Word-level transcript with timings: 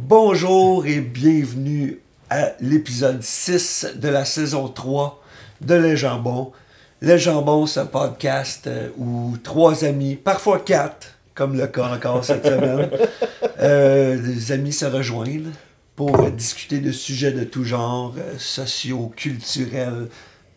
Bonjour 0.00 0.86
et 0.86 1.00
bienvenue 1.00 1.98
à 2.30 2.52
l'épisode 2.60 3.20
6 3.20 3.94
de 3.96 4.08
la 4.08 4.24
saison 4.24 4.68
3 4.68 5.20
de 5.60 5.74
Les 5.74 5.96
Jambons. 5.96 6.52
Les 7.02 7.18
Jambons, 7.18 7.66
c'est 7.66 7.80
un 7.80 7.86
podcast 7.86 8.68
euh, 8.68 8.90
où 8.96 9.36
trois 9.42 9.84
amis, 9.84 10.14
parfois 10.14 10.60
quatre, 10.60 11.18
comme 11.34 11.58
le 11.58 11.66
cas 11.66 11.88
encore 11.88 12.24
cette 12.24 12.46
semaine, 12.46 12.88
euh, 13.58 14.16
des 14.22 14.52
amis 14.52 14.72
se 14.72 14.86
rejoignent 14.86 15.50
pour 15.96 16.30
discuter 16.30 16.78
de 16.78 16.92
sujets 16.92 17.32
de 17.32 17.42
tout 17.42 17.64
genre, 17.64 18.14
euh, 18.18 18.38
sociaux, 18.38 19.12
culturels, 19.16 20.08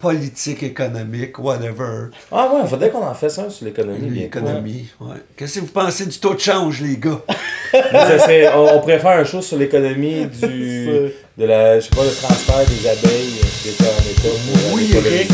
politiques, 0.02 0.64
économiques, 0.64 1.38
whatever. 1.40 2.10
Ah 2.32 2.50
ouais, 2.54 2.68
faudrait 2.68 2.90
qu'on 2.90 3.06
en 3.06 3.14
fasse 3.14 3.38
un 3.40 3.50
sur 3.50 3.66
l'économie. 3.66 4.10
L'économie, 4.20 4.88
ouais. 5.00 5.16
Qu'est-ce 5.38 5.56
que 5.56 5.60
vous 5.62 5.68
pensez 5.68 6.06
du 6.08 6.18
taux 6.18 6.34
de 6.34 6.40
change, 6.40 6.82
les 6.82 6.98
gars? 6.98 7.22
Ça, 7.72 8.20
c'est- 8.20 8.50
on, 8.54 8.76
on 8.76 8.80
pourrait 8.82 9.00
faire 9.00 9.12
un 9.20 9.24
show 9.24 9.42
sur 9.42 9.58
l'économie 9.58 10.26
du 10.26 10.86
de 11.38 11.46
la 11.46 11.80
je 11.80 11.86
sais 11.86 11.90
pas 11.96 12.04
le 12.04 12.12
transfert 12.12 12.66
des 12.68 12.88
abeilles 12.90 13.40
euh, 13.40 13.64
d'État 13.64 13.86
en 13.86 14.12
État 14.12 14.38
pour 14.64 14.74
Oui. 14.76 14.92
Eric. 14.94 15.32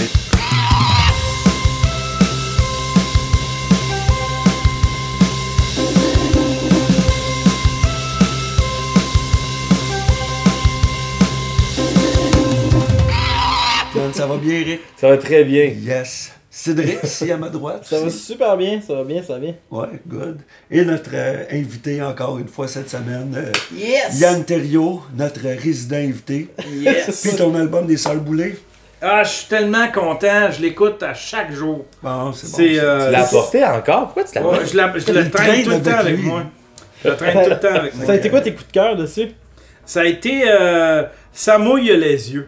Va 14.37 14.41
bien, 14.43 14.59
Eric? 14.61 14.81
Ça 14.99 15.09
va 15.09 15.17
très 15.17 15.43
bien. 15.43 15.63
Yes. 15.65 16.31
Cédric, 16.49 16.97
ici 17.03 17.31
à 17.31 17.37
ma 17.37 17.49
droite. 17.49 17.85
Ça 17.85 17.99
va 17.99 18.09
super 18.09 18.57
bien, 18.57 18.79
ça 18.85 18.95
va 18.95 19.03
bien, 19.03 19.21
ça 19.21 19.33
va 19.33 19.39
bien. 19.39 19.53
Ouais, 19.69 19.87
good. 20.07 20.39
Et 20.71 20.83
notre 20.83 21.11
euh, 21.13 21.43
invité, 21.51 22.01
encore 22.01 22.39
une 22.39 22.47
fois 22.47 22.67
cette 22.67 22.89
semaine, 22.89 23.31
euh, 23.37 23.51
Yes! 23.75 24.19
Yann 24.19 24.43
Thériault, 24.43 25.03
notre 25.15 25.41
résident 25.41 25.97
invité. 25.97 26.47
Yes! 26.71 27.21
Puis 27.27 27.35
ton 27.37 27.53
album 27.53 27.85
des 27.85 27.97
Sœurs 27.97 28.15
Boulay. 28.15 28.57
Ah, 28.99 29.23
je 29.23 29.29
suis 29.29 29.45
tellement 29.47 29.91
content, 29.91 30.49
je 30.49 30.59
l'écoute 30.63 31.03
à 31.03 31.13
chaque 31.13 31.51
jour. 31.53 31.85
Bon, 32.01 32.33
c'est 32.33 32.49
bon. 32.51 32.57
Euh, 32.83 33.05
Tu 33.05 33.11
l'as 33.11 33.23
apporté 33.27 33.63
encore? 33.63 34.05
Pourquoi 34.05 34.23
tu 34.23 34.33
l'as 34.39 34.47
ouais, 34.47 34.65
je 34.65 34.75
la- 34.77 34.93
je 34.97 35.11
le 35.11 35.29
traîne 35.29 35.63
tout 35.63 35.69
le 35.69 35.81
temps 35.83 35.91
avec 35.99 36.17
lui. 36.17 36.23
moi. 36.25 36.43
Je 37.03 37.09
le 37.09 37.15
traîne 37.15 37.43
tout 37.43 37.49
le 37.51 37.59
temps 37.59 37.75
avec 37.75 37.95
moi. 37.97 38.05
Ça 38.07 38.11
a 38.13 38.15
été 38.15 38.29
quoi 38.31 38.41
tes 38.41 38.53
coups 38.53 38.65
de 38.65 38.71
cœur 38.71 38.95
dessus? 38.95 39.27
Ça 39.85 39.99
a 40.01 40.05
été. 40.05 40.41
euh, 40.47 41.03
ça 41.31 41.59
mouille 41.59 41.95
les 41.95 42.33
yeux. 42.33 42.47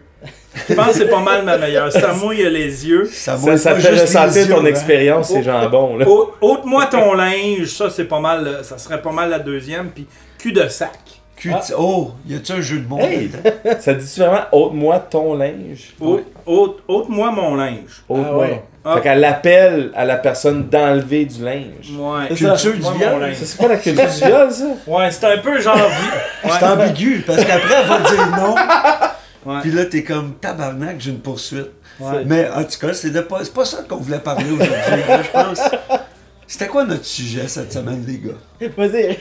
Je 0.68 0.74
pense 0.74 0.88
que 0.88 0.94
c'est 0.94 1.10
pas 1.10 1.20
mal 1.22 1.44
ma 1.46 1.58
meilleure. 1.58 1.92
Ça 1.92 2.14
mouille 2.14 2.44
les 2.50 2.88
yeux. 2.88 3.06
Ça, 3.12 3.38
Ça, 3.38 3.58
ça 3.58 3.74
te 3.76 3.80
fait 3.80 4.02
ressentir 4.02 4.48
ton 4.50 4.62
hein. 4.64 4.66
expérience, 4.66 5.30
ces 5.30 5.44
jambons 5.44 5.98
là. 5.98 6.08
Ô- 6.08 6.34
Ôte-moi 6.42 6.86
ton 6.88 7.14
linge, 7.14 7.68
ça 7.68 7.90
c'est 7.90 8.06
pas 8.06 8.20
mal. 8.20 8.60
Ça 8.64 8.78
serait 8.78 9.02
pas 9.02 9.12
mal 9.12 9.30
la 9.30 9.40
deuxième. 9.40 9.90
Puis 9.90 10.06
cul 10.38 10.52
de 10.52 10.68
sac. 10.68 10.92
Cul- 11.36 11.54
Oh, 11.78 12.12
y 12.28 12.36
a-tu 12.36 12.52
un 12.52 12.60
jeu 12.62 12.80
de 12.80 12.88
mots 12.88 13.00
Hey! 13.00 13.32
Ça 13.80 13.94
dit 13.94 14.14
vraiment 14.20 14.42
ôte-moi 14.52 15.00
ton 15.10 15.36
linge? 15.38 15.94
Ôte- 16.02 16.26
ôte- 16.46 16.80
Ôte-moi 16.86 17.32
mon 17.32 17.56
linge. 17.56 18.04
Ôte-moi. 18.10 18.38
ouais. 18.40 18.64
Ah. 18.84 18.96
Fait 18.96 19.02
qu'elle 19.04 19.24
appelle 19.24 19.92
à 19.96 20.04
la 20.04 20.18
personne 20.18 20.68
d'enlever 20.68 21.24
du 21.24 21.42
linge. 21.46 21.92
Ouais. 21.98 22.26
C'est 22.30 22.44
ça. 22.46 22.50
Culture 22.58 22.74
du 22.74 22.98
viol? 22.98 23.34
c'est 23.42 23.58
pas 23.58 23.68
la 23.70 23.78
culture 23.78 24.06
du 24.06 24.26
viol, 24.26 24.52
ça? 24.52 24.66
Ouais, 24.88 25.12
c'est 25.12 25.26
un 25.28 25.38
peu 25.38 25.62
genre. 25.62 25.78
vi- 25.78 26.20
C'est 26.44 26.50
Ouais. 26.66 26.72
ambigu, 26.72 27.24
parce 27.26 27.46
qu'après, 27.46 27.76
elle 27.84 27.88
va 27.88 28.00
dire 28.00 28.28
non. 28.38 28.56
Ouais. 29.50 29.62
Puis 29.62 29.72
là, 29.72 29.86
t'es 29.86 30.04
comme 30.04 30.36
tabarnak, 30.36 30.98
j'ai 31.00 31.10
une 31.10 31.20
poursuite. 31.20 31.72
Ouais. 32.00 32.24
Mais 32.26 32.48
en 32.50 32.64
tout 32.64 32.78
cas, 32.80 32.94
c'est 32.94 33.10
de 33.10 33.22
pas, 33.22 33.44
c'est 33.44 33.54
pas 33.54 33.66
ça 33.66 33.84
qu'on 33.88 33.98
voulait 33.98 34.20
parler 34.20 34.52
aujourd'hui, 34.52 35.04
là, 35.08 35.24
je 35.24 35.32
pense. 35.32 35.60
C'était 36.46 36.68
quoi 36.68 36.86
notre 36.86 37.06
sujet 37.06 37.48
cette 37.48 37.74
semaine, 37.74 38.06
les 38.08 38.20
gars? 38.20 38.70
Vas-y. 38.78 39.18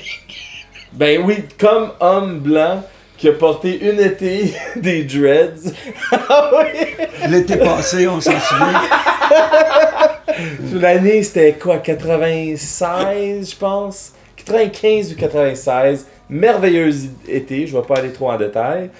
Ben 0.92 1.22
oui, 1.24 1.44
comme 1.58 1.92
homme 2.00 2.40
blanc 2.40 2.84
qui 3.16 3.28
a 3.28 3.32
porté 3.32 3.80
une 3.90 4.00
été 4.00 4.54
des 4.76 5.04
dreads. 5.04 5.72
Ah 6.12 6.50
oui! 6.52 6.86
L'été 7.28 7.56
passé, 7.56 8.06
on 8.06 8.20
s'en 8.20 8.38
souvient. 8.38 8.82
L'année, 10.74 11.22
c'était 11.22 11.54
quoi 11.54 11.78
96, 11.78 13.50
je 13.50 13.56
pense? 13.56 14.12
95 14.36 15.12
ou 15.12 15.16
96. 15.16 16.06
Merveilleuse 16.30 17.08
été, 17.26 17.66
je 17.66 17.76
vais 17.76 17.82
pas 17.82 17.96
aller 17.96 18.12
trop 18.12 18.30
en 18.30 18.36
détail. 18.36 18.90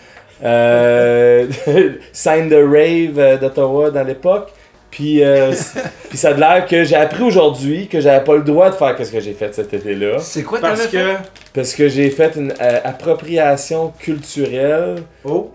Euh, 0.45 1.47
Sign 2.13 2.49
the 2.49 2.55
Rave 2.55 3.19
euh, 3.19 3.37
d'Ottawa 3.39 3.91
dans 3.91 4.05
l'époque. 4.05 4.53
Puis, 4.91 5.23
euh, 5.23 5.53
puis 6.09 6.17
ça 6.17 6.31
a 6.31 6.33
l'air 6.33 6.67
que 6.67 6.83
j'ai 6.85 6.97
appris 6.97 7.23
aujourd'hui 7.23 7.89
que 7.89 8.01
j'avais 8.01 8.25
pas 8.25 8.37
le 8.37 8.43
droit 8.43 8.71
de 8.71 8.75
faire 8.75 8.97
ce 8.99 9.13
que 9.13 9.21
j'ai 9.21 9.35
fait 9.35 9.55
cet 9.55 9.73
été-là. 9.75 10.19
C'est 10.19 10.43
quoi 10.43 10.61
Parce 10.61 10.87
fait? 10.87 10.97
que. 10.97 11.15
Parce 11.53 11.75
que 11.75 11.89
j'ai 11.89 12.09
fait 12.11 12.37
une 12.37 12.53
euh, 12.61 12.79
appropriation 12.85 13.93
culturelle 13.99 14.97
Oh. 15.25 15.51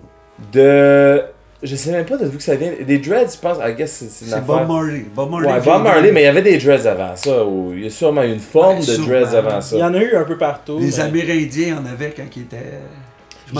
de. 0.51 1.21
Je 1.65 1.77
sais 1.77 1.91
même 1.91 2.03
pas 2.05 2.17
de 2.17 2.25
d'où 2.25 2.37
que 2.37 2.43
ça 2.43 2.55
vient. 2.55 2.71
Des 2.85 2.97
dreads, 2.97 3.31
je 3.35 3.39
pense. 3.39 3.57
I 3.65 3.73
guess 3.73 3.91
c'est 3.91 4.09
c'est. 4.25 4.41
Bob 4.45 4.67
Marley. 4.67 5.05
Bob 5.15 5.31
Marley. 5.31 5.47
Ouais, 5.47 5.61
Bob 5.61 5.77
de- 5.79 5.83
Marley, 5.83 6.11
mais 6.11 6.21
il 6.21 6.25
y 6.25 6.27
avait 6.27 6.41
des 6.41 6.57
dreads 6.57 6.85
avant 6.85 7.15
ça. 7.15 7.43
Ou 7.45 7.71
il 7.73 7.83
y 7.85 7.87
a 7.87 7.89
sûrement 7.89 8.21
une 8.23 8.39
forme 8.39 8.75
Ouais, 8.79 8.79
de 8.81 8.91
sûrement. 8.91 9.07
dreads 9.07 9.33
avant 9.35 9.59
Il 9.71 9.77
y 9.77 9.79
ça. 9.79 9.87
en 9.87 9.93
a 9.93 9.97
eu 9.97 10.13
un 10.15 10.25
peu 10.25 10.37
partout. 10.37 10.77
Les 10.79 10.87
mais- 10.87 10.99
Amérindiens 10.99 11.77
en 11.81 11.85
avaient 11.91 12.11
quand 12.15 12.23
ils 12.35 12.41
étaient. 12.43 12.57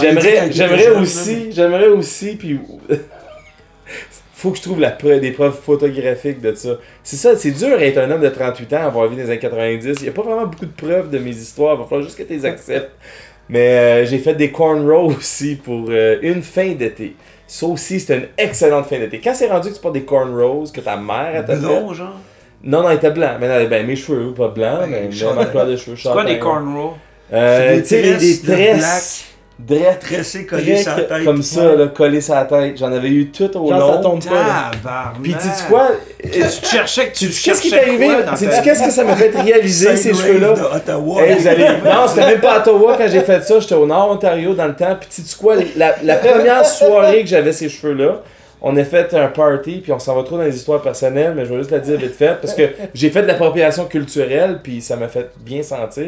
J'aimerais, 0.01 0.51
j'aimerais 0.51 0.89
aussi, 1.01 1.51
j'aimerais 1.51 1.87
aussi, 1.87 2.35
puis 2.35 2.59
faut 4.33 4.51
que 4.51 4.57
je 4.57 4.61
trouve 4.63 4.79
la 4.79 4.91
preuve, 4.91 5.19
des 5.21 5.31
preuves 5.31 5.57
photographiques 5.61 6.41
de 6.41 6.53
ça. 6.53 6.69
C'est 7.03 7.15
ça, 7.15 7.35
c'est 7.35 7.51
dur 7.51 7.81
être 7.81 7.97
un 7.97 8.09
homme 8.11 8.21
de 8.21 8.29
38 8.29 8.73
ans, 8.73 8.83
avoir 8.87 9.05
vécu 9.07 9.17
dans 9.21 9.27
les 9.27 9.31
années 9.31 9.39
90. 9.39 9.95
Il 9.99 10.03
n'y 10.03 10.09
a 10.09 10.11
pas 10.11 10.21
vraiment 10.21 10.45
beaucoup 10.47 10.65
de 10.65 10.71
preuves 10.71 11.09
de 11.09 11.17
mes 11.19 11.31
histoires, 11.31 11.75
il 11.75 11.79
va 11.79 11.83
falloir 11.85 12.03
juste 12.03 12.17
que 12.17 12.23
tu 12.23 12.33
les 12.33 12.45
acceptes. 12.45 12.91
Mais 13.49 13.59
euh, 13.59 14.05
j'ai 14.05 14.19
fait 14.19 14.35
des 14.35 14.51
cornrows 14.51 15.13
aussi 15.17 15.55
pour 15.55 15.87
euh, 15.89 16.17
une 16.21 16.41
fin 16.41 16.69
d'été. 16.73 17.15
Ça 17.45 17.65
aussi, 17.67 17.99
c'était 17.99 18.15
une 18.17 18.27
excellente 18.37 18.85
fin 18.87 18.97
d'été. 18.99 19.19
Quand 19.21 19.33
c'est 19.35 19.47
rendu 19.47 19.69
que 19.69 19.75
tu 19.75 19.81
portes 19.81 19.93
des 19.95 20.03
cornrows, 20.05 20.65
que 20.73 20.79
ta 20.81 20.95
mère 20.95 21.41
a 21.41 21.43
fait. 21.45 21.57
Blond, 21.57 21.93
genre? 21.93 22.15
Non, 22.63 22.81
non, 22.83 22.89
il 22.91 22.95
était 22.95 23.11
blanc. 23.11 23.35
Mais 23.39 23.47
non, 23.49 23.69
ben, 23.69 23.85
mes 23.85 23.97
cheveux, 23.97 24.33
pas 24.33 24.47
blancs, 24.47 24.89
Ben, 24.89 25.07
mais 25.09 25.11
châtain. 25.11 25.35
ma 25.35 25.45
couleur 25.45 25.67
de 25.67 25.75
cheveux. 25.75 25.97
C'est 25.97 26.09
quoi 26.11 26.23
des 26.23 26.39
cornrows? 26.39 26.93
Euh, 27.33 27.75
C'est 27.75 27.81
tu 27.81 27.87
sais, 27.87 28.01
les- 28.01 28.17
des 28.17 28.37
de 28.37 28.45
tresses. 28.47 29.25
Tressé, 30.01 30.45
collé 30.45 30.83
la 30.83 30.95
tête. 30.95 31.25
comme 31.25 31.41
ça, 31.43 31.75
là, 31.75 31.87
collé 31.87 32.19
sur 32.21 32.33
la 32.33 32.45
tête. 32.45 32.77
J'en 32.77 32.91
avais 32.91 33.09
eu 33.09 33.27
tout 33.29 33.55
au 33.57 33.69
Genre, 33.69 33.79
ça 33.87 33.95
long. 33.97 34.01
tombe 34.01 34.25
pas. 34.25 34.71
Puis 35.21 35.33
tu 35.33 35.39
sais 35.41 35.63
quoi? 35.69 35.91
Tu 36.21 36.29
te 36.41 36.65
cherchais 36.65 37.07
que 37.09 37.15
tu 37.17 37.27
Qu'est-ce 37.27 37.61
qui 37.61 37.69
t'est 37.69 37.79
arrivé? 37.81 38.07
qu'est-ce 38.63 38.83
que 38.83 38.91
ça 38.91 39.03
m'a 39.03 39.15
fait 39.15 39.29
réaliser 39.39 39.95
ces 39.95 40.13
cheveux-là? 40.13 40.55
Hey, 41.19 41.35
vous 41.39 41.47
allez... 41.47 41.63
Non, 41.85 42.07
c'était 42.07 42.25
même 42.25 42.39
pas 42.41 42.55
à 42.55 42.59
Ottawa 42.59 42.95
quand 42.97 43.07
j'ai 43.09 43.21
fait 43.21 43.41
ça. 43.43 43.59
J'étais 43.59 43.75
au 43.75 43.85
Nord 43.85 44.11
Ontario 44.11 44.53
dans 44.53 44.67
le 44.67 44.75
temps. 44.75 44.95
Puis 44.99 45.09
tu 45.13 45.21
sais 45.21 45.35
quoi? 45.39 45.55
La, 45.77 45.95
la 46.03 46.15
première 46.15 46.65
soirée 46.65 47.21
que 47.21 47.27
j'avais 47.29 47.53
ces 47.53 47.69
cheveux-là, 47.69 48.21
on 48.61 48.75
a 48.75 48.83
fait 48.83 49.13
un 49.13 49.27
party. 49.27 49.81
Puis 49.83 49.91
on 49.91 49.99
s'en 49.99 50.15
va 50.15 50.23
trop 50.23 50.37
dans 50.37 50.43
les 50.43 50.55
histoires 50.55 50.81
personnelles, 50.81 51.33
mais 51.35 51.45
je 51.45 51.51
vais 51.51 51.59
juste 51.59 51.71
la 51.71 51.79
dire 51.79 51.97
vite 51.99 52.15
fait. 52.15 52.35
Parce 52.41 52.53
que 52.55 52.63
j'ai 52.93 53.09
fait 53.11 53.21
de 53.21 53.27
l'appropriation 53.27 53.85
culturelle. 53.85 54.59
Puis 54.63 54.81
ça 54.81 54.95
m'a 54.95 55.07
fait 55.07 55.29
bien 55.37 55.61
sentir. 55.63 56.07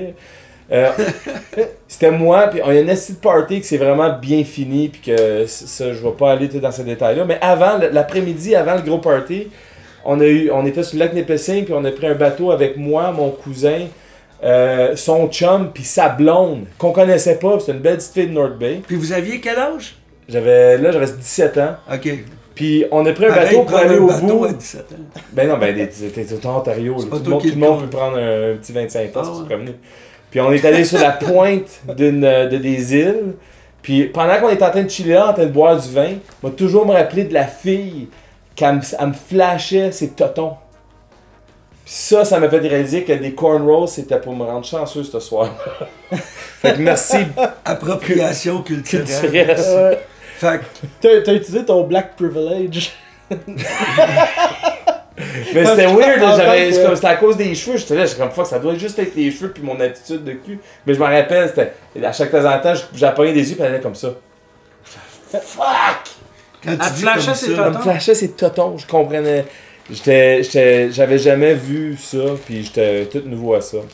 Euh, 0.71 0.89
c'était 1.87 2.11
moi, 2.11 2.47
puis 2.47 2.61
on 2.63 2.71
y 2.71 2.77
a 2.77 2.81
une 2.81 2.87
petite 2.87 3.21
party 3.21 3.61
qui 3.61 3.67
c'est 3.67 3.77
vraiment 3.77 4.17
bien 4.17 4.43
fini, 4.43 4.89
puis 4.89 5.01
que 5.01 5.45
ça, 5.45 5.93
je 5.93 6.01
vais 6.01 6.11
pas 6.11 6.31
aller 6.31 6.49
tout 6.49 6.59
dans 6.59 6.71
ces 6.71 6.83
détails-là. 6.83 7.25
Mais 7.25 7.37
avant, 7.41 7.77
l'après-midi, 7.91 8.55
avant 8.55 8.75
le 8.75 8.81
gros 8.81 8.97
party, 8.97 9.47
on, 10.03 10.19
a 10.19 10.25
eu, 10.25 10.49
on 10.51 10.65
était 10.65 10.83
sur 10.83 10.97
le 10.97 11.05
lac 11.05 11.13
Népissing, 11.13 11.65
puis 11.65 11.73
on 11.73 11.85
a 11.85 11.91
pris 11.91 12.07
un 12.07 12.15
bateau 12.15 12.51
avec 12.51 12.77
moi, 12.77 13.11
mon 13.11 13.29
cousin, 13.29 13.87
euh, 14.43 14.95
son 14.95 15.27
chum, 15.29 15.71
puis 15.73 15.83
sa 15.83 16.09
blonde, 16.09 16.65
qu'on 16.77 16.91
connaissait 16.91 17.35
pas, 17.37 17.51
puis 17.51 17.61
c'était 17.61 17.73
une 17.73 17.79
belle 17.79 17.97
petite 17.97 18.13
fille 18.13 18.27
de 18.27 18.33
North 18.33 18.57
Bay. 18.57 18.81
Puis 18.85 18.95
vous 18.95 19.13
aviez 19.13 19.39
quel 19.39 19.57
âge? 19.57 19.95
J'avais, 20.27 20.77
là, 20.79 20.91
j'avais 20.91 21.05
17 21.05 21.57
ans. 21.59 21.75
Ok. 21.91 22.09
Puis 22.55 22.85
on 22.91 23.05
a 23.05 23.11
pris 23.11 23.25
un 23.25 23.29
Pareil, 23.29 23.57
bateau 23.57 23.63
pour 23.63 23.77
aller 23.77 23.95
un 23.95 24.01
au 24.01 24.07
bateau 24.07 24.27
bout. 24.39 24.45
à 24.45 24.53
17 24.53 24.81
ans. 24.81 25.19
Ben 25.33 25.49
non, 25.49 25.57
ben 25.57 25.75
t'es 25.75 26.47
Ontario. 26.47 26.93
là. 26.93 26.99
C'est 27.01 27.09
pas 27.09 27.17
Tout, 27.17 27.23
le 27.25 27.29
monde, 27.31 27.41
tout 27.41 27.49
le 27.49 27.55
monde 27.55 27.81
peut 27.81 27.97
prendre 27.97 28.17
un, 28.17 28.55
petit 28.55 28.71
25 28.71 29.01
ans 29.01 29.09
Ah 29.15 29.21
pour 29.21 29.35
se 29.35 29.41
ouais. 29.41 29.47
promener. 29.47 29.75
Puis 30.35 30.41
on 30.41 30.51
est 30.51 30.65
allé 30.65 30.83
sur 30.83 30.99
la 30.99 31.11
pointe 31.11 31.79
d'une, 31.95 32.25
euh, 32.25 32.49
de 32.49 32.57
des 32.57 32.93
îles. 32.93 33.35
Puis 33.81 34.03
pendant 34.03 34.37
qu'on 34.37 34.49
était 34.49 34.65
en 34.65 34.69
train 34.69 34.83
de 34.83 34.89
chiller 34.89 35.13
là, 35.13 35.29
en 35.29 35.33
train 35.33 35.45
de 35.45 35.49
boire 35.49 35.79
du 35.79 35.89
vin, 35.89 36.15
m'a 36.43 36.49
toujours 36.49 36.85
me 36.85 36.91
rappelé 36.91 37.23
de 37.23 37.33
la 37.33 37.47
fille 37.47 38.09
qui 38.53 38.65
elle 38.65 38.81
me, 39.07 39.13
flashait 39.13 39.93
ses 39.93 40.09
totons. 40.09 40.55
Puis 41.85 41.93
ça, 41.93 42.25
ça 42.25 42.37
m'a 42.41 42.49
fait 42.49 42.57
réaliser 42.57 43.05
que 43.05 43.13
des 43.13 43.33
cornrows, 43.33 43.87
c'était 43.87 44.19
pour 44.19 44.35
me 44.35 44.43
rendre 44.43 44.65
chanceux 44.65 45.05
ce 45.05 45.21
soir. 45.21 45.55
fait 46.11 46.73
que 46.73 46.81
merci, 46.81 47.15
Appropriation 47.63 48.61
culturelle. 48.61 49.05
culturel. 49.05 49.57
Ouais. 49.57 49.99
Fait 50.37 50.59
que 50.99 51.23
t'as 51.23 51.33
utilisé 51.33 51.63
ton 51.63 51.85
black 51.85 52.17
privilege. 52.17 52.91
Mais 55.53 55.65
c'était 55.65 55.85
weird, 55.87 56.19
j'avais- 56.37 56.71
que- 56.71 56.85
comme- 56.85 56.95
c'était 56.95 57.07
à 57.07 57.15
cause 57.15 57.37
des 57.37 57.55
cheveux. 57.55 57.77
J'étais 57.77 57.95
là, 57.95 58.05
j'étais 58.05 58.19
comme 58.21 58.31
fuck, 58.31 58.47
ça 58.47 58.59
doit 58.59 58.75
juste 58.75 58.97
être 58.99 59.15
les 59.15 59.31
cheveux 59.31 59.51
puis 59.51 59.63
mon 59.63 59.79
attitude 59.79 60.23
de 60.23 60.31
cul. 60.33 60.59
Mais 60.85 60.93
je 60.93 60.99
me 60.99 61.05
rappelle, 61.05 61.47
c'était 61.49 62.05
à 62.05 62.11
chaque 62.13 62.31
temps 62.31 62.45
en 62.45 62.59
temps, 62.59 62.73
j'appuyais 62.93 63.33
des 63.33 63.49
yeux 63.49 63.55
puis 63.55 63.63
elle 63.65 63.73
allait 63.73 63.81
comme 63.81 63.95
ça. 63.95 64.09
Fuck! 65.31 65.65
quand 66.63 66.71
Elle 66.71 66.77
tu 66.77 66.85
flashait 67.01 67.33
ses 67.35 67.45
ça, 67.47 67.51
Elle 67.51 67.57
me 67.57 67.65
Totons? 67.73 67.79
flashait 67.81 68.15
ses 68.15 68.31
totons, 68.31 68.77
je 68.77 68.87
comprenais. 68.87 69.45
J'étais, 69.91 70.41
j'étais, 70.43 70.91
j'avais 70.91 71.17
jamais 71.19 71.53
vu 71.53 71.95
ça, 72.01 72.17
puis 72.45 72.63
j'étais 72.63 73.05
tout 73.05 73.21
nouveau 73.25 73.53
à 73.55 73.61
ça. 73.61 73.77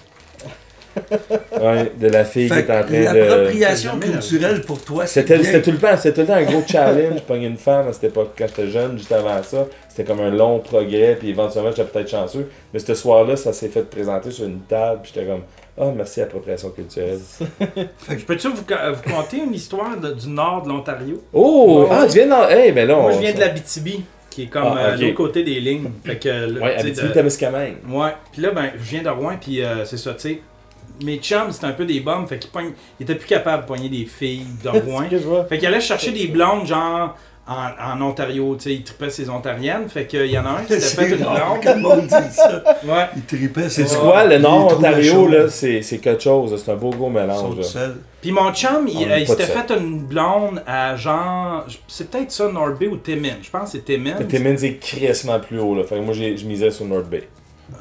Ouais, 1.62 1.92
de 1.98 2.08
la 2.08 2.26
fille 2.26 2.50
qui 2.50 2.54
est 2.54 2.70
en 2.70 2.84
train 2.84 3.14
de. 3.14 3.20
l'appropriation 3.20 3.98
culturelle 4.00 4.62
pour 4.62 4.82
toi, 4.84 5.06
C'était 5.06 5.42
c'était 5.42 5.62
tout 5.62 5.72
le 5.72 5.78
temps, 5.78 5.96
c'était 5.96 6.14
tout 6.14 6.22
le 6.22 6.28
temps 6.28 6.34
un 6.34 6.44
gros 6.44 6.64
challenge. 6.70 7.14
Je 7.18 7.22
pognais 7.22 7.48
une 7.48 7.58
femme 7.58 7.88
à 7.88 7.94
cette 7.94 8.06
époque 8.06 8.32
quand 8.38 8.46
j'étais 8.48 8.70
jeune, 8.70 8.98
juste 8.98 9.12
avant 9.12 9.42
ça. 9.42 9.68
C'était 9.94 10.06
comme 10.06 10.22
un 10.22 10.30
long 10.30 10.60
progrès, 10.60 11.18
puis 11.20 11.30
éventuellement 11.32 11.70
j'étais 11.72 11.84
peut-être 11.84 12.10
chanceux. 12.10 12.50
Mais 12.74 12.80
ce 12.80 12.96
soir-là, 12.96 13.36
ça 13.36 13.52
s'est 13.52 13.68
fait 13.68 13.82
présenter 13.90 14.32
sur 14.32 14.46
une 14.46 14.62
table, 14.62 15.02
puis 15.04 15.12
j'étais 15.14 15.28
comme, 15.28 15.42
ah 15.78 15.92
merci 15.94 16.22
appropriation 16.22 16.70
culturelle. 16.70 17.20
Je 18.10 18.24
peux-tu 18.26 18.48
vous, 18.48 18.56
vous 18.56 19.12
conter 19.14 19.38
une 19.38 19.54
histoire 19.54 19.98
de- 20.00 20.14
du 20.14 20.30
nord 20.30 20.64
de 20.64 20.70
l'Ontario? 20.70 21.22
Oh, 21.34 21.82
Ouais. 21.84 21.88
ah 21.92 22.06
tu 22.08 22.14
viens 22.20 22.28
de. 22.28 22.52
Hey, 22.54 22.72
ben 22.72 22.88
là, 22.88 22.96
Moi, 22.96 23.12
je 23.12 23.20
viens 23.20 23.34
de 23.34 23.40
la 23.40 23.50
BTB, 23.50 24.02
qui 24.30 24.44
est 24.44 24.48
comme 24.48 24.64
Ah, 24.66 24.78
euh, 24.92 24.96
l'autre 24.96 25.14
côté 25.16 25.44
des 25.44 25.60
lignes. 25.60 25.90
Fait 26.06 26.18
que, 26.18 26.30
le- 26.30 26.62
Ouais, 26.62 26.76
tu 26.78 26.82
sais, 26.84 26.88
Abitibi, 26.88 27.08
de- 27.10 27.14
Témiscamingue. 27.14 27.76
Ouais. 27.90 28.14
Puis 28.32 28.42
là, 28.42 28.52
ben, 28.52 28.72
je 28.78 28.90
viens 28.92 29.04
de 29.04 29.10
Rouen, 29.10 29.36
puis 29.42 29.62
euh, 29.62 29.84
c'est 29.84 29.98
ça, 29.98 30.14
tu 30.14 30.20
sais. 30.22 30.42
Mes 31.04 31.18
chums, 31.18 31.52
c'était 31.52 31.66
un 31.66 31.72
peu 31.72 31.84
des 31.86 32.00
bombes, 32.00 32.28
fait 32.28 32.38
qu'ils 32.40 32.52
pognent- 32.52 32.74
ils 33.00 33.04
étaient 33.04 33.16
plus 33.16 33.28
capables 33.28 33.64
de 33.64 33.68
pogner 33.68 33.90
des 33.90 34.06
filles 34.06 34.46
de 34.64 34.70
Rouen. 34.86 35.08
que 35.10 35.18
je 35.18 35.24
vois. 35.24 35.44
Fait 35.46 35.58
qu'ils 35.58 35.68
allaient 35.68 35.82
chercher 35.82 36.12
des 36.12 36.28
blondes, 36.28 36.66
genre, 36.68 37.18
en, 37.52 37.94
en 37.94 38.02
Ontario, 38.10 38.56
tu 38.56 38.64
sais, 38.64 38.74
ils 38.76 38.84
tripaient 38.84 39.10
ces 39.10 39.30
Ontariennes. 39.30 39.90
Fait 39.90 40.06
qu'il 40.06 40.28
y 40.28 40.38
en 40.38 40.46
a 40.46 40.50
un 40.50 40.64
qui 40.64 40.74
s'était 40.80 41.06
fait 41.06 41.18
C'est 41.18 41.74
une 41.74 42.32
ça. 42.32 42.64
Ouais. 42.84 43.06
Il 43.16 43.24
tripait 43.24 43.70
C'est 43.70 43.88
sur 43.88 44.02
du 44.02 44.08
quoi, 44.08 44.26
le 44.26 44.36
Il 44.36 44.42
Nord 44.42 44.78
Ontario, 44.78 45.28
là, 45.28 45.50
c'est 45.50 45.82
c'est 45.82 45.98
quelque 45.98 46.24
chose, 46.24 46.62
c'est 46.64 46.72
un 46.72 46.76
beau 46.76 46.90
gros 46.90 47.10
mélange. 47.10 47.56
Puis 48.22 48.32
mon 48.32 48.54
chum, 48.54 48.88
il, 48.88 49.12
euh, 49.12 49.18
il 49.18 49.28
s'était 49.28 49.44
fait 49.46 49.72
une 49.72 50.00
blonde 50.00 50.62
à 50.68 50.96
genre. 50.96 51.66
C'est 51.88 52.10
peut-être 52.10 52.32
ça, 52.32 52.48
North 52.52 52.78
Bay 52.80 52.88
ou 52.88 52.98
Timmins. 52.98 53.40
Je 53.42 53.50
pense 53.50 53.72
que 53.72 53.78
c'est 53.78 53.86
Timmins. 53.86 54.16
Mais 54.20 54.26
Timmins 54.26 54.58
est 54.58 54.78
crissement 54.80 55.40
plus 55.40 55.60
haut, 55.60 55.76
là. 55.76 55.84
Fait 55.84 55.96
que 55.96 56.02
moi, 56.02 56.14
je 56.14 56.46
misais 56.46 56.70
sur 56.70 56.86
North 56.86 57.10
Bay. 57.10 57.28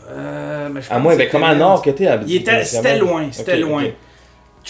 Euh, 0.08 0.68
mais 0.72 0.82
je 0.82 0.92
À 0.92 0.98
moins, 0.98 1.16
c'est 1.16 1.28
comment. 1.28 1.54
Nord 1.54 1.82
que 1.82 1.90
t'es 1.90 2.06
à 2.06 2.18
Il 2.26 2.36
était, 2.36 2.64
c'était 2.64 2.98
loin, 2.98 3.28
c'était 3.30 3.58
loin. 3.58 3.84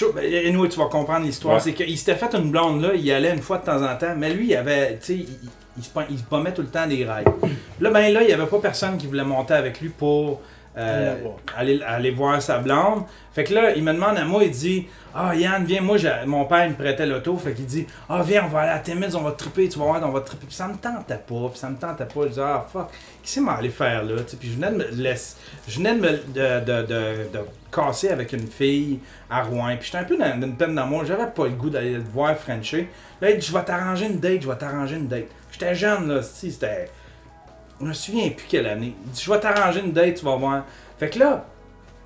Ok. 0.06 0.08
Chou- 0.08 0.12
ben, 0.14 0.68
tu 0.68 0.78
vas 0.78 0.86
comprendre 0.86 1.26
l'histoire. 1.26 1.54
Ouais. 1.54 1.60
C'est 1.60 1.74
qu'il 1.74 1.96
s'était 1.98 2.14
fait 2.16 2.34
une 2.34 2.50
blonde 2.50 2.82
là, 2.82 2.90
il 2.94 3.10
allait 3.12 3.32
une 3.32 3.42
fois 3.42 3.58
de 3.58 3.64
temps 3.64 3.82
en 3.82 3.96
temps, 3.96 4.14
mais 4.16 4.32
lui, 4.32 4.48
il 4.48 4.56
avait, 4.56 4.98
tu 4.98 5.06
sais, 5.06 5.14
il, 5.14 5.28
il- 5.78 5.84
il 6.10 6.18
se 6.18 6.24
pommait 6.24 6.52
tout 6.52 6.62
le 6.62 6.68
temps 6.68 6.86
des 6.86 7.04
rails. 7.04 7.24
Là, 7.80 7.90
ben 7.90 8.12
là, 8.12 8.22
il 8.22 8.26
n'y 8.26 8.32
avait 8.32 8.46
pas 8.46 8.58
personne 8.58 8.96
qui 8.98 9.06
voulait 9.06 9.24
monter 9.24 9.54
avec 9.54 9.80
lui 9.80 9.88
pour 9.88 10.40
euh, 10.76 11.16
Aller 11.56 11.82
aller, 11.82 12.10
voir 12.12 12.40
sa 12.40 12.58
blonde. 12.58 13.02
Fait 13.32 13.44
que 13.44 13.52
là, 13.54 13.74
il 13.74 13.82
me 13.82 13.92
demande 13.92 14.16
à 14.16 14.24
moi, 14.24 14.44
il 14.44 14.50
dit 14.52 14.86
Ah, 15.14 15.34
Yann, 15.34 15.64
viens, 15.64 15.80
moi, 15.80 15.96
mon 16.26 16.44
père 16.44 16.64
il 16.66 16.70
me 16.70 16.76
prêtait 16.76 17.06
l'auto. 17.06 17.36
Fait 17.36 17.52
qu'il 17.54 17.66
dit 17.66 17.86
Ah, 18.08 18.22
viens, 18.24 18.44
on 18.44 18.48
va 18.48 18.60
aller 18.60 18.70
à 18.72 18.78
Timmins, 18.78 19.12
on 19.14 19.22
va 19.22 19.32
triper, 19.32 19.68
tu 19.68 19.78
vas 19.80 19.86
voir, 19.86 20.00
on 20.04 20.12
va 20.12 20.20
triper. 20.20 20.46
Puis 20.46 20.54
ça 20.54 20.68
me 20.68 20.74
tentait 20.76 21.16
pas, 21.16 21.48
puis 21.50 21.58
ça 21.58 21.70
me 21.70 21.76
tentait 21.76 22.04
pas. 22.04 22.20
Je 22.24 22.28
dis 22.28 22.40
Ah, 22.40 22.64
fuck, 22.72 22.88
qu'est-ce 23.20 23.34
qu'il 23.34 23.42
m'a 23.42 23.54
allé 23.54 23.68
faire 23.70 24.04
là? 24.04 24.16
Tu 24.22 24.30
sais, 24.30 24.36
Puis 24.36 24.50
je 24.50 24.54
venais 24.54 24.70
de 24.70 24.76
me 24.76 25.02
laisser, 25.02 25.36
je 25.66 25.76
venais 25.76 25.94
de 25.94 26.00
me 26.00 26.10
de, 26.10 26.64
de, 26.64 26.86
de, 26.86 27.02
de 27.32 27.40
casser 27.72 28.10
avec 28.10 28.32
une 28.32 28.46
fille 28.46 29.00
à 29.28 29.42
Rouen. 29.42 29.76
Puis 29.76 29.86
j'étais 29.86 29.98
un 29.98 30.04
peu 30.04 30.16
dans, 30.16 30.38
dans 30.38 30.46
une 30.46 30.56
peine 30.56 30.74
d'amour, 30.76 31.04
j'avais 31.04 31.26
pas 31.26 31.44
le 31.44 31.50
goût 31.50 31.70
d'aller 31.70 31.94
le 31.94 32.04
voir 32.12 32.36
Frencher. 32.36 32.88
Là, 33.20 33.30
il 33.30 33.38
dit 33.38 33.46
Je 33.46 33.52
vais 33.52 33.64
t'arranger 33.64 34.06
une 34.06 34.20
date, 34.20 34.42
je 34.42 34.48
vais 34.48 34.56
t'arranger 34.56 34.96
une 34.96 35.08
date. 35.08 35.26
J'étais 35.50 35.74
jeune, 35.74 36.06
là, 36.08 36.22
si, 36.22 36.52
c'était. 36.52 36.88
Je 37.80 37.86
me 37.86 37.92
souviens 37.92 38.28
plus 38.30 38.46
quelle 38.46 38.66
année. 38.66 38.94
Il 39.06 39.10
dit 39.12 39.22
Je 39.22 39.30
vais 39.30 39.40
t'arranger 39.40 39.80
une 39.80 39.92
date, 39.92 40.16
tu 40.16 40.24
vas 40.24 40.36
voir. 40.36 40.64
Fait 40.98 41.08
que 41.08 41.18
là, 41.18 41.46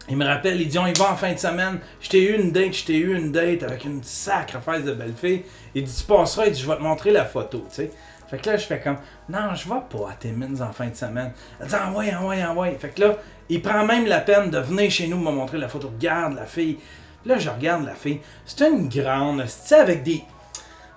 il 0.09 0.17
me 0.17 0.25
rappelle, 0.25 0.61
il 0.61 0.69
dit 0.69 0.79
on 0.79 0.87
y 0.87 0.93
va 0.93 1.13
en 1.13 1.17
fin 1.17 1.33
de 1.33 1.39
semaine. 1.39 1.79
Je 2.01 2.09
t'ai 2.09 2.23
eu 2.23 2.39
une 2.39 2.53
date, 2.53 2.75
je 2.75 2.85
t'ai 2.85 2.97
eu 2.97 3.17
une 3.17 3.33
date 3.33 3.63
avec 3.63 3.85
une 3.85 4.03
sacre 4.03 4.61
face 4.61 4.85
de 4.85 4.93
belle 4.93 5.15
fille. 5.17 5.43
Il 5.75 5.85
dit 5.85 5.95
tu 5.95 6.05
passeras, 6.05 6.47
il 6.47 6.53
dit 6.53 6.61
je 6.61 6.69
vais 6.69 6.77
te 6.77 6.83
montrer 6.83 7.11
la 7.11 7.25
photo, 7.25 7.65
tu 7.69 7.75
sais. 7.75 7.91
Fait 8.29 8.39
que 8.39 8.51
là, 8.51 8.57
je 8.57 8.67
fais 8.67 8.81
comme 8.81 8.99
non, 9.29 9.55
je 9.55 9.69
vais 9.69 9.81
pas 9.91 10.11
à 10.11 10.15
Timmins 10.15 10.61
en 10.61 10.73
fin 10.73 10.89
de 10.89 10.95
semaine. 10.95 11.33
Il 11.61 11.67
dit 11.67 11.75
envoie, 11.75 12.05
envoie, 12.05 12.35
envoie. 12.37 12.71
Fait 12.79 12.91
que 12.91 13.01
là, 13.01 13.17
il 13.49 13.63
prend 13.63 13.85
même 13.85 14.07
la 14.07 14.21
peine 14.21 14.51
de 14.51 14.59
venir 14.59 14.91
chez 14.91 15.09
nous 15.09 15.19
me 15.19 15.31
montrer 15.31 15.59
la 15.59 15.69
photo. 15.69 15.91
Regarde 15.95 16.35
la 16.35 16.47
fille. 16.47 16.79
Là, 17.27 17.39
je 17.39 17.49
regarde 17.49 17.85
la 17.85 17.95
fille. 17.95 18.21
C'est 18.45 18.69
une 18.69 18.89
grande, 18.89 19.45
sais, 19.47 19.77
avec 19.77 20.03
des. 20.03 20.23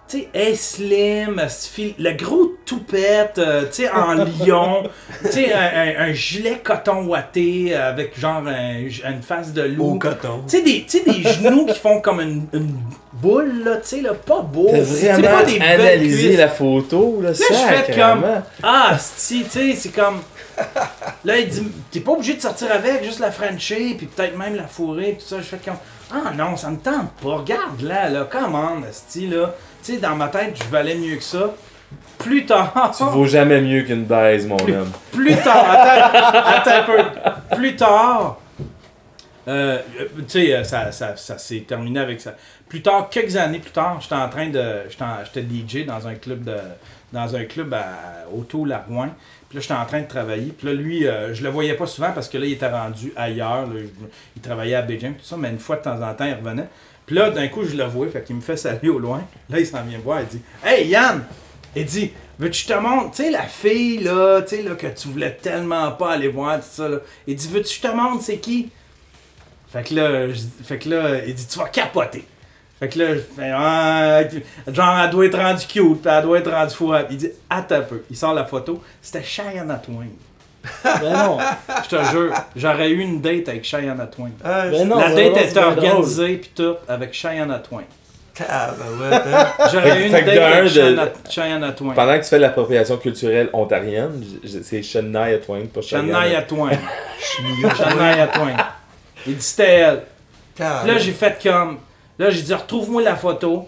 Tu 0.10 0.20
sais, 0.20 0.30
est 0.34 0.56
slim, 0.56 1.42
le 2.00 2.12
gros 2.14 2.54
toupette, 2.66 3.40
euh, 3.40 3.64
tu 3.66 3.84
sais, 3.84 3.90
en 3.92 4.14
lion, 4.14 4.84
tu 5.26 5.32
sais, 5.32 5.54
un, 5.54 5.60
un- 5.60 6.10
un 6.10 6.14
gilet 6.14 6.62
coton 6.64 7.04
ouaté 7.08 7.76
avec 7.76 8.18
genre 8.18 8.42
un- 8.48 8.80
une 9.12 9.22
face 9.22 9.52
de 9.52 9.64
Au 9.64 9.68
loup. 9.68 10.00
coton. 10.00 10.44
Tu 10.48 10.58
sais, 10.60 10.64
des, 10.64 10.86
des 11.12 11.24
genoux 11.30 11.66
qui 11.66 11.78
font 11.78 12.00
comme 12.00 12.22
une, 12.22 12.46
une 12.54 12.78
boule, 13.12 13.64
là, 13.66 13.78
tu 13.78 13.88
sais, 13.98 14.02
là, 14.02 14.14
pas 14.14 14.40
beau. 14.42 14.70
T'as 14.72 14.80
vraiment 14.80 15.38
pas 15.40 15.44
des 15.44 15.60
analysé 15.60 16.38
la 16.38 16.48
photo, 16.48 17.20
là, 17.22 17.34
je 17.34 17.44
fais 17.44 17.94
comme-. 17.94 18.26
Ah, 18.64 18.98
si, 19.00 19.44
tu 19.44 19.50
sais, 19.50 19.76
c'est 19.76 19.90
comme. 19.90 20.22
Là, 21.26 21.38
il 21.38 21.50
dit, 21.50 21.68
t'es 21.92 22.00
pas 22.00 22.14
obligé 22.14 22.36
de 22.36 22.42
sortir 22.42 22.72
avec, 22.72 23.04
juste 23.04 23.20
la 23.20 23.32
Frencher, 23.32 23.94
puis 23.98 24.08
peut-être 24.08 24.38
même 24.38 24.56
la 24.56 24.68
fourrer, 24.68 25.16
puis 25.18 25.24
tout 25.28 25.36
ça. 25.36 25.38
Je 25.38 25.44
fais 25.44 25.58
comme, 25.64 25.78
ah 26.14 26.32
non, 26.36 26.56
ça 26.56 26.70
me 26.70 26.78
tente 26.78 27.12
pas. 27.22 27.36
Regarde 27.36 27.82
là, 27.82 28.10
là, 28.10 28.28
comment, 28.32 28.76
Asti, 28.90 29.28
là. 29.28 29.54
Tu 29.84 29.94
sais, 29.94 29.98
dans 30.00 30.16
ma 30.16 30.28
tête, 30.28 30.58
je 30.62 30.70
valais 30.70 30.96
mieux 30.96 31.16
que 31.16 31.24
ça. 31.24 31.54
Plus 32.18 32.46
tard. 32.46 32.94
Tu 32.98 33.04
vaux 33.04 33.26
jamais 33.26 33.62
mieux 33.62 33.84
qu'une 33.84 34.04
baise, 34.06 34.46
mon 34.46 34.58
homme. 34.58 34.92
Plus 35.12 35.36
tard, 35.36 35.70
attends, 35.70 36.40
attends 36.44 36.72
un 36.72 36.84
peu. 36.84 37.56
Plus 37.56 37.76
tard, 37.76 38.40
euh, 39.48 39.80
tu 40.18 40.24
sais, 40.28 40.54
euh, 40.54 40.64
ça, 40.64 40.92
ça, 40.92 41.16
ça 41.16 41.38
s'est 41.38 41.64
terminé 41.66 42.00
avec 42.00 42.20
ça. 42.20 42.36
Plus 42.68 42.82
tard, 42.82 43.10
quelques 43.10 43.38
années 43.38 43.60
plus 43.60 43.72
tard, 43.72 44.00
j'étais 44.02 44.16
en 44.16 44.28
train 44.28 44.50
de. 44.50 44.84
J'étais 44.90 45.42
DJ 45.42 45.86
dans 45.86 46.08
un 46.08 46.16
club 46.16 46.44
de. 46.44 46.56
Dans 47.14 47.34
un 47.38 47.46
club 47.46 47.74
à 47.74 48.28
Auto-Larouin. 48.36 49.12
Puis 49.48 49.58
là, 49.58 49.62
j'étais 49.62 49.74
en 49.74 49.86
train 49.86 50.02
de 50.02 50.08
travailler. 50.08 50.52
Puis 50.58 50.68
là, 50.68 50.74
lui, 50.74 51.08
euh, 51.08 51.34
je 51.34 51.42
le 51.42 51.50
voyais 51.50 51.76
pas 51.76 51.86
souvent 51.86 52.12
parce 52.12 52.28
que 52.28 52.38
là, 52.38 52.46
il 52.46 52.52
était 52.52 52.68
rendu 52.68 53.14
ailleurs. 53.16 53.66
là. 53.66 53.80
il 54.36 54.42
travaillait 54.42 54.76
à 54.76 54.82
Beijing, 54.82 55.14
tout 55.14 55.24
ça. 55.24 55.38
Mais 55.38 55.50
une 55.50 55.60
fois 55.60 55.78
de 55.78 55.84
temps 55.84 56.02
en 56.02 56.14
temps, 56.14 56.26
il 56.26 56.34
revenait. 56.34 56.68
Puis 57.08 57.16
là, 57.16 57.32
d'un 57.32 57.48
coup, 57.48 57.64
je 57.64 57.76
le 57.76 57.86
vois. 57.86 58.08
Fait 58.10 58.24
qu'il 58.24 58.36
me 58.36 58.42
fait 58.42 58.58
saluer 58.58 58.90
au 58.90 59.00
loin. 59.00 59.24
Là, 59.50 59.60
il 59.60 59.66
s'en 59.66 59.82
vient 59.84 59.98
voir. 59.98 60.22
Il 60.22 60.28
dit 60.28 60.42
Hey, 60.64 60.88
Yann 60.90 61.24
Il 61.76 61.86
dit 61.86 62.12
Veux-tu 62.38 62.68
te 62.68 62.74
montre, 62.74 63.16
tu 63.16 63.24
sais, 63.24 63.32
la 63.32 63.42
fille, 63.48 63.98
là, 64.04 64.42
tu 64.44 64.58
sais, 64.58 64.62
là, 64.62 64.76
que 64.76 64.86
tu 64.86 65.08
voulais 65.08 65.32
tellement 65.42 65.92
pas 65.94 66.12
aller 66.12 66.28
voir, 66.28 66.58
tout 66.60 66.66
ça, 66.70 66.88
là. 66.88 66.98
Il 67.26 67.36
dit 67.36 67.48
Veux-tu 67.48 67.80
que 67.80 67.88
je 67.88 67.92
te 67.92 67.96
montre, 67.96 68.22
c'est 68.24 68.38
qui? 68.38 68.70
Fait 69.74 69.84
que 69.84 69.96
là, 69.96 70.30
je- 70.32 70.64
fait 70.64 70.78
que 70.78 70.88
là, 70.90 71.26
il 71.26 71.34
dit 71.34 71.48
Tu 71.48 71.58
vas 71.58 71.68
capoter. 71.70 72.26
Fait 72.80 72.90
que 72.90 73.00
là, 73.00 73.16
je 73.16 73.22
fais 73.22 73.52
ah, 73.52 74.22
genre, 74.68 75.00
elle 75.04 75.10
doit 75.10 75.26
être 75.26 75.38
rendue 75.40 75.66
cute, 75.66 76.02
puis 76.02 76.12
elle 76.12 76.22
doit 76.24 76.38
être 76.38 76.52
rendue 76.52 76.76
fou. 76.76 76.94
Il 77.10 77.18
dit 77.18 77.30
Attends 77.50 77.76
un 77.76 77.82
peu. 77.82 78.04
Il 78.12 78.16
sort 78.16 78.36
la 78.36 78.46
photo. 78.46 78.84
C'était 79.02 79.24
Cheyenne 79.24 79.76
Twain. 79.84 80.06
Ben 80.84 81.14
non. 81.14 81.38
Je 81.84 81.96
te 81.96 82.04
jure, 82.12 82.34
j'aurais 82.56 82.90
eu 82.90 83.00
une 83.00 83.22
date 83.22 83.50
avec 83.50 83.64
Cheyenne 83.66 84.08
Twain. 84.16 84.30
Ah, 84.44 84.68
Ben 84.70 84.88
non, 84.88 85.00
la 85.00 85.10
ben 85.10 85.16
date 85.16 85.34
non, 85.36 85.42
était 85.50 85.60
organisée, 85.60 86.38
puis 86.38 86.52
tout, 86.56 86.76
avec 86.88 87.14
Cheyenne 87.14 87.62
Twain. 87.68 87.84
tabarouette, 88.34 89.24
hein. 89.34 89.48
J'aurais 89.72 90.02
eu 90.02 90.06
une 90.06 90.12
date 90.12 90.28
avec 90.28 90.64
de- 90.64 90.70
Cheyenne- 90.70 91.10
Cheyenne 91.30 91.74
Twain. 91.76 91.94
Pendant 91.94 92.18
que 92.18 92.24
tu 92.24 92.30
fais 92.30 92.40
l'appropriation 92.40 92.98
culturelle 92.98 93.50
ontarienne, 93.54 94.24
c'est 94.64 94.84
Shania 94.84 95.38
Twain, 95.40 95.66
pas 95.74 95.82
Cheyenne. 95.82 96.12
Shania 96.12 96.42
Twain. 96.44 96.72
Shania 97.76 98.28
Twain. 98.28 98.56
Il 99.26 99.36
dit 99.36 99.42
c'était 99.44 99.64
elle. 99.80 100.04
Puis 100.56 100.64
là, 100.66 100.98
j'ai 100.98 101.12
fait 101.12 101.38
comme. 101.44 101.78
Là, 102.20 102.30
j'ai 102.32 102.42
dit, 102.42 102.54
retrouve-moi 102.54 103.02
la 103.04 103.16
photo. 103.16 103.68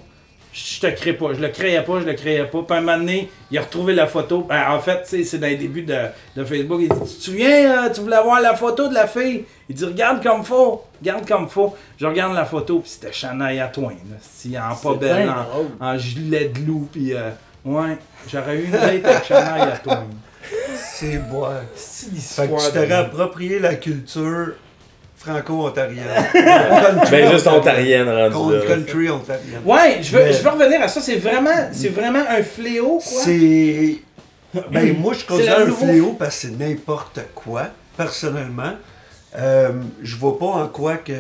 Je 0.52 0.80
te 0.80 0.88
crée 0.88 1.14
pas. 1.14 1.34
Je 1.34 1.40
le 1.42 1.50
créais 1.50 1.84
pas, 1.84 2.00
je 2.00 2.06
le 2.06 2.14
créais 2.14 2.44
pas. 2.46 2.62
Puis 2.64 2.78
un 2.78 2.82
moment 2.82 2.98
donné, 2.98 3.30
il 3.52 3.58
a 3.58 3.62
retrouvé 3.62 3.94
la 3.94 4.08
photo. 4.08 4.42
Ben, 4.50 4.72
en 4.72 4.80
fait, 4.80 5.02
c'est 5.06 5.38
dans 5.38 5.48
les 5.48 5.58
débuts 5.58 5.84
de, 5.84 5.96
de 6.36 6.44
Facebook. 6.44 6.80
Il 6.82 6.90
dit, 6.90 6.96
tu 7.00 7.18
te 7.18 7.24
souviens, 7.24 7.86
euh, 7.86 7.90
tu 7.94 8.02
voulais 8.02 8.22
voir 8.24 8.42
la 8.42 8.56
photo 8.56 8.88
de 8.88 8.94
la 8.96 9.06
fille? 9.08 9.46
Il 9.70 9.76
dit, 9.76 9.86
regarde 9.86 10.24
comme 10.24 10.44
faut. 10.44 10.84
Regarde 11.00 11.28
comme 11.28 11.48
faut. 11.50 11.76
Je 12.00 12.06
regarde 12.08 12.34
la 12.34 12.46
photo, 12.46 12.80
puis 12.80 12.90
c'était 12.90 13.14
Shania 13.14 13.68
Twain. 13.68 13.90
là. 14.10 14.18
Si, 14.22 14.58
en 14.58 14.76
pas 14.76 14.96
belle, 14.96 15.30
en, 15.30 15.86
en 15.86 15.98
gilet 15.98 16.50
de 16.50 16.60
loup. 16.66 16.90
Puis, 16.92 17.14
euh, 17.14 17.30
ouais, 17.66 17.98
j'aurais 18.28 18.56
eu 18.58 18.66
une 18.66 18.72
date 18.72 19.06
avec 19.06 19.24
Shania 19.26 19.78
Twain. 19.84 20.08
C'est 20.76 21.18
boire. 21.30 21.62
C'est 21.76 22.10
Fait 22.16 22.48
que 22.48 22.66
tu 22.66 22.72
t'aurais 22.74 22.92
approprié 22.94 23.60
la 23.60 23.76
culture 23.76 24.54
franco-ontarienne. 25.20 26.06
Country 26.34 27.12
Ben 27.12 27.32
juste 27.32 27.48
ontarienne 27.48 28.10
rendu 28.10 28.56
là. 28.56 28.62
Country 28.66 29.10
ontarienne. 29.10 29.62
Ouais, 29.66 30.00
je 30.02 30.18
veux, 30.18 30.24
Mais- 30.24 30.34
je 30.34 30.42
veux 30.42 30.50
revenir 30.50 30.82
à 30.82 30.88
ça. 30.88 31.02
C'est 31.02 31.18
vraiment, 31.18 31.70
c'est 31.72 31.90
vraiment 31.90 32.24
un 32.30 32.42
fléau, 32.44 32.98
quoi? 33.06 33.22
C'est. 33.24 33.98
Ben, 34.72 34.98
moi, 34.98 35.14
je 35.14 35.26
considère 35.28 35.60
un 35.60 35.66
nouveau- 35.66 35.86
fléau 35.86 36.16
parce 36.18 36.36
que 36.42 36.48
c'est 36.48 36.58
n'importe 36.58 37.20
quoi, 37.36 37.68
personnellement. 37.98 38.74
Euh, 39.38 39.70
je 40.02 40.16
vois 40.16 40.40
pas 40.40 40.46
en 40.48 40.68
quoi 40.68 40.96
que 40.98 41.14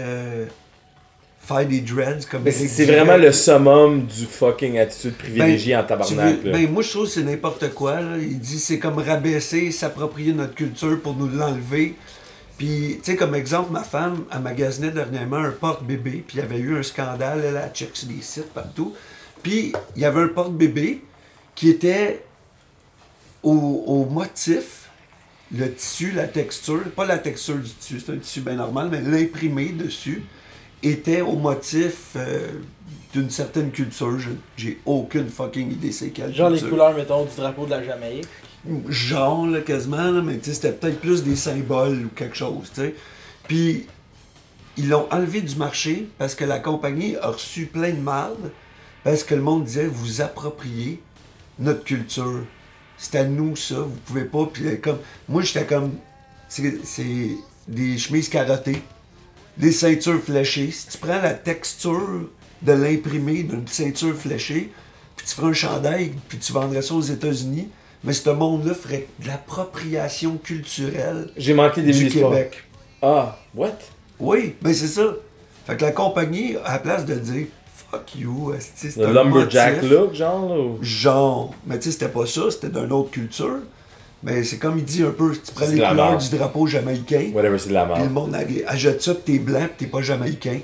faire 1.42 1.66
des 1.66 1.82
dreads 1.82 2.26
comme 2.30 2.44
c'est 2.52 2.86
vraiment 2.86 3.18
le 3.18 3.32
summum 3.32 4.04
du 4.06 4.26
fucking 4.26 4.78
attitude 4.80 5.16
privilégiée 5.16 5.76
en 5.76 5.84
tabarnak. 5.84 6.42
veux- 6.44 6.52
ben, 6.52 6.70
moi, 6.72 6.82
je 6.84 6.90
trouve 6.90 7.04
que 7.06 7.12
c'est 7.12 7.22
n'importe 7.24 7.70
quoi. 7.74 7.96
là. 8.02 8.18
Il 8.20 8.40
dit 8.40 8.58
c'est 8.60 8.80
comme 8.80 8.98
rabaisser, 9.00 9.72
s'approprier 9.72 10.32
notre 10.34 10.56
culture 10.56 11.00
pour 11.02 11.16
nous 11.16 11.28
l'enlever. 11.28 11.96
Puis, 12.60 13.00
tu 13.02 13.12
sais, 13.12 13.16
comme 13.16 13.36
exemple, 13.36 13.72
ma 13.72 13.84
femme 13.84 14.26
a 14.30 14.38
magasiné 14.38 14.92
dernièrement 14.92 15.38
un 15.38 15.52
porte-bébé, 15.52 16.24
puis 16.28 16.38
il 16.38 16.42
y 16.42 16.44
avait 16.44 16.60
eu 16.60 16.78
un 16.78 16.84
scandale, 16.84 17.42
elle 17.46 17.56
a 17.58 17.70
check 17.70 17.92
sur 17.96 18.10
des 18.10 18.22
sites 18.22 18.52
partout. 18.54 18.94
Puis, 19.42 19.72
il 19.96 20.02
y 20.02 20.06
avait 20.06 20.22
un 20.24 20.28
porte-bébé 20.28 21.02
qui 21.56 21.70
était 21.70 22.26
au, 23.44 23.54
au 23.88 24.06
motif, 24.06 24.90
le 25.56 25.74
tissu, 25.74 26.12
la 26.12 26.28
texture, 26.28 26.84
pas 26.96 27.06
la 27.06 27.18
texture 27.18 27.56
du 27.56 27.70
tissu, 27.70 28.02
c'est 28.06 28.12
un 28.12 28.18
tissu 28.18 28.42
bien 28.42 28.56
normal, 28.56 28.90
mais 28.92 29.02
l'imprimé 29.02 29.70
dessus, 29.70 30.24
était 30.84 31.22
au 31.22 31.38
motif 31.38 32.12
euh, 32.18 32.46
d'une 33.14 33.30
certaine 33.30 33.72
culture. 33.72 34.18
J'ai 34.58 34.80
aucune 34.86 35.30
fucking 35.30 35.72
idée 35.72 35.92
c'est 35.94 36.10
quelle 36.10 36.34
Genre 36.36 36.50
les 36.50 36.60
culture. 36.60 36.70
couleurs, 36.78 36.94
mettons, 36.96 37.24
du 37.24 37.36
drapeau 37.38 37.66
de 37.66 37.72
la 37.72 37.84
Jamaïque. 37.84 38.28
Genre 38.88 39.48
là, 39.48 39.62
quasiment, 39.62 40.12
mais 40.22 40.40
c'était 40.42 40.72
peut-être 40.72 41.00
plus 41.00 41.24
des 41.24 41.36
symboles 41.36 42.06
ou 42.06 42.10
quelque 42.10 42.36
chose, 42.36 42.72
tu 42.74 42.82
sais. 42.82 42.96
Puis 43.48 43.88
ils 44.78 44.90
l'ont 44.90 45.08
enlevé 45.12 45.42
du 45.42 45.56
marché 45.56 46.08
parce 46.18 46.36
que 46.36 46.46
la 46.46 46.60
compagnie 46.60 47.16
a 47.18 47.32
reçu 47.32 47.66
plein 47.66 47.92
de 47.92 48.00
marde 48.00 48.52
parce 49.04 49.24
que 49.24 49.36
le 49.36 49.42
monde 49.42 49.66
disait 49.66 49.88
vous 49.88 50.22
appropriez 50.22 51.02
notre 51.58 51.84
culture. 51.84 52.44
C'est 52.98 53.16
à 53.16 53.24
nous 53.24 53.56
ça, 53.56 53.80
vous 53.80 53.98
pouvez 54.06 54.26
pas. 54.26 54.46
Puis 54.52 54.68
euh, 54.68 54.78
comme 54.82 55.00
moi 55.28 55.42
j'étais 55.42 55.66
comme 55.66 55.94
c'est 56.48 57.38
des 57.68 57.98
chemises 57.98 58.30
carottées, 58.30 58.82
des 59.58 59.72
ceintures 59.72 60.22
fléchées. 60.22 60.72
Si 60.72 60.88
tu 60.88 60.98
prends 60.98 61.22
la 61.22 61.34
texture 61.34 62.30
de 62.62 62.72
l'imprimé 62.72 63.44
d'une 63.44 63.68
ceinture 63.68 64.16
fléchée, 64.16 64.72
puis 65.16 65.26
tu 65.28 65.36
ferais 65.36 65.48
un 65.48 65.54
chandail, 65.54 66.14
puis 66.28 66.38
tu 66.38 66.52
vendrais 66.52 66.82
ça 66.82 66.94
aux 66.96 67.02
États-Unis, 67.02 67.70
mais 68.04 68.14
ce 68.14 68.30
monde-là 68.30 68.74
ferait 68.74 69.08
de 69.20 69.28
l'appropriation 69.28 70.38
culturelle 70.38 71.30
J'ai 71.38 71.54
manqué 71.54 71.82
des 71.82 71.92
du. 71.92 72.10
Québec. 72.10 72.64
Ah, 73.02 73.38
what? 73.56 73.78
Oui, 74.20 74.56
ben 74.62 74.74
c'est 74.74 74.88
ça. 74.88 75.14
Fait 75.66 75.78
que 75.78 75.82
la 75.84 75.92
compagnie, 75.92 76.56
à 76.66 76.74
la 76.74 76.80
place 76.80 77.06
de 77.06 77.16
dire 77.16 77.48
fuck 77.92 78.16
you, 78.16 78.54
c'est 78.60 78.96
Le 78.98 79.08
un 79.08 79.12
lumberjack 79.14 79.76
motif. 79.78 79.92
look, 79.92 80.14
genre, 80.14 80.50
là? 80.50 80.62
ou- 80.62 80.78
Genre, 80.82 81.54
mais 81.66 81.78
tu 81.80 81.86
sais, 81.86 81.92
c'était 81.92 82.10
pas 82.10 82.26
ça, 82.26 82.52
c'était 82.52 82.70
d'une 82.70 82.92
autre 82.92 83.12
culture. 83.12 83.60
Mais 84.22 84.44
c'est 84.44 84.58
comme 84.58 84.78
il 84.78 84.84
dit 84.84 85.02
un 85.04 85.12
peu, 85.12 85.32
tu 85.34 85.52
prends 85.54 85.66
les 85.66 85.76
couleurs 85.76 85.96
merde. 85.96 86.22
du 86.22 86.38
drapeau 86.38 86.68
jamaïcain, 86.68 87.32
Whatever, 87.34 87.58
c'est 87.58 87.70
de 87.70 87.74
la 87.74 87.86
puis 87.86 87.94
le 88.04 88.10
merde. 88.10 88.14
monde 88.14 88.36
ajoute 88.68 89.02
ça, 89.02 89.16
pis 89.16 89.22
t'es 89.34 89.40
blanc, 89.40 89.62
pis 89.78 89.86
t'es 89.86 89.90
pas 89.90 90.02
jamaïcain. 90.02 90.60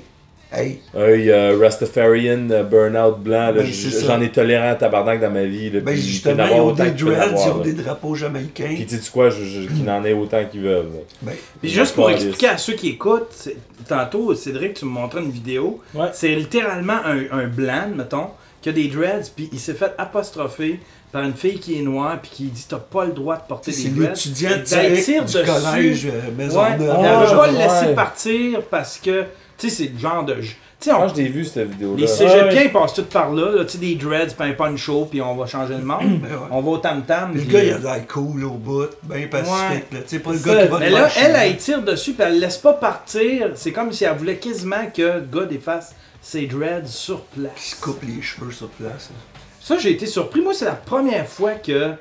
Hey, 0.56 0.78
Hey, 0.94 1.30
euh, 1.30 1.58
Rastafarian, 1.60 2.48
euh, 2.50 2.62
burnout 2.62 3.18
blanc, 3.18 3.52
Ben, 3.54 3.66
c'est 3.70 4.06
j'en 4.06 4.20
ai 4.22 4.30
tolérant 4.30 4.70
à 4.70 4.74
tabarnak 4.74 5.20
dans 5.20 5.30
ma 5.30 5.44
vie. 5.44 5.68
Là, 5.70 5.80
ben 5.80 5.92
puis 5.92 6.00
justement, 6.02 6.44
en 6.44 6.46
ils 6.46 6.52
ont 6.60 6.66
autant 6.68 6.84
des 6.84 6.90
dreads, 6.92 7.34
ils 7.44 7.50
ont 7.50 7.58
des 7.58 7.72
drapeaux 7.74 8.14
jamaïcains. 8.14 8.72
Puis 8.74 8.86
tu 8.86 8.96
sais 8.96 9.10
quoi, 9.12 9.28
je, 9.28 9.44
je, 9.44 9.68
qu'il 9.68 9.88
en 9.90 10.02
ait 10.04 10.14
autant 10.14 10.42
qu'ils 10.50 10.62
veulent. 10.62 10.86
Ben, 11.20 11.32
Puis 11.60 11.68
juste 11.70 11.94
pour 11.94 12.10
expliquer 12.10 12.48
à 12.48 12.56
ceux 12.58 12.72
qui 12.72 12.88
écoutent, 12.88 13.28
c'est- 13.30 13.56
tantôt, 13.86 14.34
Cédric, 14.34 14.74
tu 14.74 14.86
me 14.86 14.90
montrais 14.90 15.20
une 15.20 15.30
vidéo. 15.30 15.80
Ouais. 15.94 16.06
C'est 16.14 16.34
littéralement 16.34 17.00
un, 17.04 17.38
un 17.38 17.46
blanc, 17.48 17.88
mettons, 17.94 18.28
qui 18.62 18.70
a 18.70 18.72
des 18.72 18.88
dreads, 18.88 19.30
puis 19.36 19.50
il 19.52 19.58
s'est 19.60 19.74
fait 19.74 19.92
apostropher 19.98 20.80
par 21.12 21.22
une 21.22 21.34
fille 21.34 21.58
qui 21.60 21.78
est 21.78 21.82
noire, 21.82 22.18
puis 22.20 22.30
qui 22.32 22.42
dit 22.44 22.64
T'as 22.68 22.78
pas 22.78 23.04
le 23.04 23.12
droit 23.12 23.36
de 23.36 23.42
porter 23.46 23.72
c'est 23.72 23.88
des 23.90 24.00
dreads. 24.00 24.08
l'étudiant 24.08 24.50
Ben, 24.70 24.94
tire 24.96 25.24
du 25.24 25.32
dessus. 25.34 25.44
collège 25.44 26.06
euh, 26.06 26.10
Ouais, 26.10 26.32
Maisonneuve. 26.44 26.76
il 26.80 26.88
Ah, 26.90 27.18
avait 27.20 27.36
pas 27.36 27.46
le 27.46 27.52
ouais. 27.58 27.58
laisser 27.62 27.94
partir 27.94 28.62
parce 28.70 28.98
que, 28.98 29.24
tu 29.58 29.68
sais, 29.70 29.74
c'est 29.84 29.92
le 29.92 29.98
genre 29.98 30.24
de. 30.24 30.34
Tu 30.34 30.56
sais, 30.80 30.92
on- 30.92 30.98
Moi, 30.98 31.08
je 31.08 31.14
l'ai 31.22 31.28
vu 31.28 31.44
cette 31.44 31.70
vidéo-là. 31.70 32.00
les 32.00 32.06
cégepiens, 32.06 32.46
Ouais. 32.48 32.64
ils 32.66 32.72
passent 32.72 32.92
tout 32.94 33.04
par 33.04 33.32
là, 33.32 33.50
là 33.50 33.64
tu 33.64 33.72
sais, 33.72 33.78
des 33.78 33.94
dreads, 33.94 34.34
puis 34.38 34.50
un 34.50 34.52
poncho, 34.52 35.06
puis 35.10 35.22
on 35.22 35.34
va 35.34 35.46
changer 35.46 35.74
le 35.74 35.82
monde. 35.84 36.20
Ben 36.22 36.28
ouais. 36.32 36.46
on 36.50 36.60
va 36.60 36.70
au 36.72 36.78
tam-tam. 36.78 37.34
Le 37.34 37.40
gars, 37.42 37.64
il 37.64 37.72
a 37.72 37.78
l'air 37.78 38.06
cool 38.06 38.44
au 38.44 38.50
bout, 38.50 38.88
bien 39.02 39.26
pacifique. 39.28 39.84
là. 39.92 40.00
Tu 40.02 40.08
sais, 40.08 40.18
pas 40.18 40.32
le 40.32 40.38
gars 40.38 40.62
qui 40.64 40.68
va 40.68 40.78
Mais 40.78 40.88
te 40.88 40.92
là, 40.94 41.08
faire 41.08 41.24
elle, 41.24 41.34
chier. 41.36 41.50
elle 41.50 41.56
tire 41.56 41.82
dessus, 41.82 42.12
puis 42.12 42.24
elle 42.26 42.38
laisse 42.40 42.58
pas 42.58 42.74
partir. 42.74 43.50
C'est 43.54 43.72
comme 43.72 43.90
si 43.92 44.04
elle 44.04 44.16
voulait 44.16 44.36
quasiment 44.36 44.86
que 44.94 45.02
le 45.02 45.20
gars 45.32 45.46
défasse 45.46 45.94
ses 46.20 46.46
dreads 46.46 46.86
sur 46.86 47.22
Qui 47.32 47.40
place. 47.40 47.52
se 47.56 47.80
coupe 47.80 48.02
les 48.02 48.20
cheveux 48.20 48.50
sur 48.52 48.68
place. 48.68 49.10
là. 49.10 49.16
Ça, 49.60 49.78
j'ai 49.78 49.92
été 49.92 50.04
surpris. 50.06 50.42
Moi, 50.42 50.52
c'est 50.54 50.64
la 50.66 50.72
première 50.72 51.26
fois 51.26 51.52
que, 51.54 51.92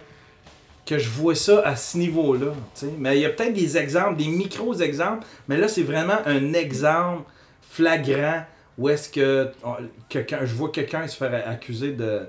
que 0.85 0.99
je 0.99 1.09
vois 1.09 1.33
ça 1.35 1.61
à 1.65 1.75
ce 1.77 1.97
niveau-là. 1.97 2.47
tu 2.77 2.85
sais. 2.87 2.91
Mais 2.99 3.15
il 3.17 3.21
y 3.21 3.25
a 3.25 3.29
peut-être 3.29 3.53
des 3.53 3.77
exemples, 3.77 4.17
des 4.17 4.27
micros-exemples, 4.27 5.25
mais 5.47 5.57
là, 5.57 5.67
c'est 5.67 5.81
vraiment 5.83 6.17
un 6.25 6.53
exemple 6.53 7.23
flagrant 7.75 8.43
où 8.77 8.89
est-ce 8.89 9.09
que 9.09 9.49
on- 9.63 9.75
quelqu'un, 10.09 10.39
je 10.43 10.53
vois 10.53 10.71
quelqu'un 10.71 11.07
se 11.07 11.17
faire 11.17 11.43
accuser 11.47 11.91
de 11.91 12.27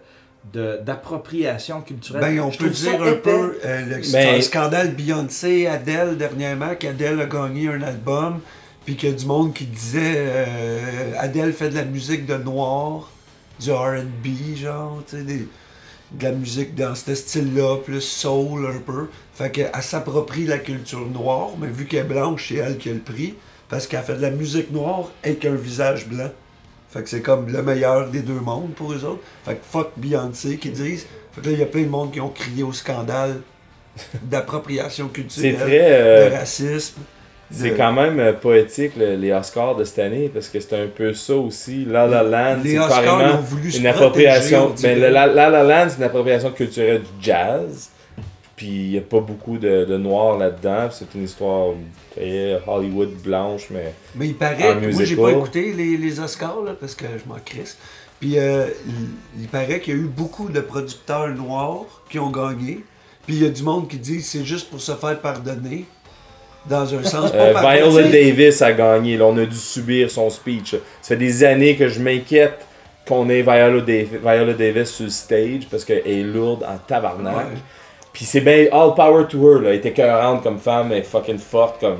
de- 0.52 0.78
d'appropriation 0.84 1.80
culturelle. 1.80 2.20
Ben, 2.22 2.40
on 2.40 2.52
Je 2.52 2.58
peut 2.58 2.66
trouve 2.66 2.76
ça 2.76 2.90
dire 2.92 3.02
un 3.02 3.06
épais. 3.08 3.18
peu 3.32 3.58
euh, 3.64 3.80
le 3.86 4.12
Ben- 4.12 4.36
le 4.36 4.40
scandale 4.42 4.94
Beyoncé, 4.94 5.66
Adele 5.66 6.16
dernièrement, 6.16 6.76
qu'Adele 6.78 7.20
a 7.22 7.26
gagné 7.26 7.66
un 7.68 7.82
album, 7.82 8.38
puis 8.84 8.94
qu'il 8.94 9.08
y 9.08 9.12
a 9.12 9.16
du 9.16 9.26
monde 9.26 9.52
qui 9.54 9.64
disait 9.64 10.14
euh, 10.16 11.12
Adele 11.18 11.52
fait 11.52 11.70
de 11.70 11.74
la 11.74 11.84
musique 11.84 12.26
de 12.26 12.36
noir, 12.36 13.10
du 13.58 13.72
RB, 13.72 14.54
genre, 14.56 15.02
tu 15.08 15.16
sais, 15.16 15.22
des- 15.24 15.48
de 16.12 16.22
la 16.24 16.30
musique 16.30 16.76
dans 16.76 16.94
ce 16.94 17.12
style-là, 17.16 17.78
plus 17.84 18.00
soul 18.00 18.66
un 18.72 18.78
peu. 18.78 19.08
Fait 19.34 19.50
qu'elle 19.50 19.70
s'approprie 19.82 20.44
la 20.46 20.58
culture 20.58 21.04
noire, 21.08 21.50
mais 21.58 21.66
vu 21.66 21.86
qu'elle 21.86 22.00
est 22.06 22.08
blanche, 22.08 22.46
c'est 22.50 22.54
elle 22.56 22.78
qui 22.78 22.90
a 22.90 22.92
le 22.92 23.00
prix, 23.00 23.34
parce 23.68 23.86
qu'elle 23.86 24.02
fait 24.02 24.14
de 24.16 24.22
la 24.22 24.30
musique 24.30 24.70
noire 24.70 25.10
avec 25.24 25.44
un 25.44 25.54
visage 25.54 26.06
blanc. 26.06 26.30
Fait 26.90 27.02
que 27.02 27.08
c'est 27.08 27.20
comme 27.20 27.50
le 27.50 27.62
meilleur 27.62 28.08
des 28.08 28.20
deux 28.20 28.40
mondes 28.40 28.72
pour 28.74 28.92
eux 28.92 29.04
autres. 29.04 29.22
Fait 29.44 29.54
que 29.54 29.60
fuck 29.68 29.90
Beyoncé 29.96 30.56
qui 30.56 30.70
disent. 30.70 31.06
Fait 31.32 31.40
que 31.42 31.46
là, 31.46 31.52
il 31.52 31.58
y 31.58 31.62
a 31.62 31.66
plein 31.66 31.82
de 31.82 31.88
monde 31.88 32.12
qui 32.12 32.20
ont 32.20 32.28
crié 32.30 32.62
au 32.62 32.72
scandale 32.72 33.40
d'appropriation 34.22 35.08
culturelle, 35.08 35.56
très. 35.56 35.78
euh, 35.82 36.30
de 36.30 36.34
racisme. 36.36 37.00
c'est 37.50 37.70
de- 37.70 37.76
quand 37.76 37.92
même 37.92 38.18
euh, 38.20 38.32
poétique, 38.32 38.92
le- 38.96 39.16
les 39.16 39.32
Oscars 39.32 39.74
de 39.76 39.84
cette 39.84 39.98
année, 39.98 40.30
parce 40.32 40.48
que 40.48 40.60
c'est 40.60 40.74
un 40.74 40.86
peu 40.86 41.12
ça 41.14 41.34
aussi. 41.34 41.84
La 41.84 42.06
La 42.06 42.22
Land, 42.22 42.60
c'est 42.64 42.74
carrément 42.74 43.36
voulu 43.40 43.70
une 43.74 43.86
appropriation. 43.86 44.72
on 44.76 44.80
Ben, 44.82 44.98
La 45.00 45.26
La, 45.26 45.48
La 45.50 45.62
Land, 45.62 45.88
c'est 45.90 45.98
une 45.98 46.04
appropriation 46.04 46.50
culturelle 46.52 47.02
du 47.02 47.08
jazz. 47.24 47.90
Puis 48.56 48.66
il 48.66 48.90
n'y 48.90 48.98
a 48.98 49.02
pas 49.02 49.20
beaucoup 49.20 49.58
de, 49.58 49.84
de 49.84 49.96
noirs 49.98 50.38
là-dedans. 50.38 50.88
C'est 50.90 51.14
une 51.14 51.24
histoire 51.24 51.74
très 52.14 52.58
Hollywood 52.66 53.10
blanche, 53.22 53.66
mais. 53.70 53.92
Mais 54.14 54.28
il 54.28 54.34
paraît, 54.34 54.74
moi 54.74 55.04
j'ai 55.04 55.16
pas 55.16 55.30
écouté 55.30 55.72
les, 55.72 55.96
les 55.96 56.20
Oscars 56.20 56.62
là, 56.64 56.72
parce 56.78 56.94
que 56.94 57.04
je 57.04 57.28
m'en 57.28 57.38
crisse. 57.44 57.76
Puis 58.18 58.38
euh, 58.38 58.66
il, 58.86 59.42
il 59.42 59.48
paraît 59.48 59.80
qu'il 59.80 59.94
y 59.94 59.96
a 59.98 60.00
eu 60.00 60.06
beaucoup 60.06 60.48
de 60.48 60.60
producteurs 60.60 61.28
noirs 61.28 62.02
qui 62.08 62.18
ont 62.18 62.30
gagné. 62.30 62.82
Puis 63.26 63.36
il 63.36 63.42
y 63.42 63.46
a 63.46 63.50
du 63.50 63.62
monde 63.62 63.88
qui 63.88 63.98
dit 63.98 64.22
c'est 64.22 64.44
juste 64.44 64.70
pour 64.70 64.80
se 64.80 64.92
faire 64.92 65.20
pardonner. 65.20 65.84
Dans 66.68 66.92
un 66.92 67.04
sens. 67.04 67.30
Euh, 67.32 67.52
pas 67.52 67.62
par 67.62 67.76
Viola. 67.76 68.08
Davis 68.08 68.60
a 68.60 68.72
gagné. 68.72 69.16
Là, 69.16 69.26
on 69.26 69.38
a 69.38 69.44
dû 69.44 69.54
subir 69.54 70.10
son 70.10 70.28
speech. 70.30 70.72
Ça 71.00 71.10
fait 71.10 71.16
des 71.16 71.44
années 71.44 71.76
que 71.76 71.86
je 71.86 72.00
m'inquiète 72.00 72.66
qu'on 73.06 73.28
ait 73.28 73.42
Viola 73.42 73.80
Davis, 73.82 74.18
Viola 74.20 74.52
Davis 74.52 74.90
sur 74.90 75.04
le 75.04 75.10
stage 75.10 75.68
parce 75.70 75.84
qu'elle 75.84 76.04
est 76.04 76.24
lourde 76.24 76.64
en 76.64 76.76
tabarnak. 76.78 77.36
Ouais. 77.36 77.42
Puis 78.16 78.24
c'est 78.24 78.40
bien 78.40 78.64
all 78.72 78.94
power 78.94 79.26
to 79.28 79.38
her. 79.46 79.60
Là. 79.60 79.68
Elle 79.68 79.76
était 79.76 79.90
écœurante 79.90 80.42
comme 80.42 80.58
femme, 80.58 80.90
elle 80.90 81.00
est 81.00 81.02
fucking 81.02 81.36
forte. 81.36 81.80
Comme... 81.80 81.98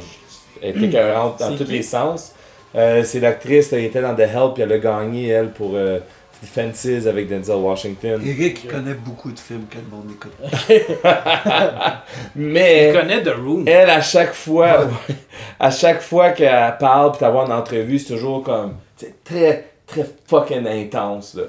Elle 0.62 0.70
était 0.70 0.86
écœurante 0.86 1.38
dans 1.38 1.54
tous 1.54 1.66
qui? 1.66 1.72
les 1.72 1.82
sens. 1.82 2.32
Euh, 2.74 3.04
c'est 3.04 3.20
l'actrice, 3.20 3.70
elle 3.74 3.84
était 3.84 4.00
dans 4.00 4.14
The 4.14 4.20
Help, 4.20 4.54
puis 4.54 4.62
elle 4.62 4.72
a 4.72 4.78
gagné, 4.78 5.28
elle, 5.28 5.50
pour 5.50 5.72
euh, 5.74 5.98
Fences 6.42 7.06
avec 7.06 7.28
Denzel 7.28 7.56
Washington. 7.56 8.22
Eric 8.24 8.64
il 8.64 8.70
connaît 8.70 8.94
beaucoup 8.94 9.30
de 9.30 9.38
films 9.38 9.66
que 9.70 9.76
le 9.76 9.94
monde 9.94 10.10
écoute. 10.10 10.32
Mais. 12.34 12.88
Il 12.88 12.98
connaît 12.98 13.22
The 13.22 13.34
Room. 13.36 13.64
Elle, 13.68 13.90
à 13.90 14.00
chaque 14.00 14.32
fois, 14.32 14.88
à 15.60 15.70
chaque 15.70 16.00
fois 16.00 16.30
qu'elle 16.30 16.76
parle 16.80 17.12
pis 17.12 17.18
t'avoir 17.18 17.44
une 17.44 17.52
entrevue, 17.52 17.98
c'est 17.98 18.14
toujours 18.14 18.42
comme, 18.42 18.76
tu 18.96 19.04
sais, 19.04 19.14
très, 19.22 19.66
très 19.86 20.06
fucking 20.26 20.66
intense, 20.66 21.34
là. 21.34 21.42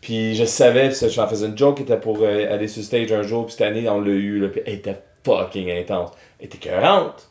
Puis 0.00 0.34
je 0.34 0.44
savais, 0.44 0.92
ça, 0.92 1.08
j'en 1.08 1.28
faisais 1.28 1.46
une 1.46 1.56
joke 1.58 1.76
qui 1.76 1.82
était 1.82 2.00
pour 2.00 2.18
euh, 2.22 2.52
aller 2.52 2.68
sur 2.68 2.82
stage 2.82 3.12
un 3.12 3.22
jour, 3.22 3.46
puis 3.46 3.52
cette 3.52 3.62
année, 3.66 3.88
on 3.88 4.00
l'a 4.00 4.10
eu, 4.10 4.38
là, 4.40 4.48
pis 4.48 4.60
elle 4.66 4.74
était 4.74 5.02
fucking 5.24 5.70
intense. 5.70 6.10
Elle 6.38 6.46
était 6.46 6.58
écœurante, 6.58 7.29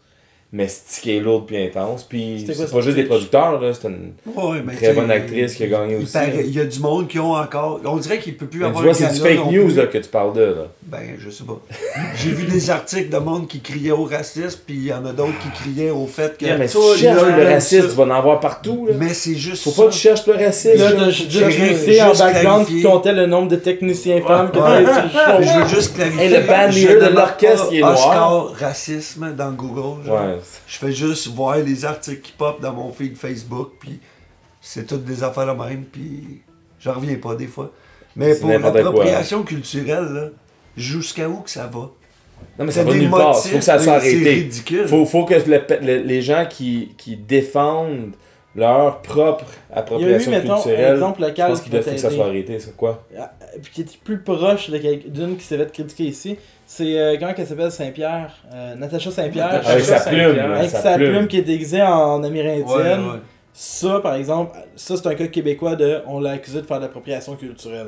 mais 0.52 0.68
c'est 0.68 1.02
qui 1.02 1.16
est 1.16 1.20
lourde 1.20 1.46
puis 1.46 1.58
intense. 1.58 2.04
Puis 2.04 2.44
c'est 2.48 2.72
pas 2.72 2.82
juste 2.82 2.96
des 2.96 3.04
producteurs, 3.04 3.62
là, 3.62 3.72
c'est 3.74 3.88
une 3.88 4.14
Ouais, 4.26 4.62
mais 4.66 4.76
très 4.76 4.94
bonne 4.94 5.12
actrice 5.12 5.54
qui 5.54 5.64
a 5.64 5.68
gagné 5.68 5.96
il 5.98 6.04
aussi. 6.04 6.18
Il 6.44 6.56
y 6.56 6.60
a 6.60 6.66
du 6.66 6.80
monde 6.80 7.08
qui 7.08 7.20
ont 7.20 7.34
encore. 7.34 7.80
On 7.86 7.98
dirait 7.98 8.18
qu'il 8.18 8.36
peut 8.36 8.48
plus 8.48 8.60
Mais 8.60 8.66
tu 8.66 8.70
avoir 8.70 8.84
vois, 8.84 8.92
un 8.92 8.96
c'est 8.96 9.14
du 9.14 9.20
fake 9.20 9.52
news 9.52 9.76
là, 9.76 9.86
que 9.86 10.00
tu 10.00 10.10
parles 10.10 10.34
de, 10.34 10.42
là. 10.42 10.68
Ben, 10.84 11.18
je 11.20 11.30
sais 11.30 11.44
pas. 11.44 11.60
J'ai 12.16 12.32
vu 12.32 12.46
des 12.46 12.72
articles 12.72 13.10
de 13.10 13.18
monde 13.18 13.48
qui 13.48 13.60
criaient 13.60 13.92
au 13.92 14.06
racisme, 14.06 14.60
puis 14.66 14.76
il 14.76 14.86
y 14.86 14.94
en 14.94 15.06
a 15.06 15.12
d'autres 15.12 15.38
qui 15.40 15.50
criaient 15.62 15.92
au 15.92 16.08
fait 16.08 16.36
que. 16.36 16.46
Il 16.46 16.48
y 16.48 16.52
a 16.52 16.58
Mais 16.58 16.68
tu 16.68 16.78
cherches 16.78 17.00
il 17.00 17.04
y 17.04 17.08
a 17.08 17.38
le 17.38 17.54
racisme, 17.54 17.90
tu 17.90 17.96
vas 17.96 18.04
en 18.04 18.10
avoir 18.10 18.40
partout, 18.40 18.88
là. 18.88 18.96
Mais 18.98 19.14
c'est 19.14 19.36
juste. 19.36 19.64
Faut 19.64 19.84
pas 19.84 19.88
que 19.90 19.94
tu 19.94 20.00
cherches 20.00 20.26
le 20.26 20.34
racisme. 20.34 20.80
Là, 20.80 21.10
J'ai 21.12 21.30
juste 21.30 22.02
en 22.02 22.18
background 22.18 22.66
qui 22.66 22.82
comptait 22.82 23.14
le 23.14 23.28
nombre 23.28 23.50
de 23.50 23.58
techniciens 23.58 24.20
femmes. 24.26 24.50
Je 24.54 25.60
veux 25.60 25.68
juste 25.68 25.94
clarifier. 25.94 26.24
Hey, 26.24 26.30
le 26.32 26.48
band 26.48 26.72
je 26.72 26.80
leader 26.80 27.10
de 27.10 27.16
l'orchestre, 27.16 27.68
il 27.72 27.78
est 27.78 27.82
noir. 27.82 27.94
Oscar 27.94 28.68
racisme 28.68 29.34
dans 29.38 29.52
Google. 29.52 30.10
Ouais. 30.10 30.39
Je 30.68 30.78
fais 30.78 30.92
juste 30.92 31.28
voir 31.28 31.58
les 31.58 31.86
articles 31.86 32.22
qui 32.22 32.32
pop 32.32 32.62
dans 32.62 32.74
mon 32.74 32.92
feed 32.92 33.16
Facebook, 33.16 33.72
puis 33.80 34.00
c'est 34.62 34.86
toutes 34.86 35.06
des 35.06 35.24
affaires 35.24 35.46
la 35.46 35.54
même, 35.54 35.84
puis 35.86 36.42
j'en 36.80 36.94
reviens 36.94 37.16
pas 37.16 37.36
des 37.36 37.48
fois. 37.48 37.72
Mais 38.16 38.36
pour 38.36 38.50
l'appropriation 38.84 39.44
culturelle, 39.44 40.06
là, 40.14 40.30
jusqu'à 40.76 41.28
où 41.30 41.42
que 41.42 41.50
ça 41.50 41.68
va? 41.68 41.92
Non, 42.58 42.66
mais 42.66 42.72
C'est 42.72 42.80
ça 42.80 42.84
va 42.86 42.94
des 42.94 43.00
nulle 43.02 43.10
part. 43.10 43.38
Faut 43.38 43.58
que 43.58 43.64
ça 43.64 43.80
soit 43.80 43.94
arrêté. 43.94 44.30
ridicule. 44.30 44.88
Faut, 44.88 45.06
faut 45.06 45.26
que 45.26 45.34
le- 45.36 45.64
le- 45.82 46.02
les 46.04 46.22
gens 46.22 46.46
qui, 46.50 46.94
qui 46.98 47.16
défendent 47.18 48.14
leur 48.56 49.02
propre 49.02 49.46
Il 49.46 49.76
y 49.76 49.76
a 49.76 49.78
eu, 49.78 49.80
appropriation 49.80 50.32
mettons, 50.32 50.54
un 50.54 50.56
culturelle, 50.62 50.94
exemple 50.96 51.22
je 51.22 51.28
local 51.28 51.50
pense 51.52 51.62
qui 51.62 51.70
qu'il 51.70 51.82
faut 51.84 51.92
que 51.92 51.98
ça 51.98 52.10
soit 52.10 52.26
arrêté. 52.26 52.60
C'est 52.60 52.76
quoi? 52.76 53.06
Ah, 53.18 53.32
Puis 53.62 53.72
qui 53.74 53.82
est 53.82 53.98
plus 54.04 54.20
proche 54.20 54.70
d'une 54.72 55.38
qui 55.38 55.44
s'est 55.46 55.58
fait 55.58 55.72
critiquer 55.72 56.06
ici. 56.06 56.38
C'est, 56.72 57.00
euh, 57.00 57.18
comment 57.20 57.34
qu'elle 57.34 57.48
s'appelle, 57.48 57.72
Saint-Pierre? 57.72 58.32
Euh, 58.54 58.76
Natacha 58.76 59.10
Saint-Pierre. 59.10 59.54
Natacha 59.54 59.72
Avec 59.72 59.86
sa 59.86 60.00
plume. 60.02 60.40
Avec 60.40 60.70
sa 60.70 60.96
plume. 60.98 61.10
plume. 61.10 61.28
qui 61.28 61.38
est 61.40 61.42
déguisée 61.42 61.82
en 61.82 62.24
amérindienne. 62.24 62.68
Ouais, 62.68 63.12
ouais. 63.14 63.20
ça, 63.52 64.00
par 64.02 64.14
exemple, 64.14 64.56
ça 64.76 64.96
c'est 64.96 65.08
un 65.08 65.16
cas 65.16 65.26
québécois 65.26 65.76
de 65.76 66.02
on 66.06 66.20
l'a 66.20 66.34
accusé 66.34 66.62
de 66.62 66.68
faire 66.68 66.78
de 66.78 66.84
l'appropriation 66.84 67.36
culturelle. 67.36 67.88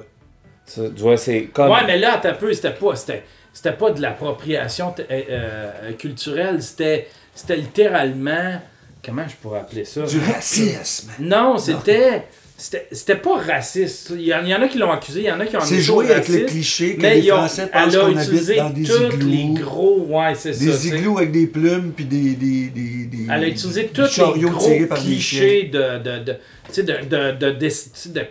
Ça, 0.66 0.82
tu 0.96 1.00
vois, 1.04 1.16
c'est 1.16 1.44
comme. 1.54 1.70
Ouais, 1.70 1.86
mais 1.86 2.00
là, 2.00 2.18
t'as 2.20 2.34
peu, 2.34 2.52
c'était 2.54 2.72
pas, 2.72 2.96
c'était, 2.96 3.24
c'était 3.54 3.74
pas 3.74 3.92
de 3.92 4.02
l'appropriation 4.02 4.96
euh, 4.98 5.04
euh, 5.30 5.94
culturelle, 5.94 6.64
c'était, 6.64 7.08
c'était 7.36 7.58
littéralement, 7.58 8.60
comment 9.06 9.28
je 9.28 9.36
pourrais 9.36 9.60
appeler 9.60 9.86
ça? 9.86 10.02
Du 10.02 10.20
racisme. 10.22 11.12
Non, 11.20 11.60
c'était, 11.60 12.24
c'était, 12.62 12.88
c'était 12.92 13.16
pas 13.16 13.38
raciste. 13.38 14.14
Il 14.16 14.22
y, 14.22 14.34
en, 14.36 14.62
a 14.62 14.68
qui 14.68 14.78
l'ont 14.78 14.92
accusé, 14.92 15.22
il 15.22 15.26
y 15.26 15.32
en 15.32 15.40
a 15.40 15.48
qui 15.48 15.58
ont 15.58 15.62
C'est 15.62 15.82
ça 15.82 15.94
au 15.94 16.02
jouer 16.04 16.12
avec 16.12 16.28
le 16.28 16.40
cliché 16.46 16.96
que 16.96 17.02
Mais 17.02 17.16
les 17.20 17.28
Français 17.30 17.68
pensent 17.68 17.82
elle 17.94 18.00
a 18.00 18.02
qu'on 18.04 18.06
habite 18.16 18.22
utilisé 18.22 18.56
dans 18.58 18.70
des 18.70 18.84
tous 18.84 19.00
les 19.18 19.36
igloos. 19.36 19.54
gros, 19.66 20.06
ouais, 20.10 20.36
c'est 20.36 20.54
ça. 20.54 20.64
Des 20.66 20.88
igloos 20.90 21.18
avec 21.18 21.32
des 21.32 21.48
plumes 21.48 21.92
puis 21.96 22.06
des, 22.06 22.36
des, 22.36 22.68
des, 22.68 23.06
des- 23.06 23.26
Elle 23.34 23.44
a 23.44 23.48
utilisé 23.48 23.88
tous 23.88 24.16
les 24.36 24.42
gros 24.42 24.86
clichés 24.96 25.72
de, 25.74 25.98
de, 26.04 26.24
de, 26.24 26.36
de, 26.76 26.82
de, 26.82 27.32
de, 27.32 27.60
de, 27.60 28.22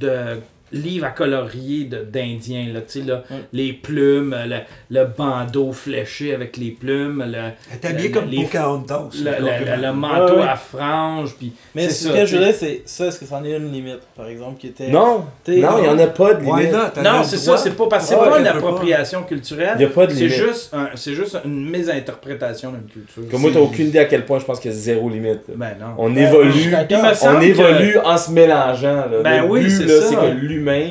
de, 0.00 0.40
de 0.72 0.78
livres 0.78 1.06
à 1.06 1.10
colorier 1.10 1.84
d'Indiens, 1.84 2.66
là, 2.72 2.80
tu 2.80 3.00
sais, 3.00 3.06
là, 3.06 3.22
les 3.52 3.72
plumes, 3.72 4.34
le, 4.46 4.56
le 4.90 5.04
bandeau 5.06 5.72
fléché 5.72 6.34
avec 6.34 6.56
les 6.56 6.70
plumes, 6.70 7.24
le, 7.26 7.38
Elle 7.38 7.78
est 7.82 7.86
habillée 7.86 8.08
le- 8.08 8.14
comme 8.14 8.28
les- 8.28 8.42
Pocahontas. 8.44 9.08
le, 9.22 9.82
le- 9.82 9.92
manteau 9.92 10.34
Ouais, 10.34 10.40
ouais. 10.40 10.48
à 10.48 10.56
franges, 10.56 11.34
puis 11.38 11.52
Mais 11.74 11.88
ce 11.88 12.08
ça, 12.08 12.14
que 12.14 12.20
tu 12.20 12.26
je 12.26 12.36
voulais, 12.36 12.52
c'est 12.52 12.82
ça, 12.84 13.06
est-ce 13.06 13.20
que 13.20 13.26
c'en 13.26 13.44
est 13.44 13.56
une 13.56 13.70
limite, 13.72 14.00
par 14.16 14.26
exemple, 14.28 14.58
qui 14.58 14.68
était. 14.68 14.88
Non, 14.88 15.18
non, 15.18 15.24
il 15.46 15.54
n'y 15.58 15.64
en 15.64 15.98
a 15.98 16.06
pas 16.08 16.34
de 16.34 16.44
limite. 16.44 16.72
Non, 17.02 17.22
c'est 17.22 17.36
ça, 17.36 17.56
c'est 17.56 17.76
pas 17.76 17.86
parce 17.88 18.04
que 18.04 18.10
c'est 18.10 18.16
pas 18.16 18.38
une 18.38 18.44
pas. 18.44 18.50
appropriation 18.50 19.22
culturelle. 19.22 19.74
Il 19.78 19.82
y 19.82 19.84
a 19.84 19.88
pas 19.88 20.06
de 20.06 20.12
C'est 20.14 20.26
limite. 20.26 20.36
juste, 20.48 20.74
un- 20.74 20.90
c'est 20.94 21.14
juste 21.14 21.38
une 21.44 21.68
mésinterprétation 21.70 22.72
d'une 22.72 22.86
culture. 22.86 23.22
Comme 23.30 23.40
moi, 23.42 23.50
t'as 23.52 23.60
aucune 23.60 23.86
idée 23.88 23.98
à 24.00 24.04
quel 24.06 24.24
point 24.24 24.38
je 24.38 24.44
pense 24.44 24.60
qu'il 24.60 24.70
y 24.70 24.74
a 24.74 24.76
zéro 24.76 25.08
limite. 25.08 25.42
Ben 25.54 25.76
non. 25.80 25.86
On 25.98 26.14
je 26.14 26.20
évolue, 26.20 26.74
on 27.22 27.40
évolue 27.40 27.98
en 28.04 28.16
se 28.18 28.30
mélangeant. 28.30 29.04
Ben 29.22 29.44
oui, 29.48 29.70
c'est 29.70 29.88
ça. 29.88 30.06
c'est 30.08 30.14
que 30.16 30.46
l'humain 30.56 30.88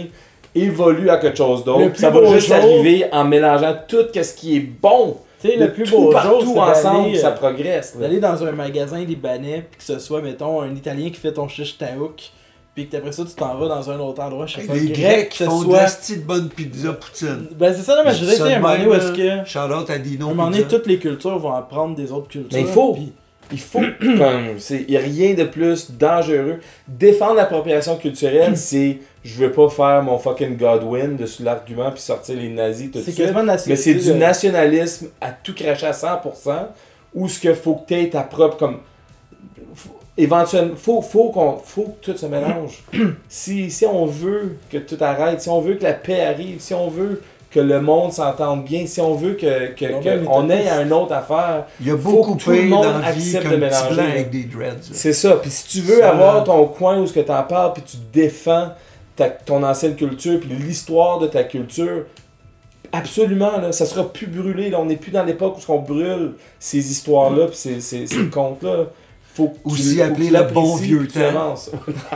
évolue 0.53 1.09
à 1.09 1.17
quelque 1.17 1.37
chose 1.37 1.63
d'autre. 1.63 1.95
Ça 1.95 2.09
va 2.09 2.25
juste 2.33 2.47
jour- 2.47 2.55
arriver 2.55 3.05
en 3.11 3.25
mélangeant 3.25 3.75
tout 3.87 4.05
ce 4.13 4.33
qui 4.33 4.55
est 4.57 4.59
bon. 4.81 5.17
Tu 5.41 5.49
sais, 5.49 5.57
de 5.57 5.65
le 5.65 5.73
plus 5.73 5.83
tout 5.83 5.97
beau 5.97 6.11
partout 6.11 6.45
jour, 6.45 6.61
ensemble, 6.61 7.15
ça 7.17 7.27
euh, 7.27 7.31
progresse. 7.35 7.97
d'aller 7.97 8.19
dans 8.21 8.41
un 8.43 8.51
magasin 8.53 8.99
libanais, 8.99 9.65
puis 9.69 9.79
que 9.79 9.83
ce 9.83 9.99
soit, 9.99 10.21
mettons, 10.21 10.61
un 10.61 10.73
Italien 10.73 11.09
qui 11.09 11.19
fait 11.19 11.33
ton 11.33 11.49
shish 11.49 11.77
taouk, 11.77 12.31
puis 12.73 12.87
que 12.87 12.95
après 12.95 13.11
ça, 13.11 13.23
tu 13.25 13.35
t'en 13.35 13.55
vas 13.55 13.67
dans 13.67 13.89
un 13.91 13.99
autre 13.99 14.23
endroit, 14.23 14.45
je 14.45 14.55
sais 14.55 14.61
pas, 14.65 14.73
les 14.73 14.87
grec, 14.87 14.97
Grecs 14.97 15.29
qui 15.29 15.43
font 15.43 15.59
de 15.59 15.65
soit... 15.65 15.81
la 15.81 15.89
petite 15.89 16.25
bonne 16.25 16.47
pizza 16.49 16.93
poutine. 16.93 17.47
Ben 17.57 17.73
c'est 17.73 17.83
ça, 17.83 17.95
non, 17.97 18.03
mais 18.05 18.13
je 18.13 18.19
dirais, 18.19 18.35
tu 18.35 18.41
sais, 18.43 18.53
à 18.53 18.57
un 18.57 18.59
moment 18.59 18.73
donné 18.75 18.87
où 18.87 18.93
est-ce 18.93 19.11
que... 19.11 19.45
Charlotte 19.49 19.89
a 19.89 19.97
dit 19.97 20.15
À 20.15 20.19
non. 20.23 20.31
un 20.31 20.33
moment 20.33 20.49
donné, 20.49 20.63
toutes 20.63 20.87
les 20.87 20.99
cultures 20.99 21.37
vont 21.37 21.53
apprendre 21.53 21.95
des 21.95 22.11
autres 22.13 22.29
cultures. 22.29 22.49
Mais 22.53 22.61
il 22.61 22.67
faut. 22.67 22.97
Il 23.51 23.59
faut, 23.59 23.79
comme, 23.99 24.57
c'est, 24.59 24.83
y 24.89 24.97
a 24.97 25.01
rien 25.01 25.33
de 25.33 25.43
plus 25.43 25.91
dangereux. 25.91 26.59
Défendre 26.87 27.35
l'appropriation 27.35 27.95
culturelle, 27.97 28.57
c'est, 28.57 28.97
je 29.23 29.35
veux 29.35 29.51
pas 29.51 29.69
faire 29.69 30.03
mon 30.03 30.17
fucking 30.17 30.57
Godwin 30.57 31.15
dessus 31.15 31.43
l'argument 31.43 31.91
puis 31.91 32.01
sortir 32.01 32.35
les 32.35 32.49
nazis 32.49 32.91
tout 32.91 32.99
de 32.99 33.03
C'est 33.03 33.11
suite. 33.11 33.25
Mais 33.69 33.75
c'est 33.75 33.93
du 33.95 34.07
de- 34.09 34.13
nationalisme 34.13 35.07
à 35.21 35.31
tout 35.31 35.53
cracher 35.53 35.87
à 35.87 35.91
100%, 35.91 36.67
ou 37.13 37.27
ce 37.29 37.39
qu'il 37.39 37.55
faut 37.55 37.75
que 37.75 37.93
tu 37.93 38.09
ta 38.09 38.21
propre 38.21 38.57
comme 38.57 38.79
faut- 39.73 39.97
éventuellement 40.17 40.75
faut 40.75 41.01
faut 41.01 41.29
qu'on 41.29 41.57
faut 41.57 41.95
que 42.01 42.11
tout 42.11 42.17
se 42.17 42.25
mélange. 42.25 42.83
si, 43.29 43.69
si 43.71 43.85
on 43.85 44.05
veut 44.05 44.57
que 44.71 44.77
tout 44.77 44.97
arrête, 45.01 45.41
si 45.41 45.49
on 45.49 45.61
veut 45.61 45.75
que 45.75 45.83
la 45.83 45.93
paix 45.93 46.21
arrive, 46.21 46.59
si 46.59 46.73
on 46.73 46.89
veut 46.89 47.21
que 47.55 47.59
le 47.61 47.79
monde 47.81 48.11
s'entende 48.11 48.65
bien, 48.65 48.85
si 48.85 48.99
on 48.99 49.15
veut 49.15 49.33
que, 49.33 49.67
que, 49.73 49.85
on 50.27 50.49
ait 50.49 50.67
un 50.69 50.91
autre 50.91 51.13
affaire, 51.13 51.65
Il 51.79 51.87
y 51.87 51.91
a 51.91 51.95
beaucoup 51.95 52.35
tout 52.35 52.51
le 52.51 52.63
monde 52.63 52.85
accepte 53.03 53.49
de 53.49 53.55
mélanger, 53.55 54.01
avec 54.01 54.29
des 54.29 54.43
dreads. 54.43 54.81
c'est 54.91 55.13
ça. 55.13 55.37
Puis 55.41 55.49
si 55.49 55.67
tu 55.69 55.79
veux 55.81 55.99
Ça- 55.99 56.09
avoir 56.11 56.43
ton 56.43 56.65
coin 56.67 56.99
où 56.99 57.07
ce 57.07 57.13
que 57.13 57.21
t'en 57.21 57.43
parles, 57.43 57.73
puis 57.73 57.83
tu 57.83 57.97
défends 58.13 58.69
ta- 59.15 59.29
ton 59.29 59.63
ancienne 59.63 59.95
culture, 59.95 60.39
puis 60.39 60.49
l'histoire 60.49 61.19
de 61.19 61.27
ta 61.27 61.43
culture, 61.43 62.03
absolument, 62.91 63.57
là, 63.57 63.71
ça 63.71 63.85
sera 63.85 64.03
plus 64.11 64.27
brûlé. 64.27 64.69
Là. 64.69 64.79
On 64.79 64.85
n'est 64.85 64.95
plus 64.97 65.11
dans 65.11 65.23
l'époque 65.23 65.57
où 65.67 65.71
on 65.73 65.79
brûle 65.79 66.33
ces 66.59 66.91
histoires-là, 66.91 67.47
puis 67.47 67.55
ces, 67.57 67.81
ces, 67.81 68.07
ces 68.07 68.25
contes-là. 68.31 68.85
Faut 69.35 69.53
Aussi 69.65 69.97
tu 69.97 70.31
le 70.31 70.43
bon 70.53 70.75
vieux 70.77 71.07
temps. 71.07 71.55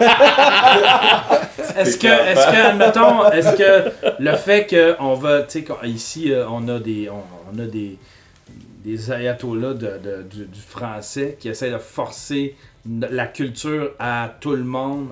Est-ce 1.77 1.97
que, 1.97 2.07
est-ce 2.07 2.47
que, 2.47 2.77
mettons, 2.77 3.29
est-ce 3.31 3.55
que 3.55 3.91
le 4.19 4.35
fait 4.35 4.67
qu'on 4.97 5.13
va, 5.15 5.41
tu 5.43 5.59
sais, 5.61 5.65
ici, 5.85 6.31
euh, 6.31 6.45
on 6.49 6.67
a 6.67 6.79
des, 6.79 7.09
on, 7.09 7.21
on 7.53 7.59
a 7.59 7.65
des, 7.65 7.97
des 8.83 9.11
ayatollahs 9.11 9.73
de, 9.73 9.87
de- 10.03 10.23
du, 10.29 10.45
du 10.45 10.59
français 10.67 11.37
qui 11.39 11.49
essaient 11.49 11.71
de 11.71 11.77
forcer 11.77 12.55
la 12.87 13.27
culture 13.27 13.91
à 13.99 14.29
tout 14.39 14.51
le 14.53 14.63
monde. 14.63 15.09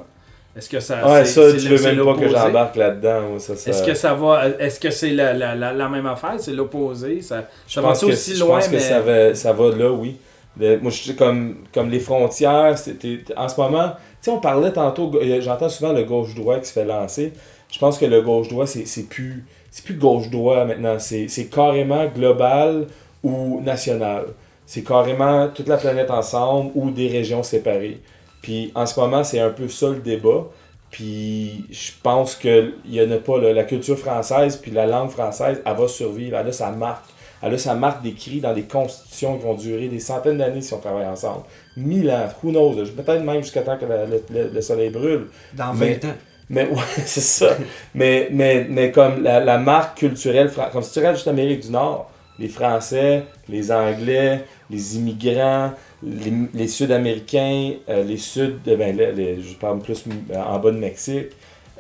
Est-ce 0.57 0.69
que 0.69 0.79
ça, 0.79 1.05
Ouais, 1.07 1.25
ça, 1.25 1.41
tu 1.53 1.67
le- 1.69 1.75
veux 1.75 1.93
même 1.95 2.03
pas 2.03 2.15
que 2.15 2.27
j'embarque 2.29 2.75
là-dedans. 2.75 3.37
ça, 3.39 3.55
ça- 3.55 3.69
Est-ce 3.69 3.83
que 3.83 3.93
ça 3.93 4.13
va, 4.13 4.47
est-ce 4.59 4.79
que 4.79 4.89
c'est 4.89 5.11
la, 5.11 5.33
la, 5.33 5.55
la, 5.55 5.71
la 5.73 5.89
même 5.89 6.07
affaire, 6.07 6.35
c'est 6.39 6.53
l'opposé, 6.53 7.21
ça, 7.21 7.43
Je 7.67 7.73
ça 7.75 7.81
va 7.81 7.89
pense 7.89 8.01
que, 8.01 8.05
aussi 8.07 8.35
je 8.35 8.39
loin, 8.43 8.57
pense 8.57 8.67
que 8.69 8.73
mais 8.73 8.79
ça, 8.79 8.99
va, 9.01 9.35
ça 9.35 9.53
va 9.53 9.69
là, 9.75 9.91
oui. 9.91 10.17
Moi, 10.59 10.91
je 10.91 10.95
suis 10.95 11.15
comme, 11.15 11.57
comme 11.73 11.89
les 11.89 11.99
frontières, 11.99 12.77
c'était 12.77 13.19
en 13.35 13.47
ce 13.47 13.59
moment, 13.59 13.89
tu 13.89 13.97
sais, 14.21 14.31
on 14.31 14.39
parlait 14.39 14.71
tantôt, 14.71 15.11
euh, 15.15 15.41
j'entends 15.41 15.69
souvent 15.69 15.93
le 15.93 16.03
gauche-droit 16.03 16.59
qui 16.59 16.65
se 16.65 16.73
fait 16.73 16.85
lancer. 16.85 17.33
Je 17.71 17.79
pense 17.79 17.97
que 17.97 18.05
le 18.05 18.21
gauche-droit, 18.21 18.65
c'est 18.65 19.09
plus, 19.09 19.45
plus 19.83 19.95
gauche-droit 19.95 20.65
maintenant. 20.65 20.97
C'est 20.99 21.27
c'est 21.27 21.45
carrément 21.45 22.05
global 22.07 22.87
ou 23.23 23.61
national. 23.61 24.25
C'est 24.65 24.83
carrément 24.83 25.49
toute 25.49 25.67
la 25.67 25.77
planète 25.77 26.11
ensemble 26.11 26.71
ou 26.75 26.91
des 26.91 27.07
régions 27.07 27.43
séparées. 27.43 28.01
Puis 28.41 28.71
en 28.75 28.85
ce 28.85 28.99
moment, 28.99 29.23
c'est 29.23 29.39
un 29.39 29.49
peu 29.49 29.67
ça 29.67 29.89
le 29.89 29.99
débat. 29.99 30.45
Puis 30.89 31.65
je 31.69 31.91
pense 32.01 32.35
qu'il 32.35 32.73
y 32.89 33.01
en 33.01 33.11
a 33.11 33.17
pas, 33.17 33.37
la 33.37 33.63
culture 33.63 33.97
française 33.97 34.57
puis 34.57 34.71
la 34.71 34.85
langue 34.85 35.09
française, 35.09 35.61
elle 35.65 35.75
va 35.75 35.87
survivre. 35.87 36.37
Elle 36.37 36.47
a 36.47 36.51
sa 36.51 36.71
marque. 36.71 37.05
Elle 37.41 37.53
a 37.53 37.57
sa 37.57 37.75
marque 37.75 38.01
d'écrit 38.03 38.39
dans 38.41 38.53
des 38.53 38.63
constitutions 38.63 39.37
qui 39.37 39.43
vont 39.43 39.53
durer 39.53 39.87
des 39.87 39.99
centaines 39.99 40.37
d'années 40.37 40.61
si 40.61 40.73
on 40.73 40.79
travaille 40.79 41.05
ensemble. 41.05 41.43
Mille 41.75 42.09
ans, 42.09 42.27
who 42.43 42.51
knows, 42.51 42.73
peut-être 42.73 43.23
même 43.23 43.41
jusqu'à 43.41 43.61
temps 43.61 43.77
que 43.77 43.85
la- 43.85 44.05
le, 44.05 44.23
le- 44.33 44.49
le 44.53 44.61
soleil 44.61 44.89
brûle. 44.89 45.27
Dans 45.53 45.73
Mais- 45.73 45.93
20 46.01 46.09
ans. 46.09 46.13
Mais 46.49 46.65
ouais, 46.67 46.81
c'est 47.05 47.19
ça. 47.21 47.57
mais, 47.93 48.29
mais, 48.31 48.65
mais 48.69 48.91
comme 48.91 49.21
la, 49.21 49.39
la 49.41 49.57
marque 49.57 49.97
culturelle, 49.99 50.49
comme 50.71 50.81
si 50.81 50.93
tu 50.93 50.99
regardes 50.99 51.15
juste 51.15 51.27
l'Amérique 51.27 51.59
du 51.61 51.71
Nord, 51.71 52.09
les 52.39 52.47
Français, 52.47 53.23
les 53.49 53.71
Anglais, 53.71 54.45
les 54.69 54.95
immigrants, 54.97 55.71
les, 56.03 56.31
les 56.53 56.67
Sud-Américains, 56.67 57.73
euh, 57.89 58.03
les 58.03 58.17
Sud, 58.17 58.59
euh, 58.67 58.77
ben, 58.77 58.95
les- 58.95 59.11
les- 59.11 59.41
je 59.41 59.55
parle 59.55 59.79
plus 59.79 60.03
euh, 60.31 60.35
en 60.41 60.57
bas 60.59 60.71
de 60.71 60.77
Mexique, 60.77 61.27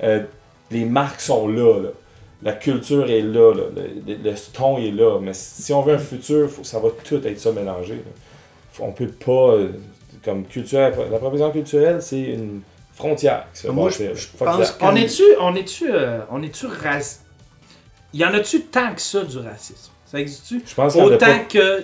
euh, 0.03 0.23
les 0.71 0.83
marques 0.85 1.21
sont 1.21 1.47
là, 1.47 1.79
là. 1.83 1.89
La 2.43 2.53
culture 2.53 3.09
est 3.09 3.21
là, 3.21 3.53
là. 3.53 3.63
Le, 3.75 4.13
le- 4.13 4.19
le 4.23 4.33
ton 4.53 4.77
est 4.77 4.91
là. 4.91 5.19
Mais 5.19 5.31
si 5.33 5.73
on 5.73 5.81
veut 5.81 5.95
un 5.95 5.99
futur, 5.99 6.49
faut, 6.49 6.63
ça 6.63 6.79
va 6.79 6.89
tout 7.03 7.19
être 7.25 7.39
ça 7.39 7.51
mélangé. 7.51 8.03
Faut- 8.73 8.83
on 8.83 8.91
peut 8.91 9.07
pas, 9.07 9.53
euh, 9.53 9.69
comme 10.23 10.45
culture, 10.45 10.91
la 11.11 11.17
proposition 11.17 11.51
culturelle, 11.51 12.01
c'est 12.01 12.19
une 12.21 12.61
frontière 12.93 13.45
qui 13.53 13.61
se 13.61 13.67
fait 13.67 13.73
Moi, 13.73 13.89
je- 13.89 14.37
pense 14.37 14.71
que- 14.71 14.83
on 14.85 14.95
est-tu, 14.95 15.23
on 15.39 15.55
est-tu, 15.55 15.85
euh, 15.91 16.19
on 16.31 16.43
est-tu 16.43 16.67
raci- 16.67 17.19
Y 18.13 18.23
en 18.23 18.33
a-tu 18.33 18.61
tant 18.65 18.93
que 18.93 19.01
ça 19.01 19.23
du 19.23 19.37
racisme? 19.39 19.91
Ça 20.05 20.19
existe-tu? 20.19 20.61
Je 20.65 20.73
pense 20.73 20.93
qu'il 20.93 21.01
Autant 21.03 21.17
pas- 21.25 21.39
que, 21.39 21.83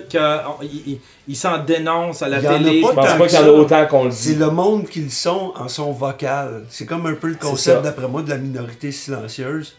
ils- 1.28 1.36
s'en 1.36 1.58
dénoncent 1.62 2.22
à 2.22 2.28
la 2.28 2.38
Il 2.38 2.44
y 2.44 2.48
en 2.48 2.52
a 2.54 2.58
télé. 2.58 2.80
pas 2.80 2.88
Je 2.90 2.94
pense 2.94 3.06
tant 3.08 3.18
pas 3.18 3.26
qu'il 3.26 3.38
y 3.38 3.42
en 3.42 3.44
a 3.46 3.50
autant 3.50 3.86
qu'on 3.86 4.04
le 4.04 4.10
C'est 4.12 4.32
dit. 4.32 4.38
le 4.38 4.50
monde 4.50 4.88
qu'ils 4.88 5.10
sont 5.10 5.52
en 5.56 5.68
son 5.68 5.92
vocal. 5.92 6.64
C'est 6.70 6.86
comme 6.86 7.04
un 7.06 7.14
peu 7.14 7.26
le 7.28 7.34
concept, 7.34 7.82
d'après 7.82 8.08
moi, 8.08 8.22
de 8.22 8.30
la 8.30 8.38
minorité 8.38 8.92
silencieuse. 8.92 9.74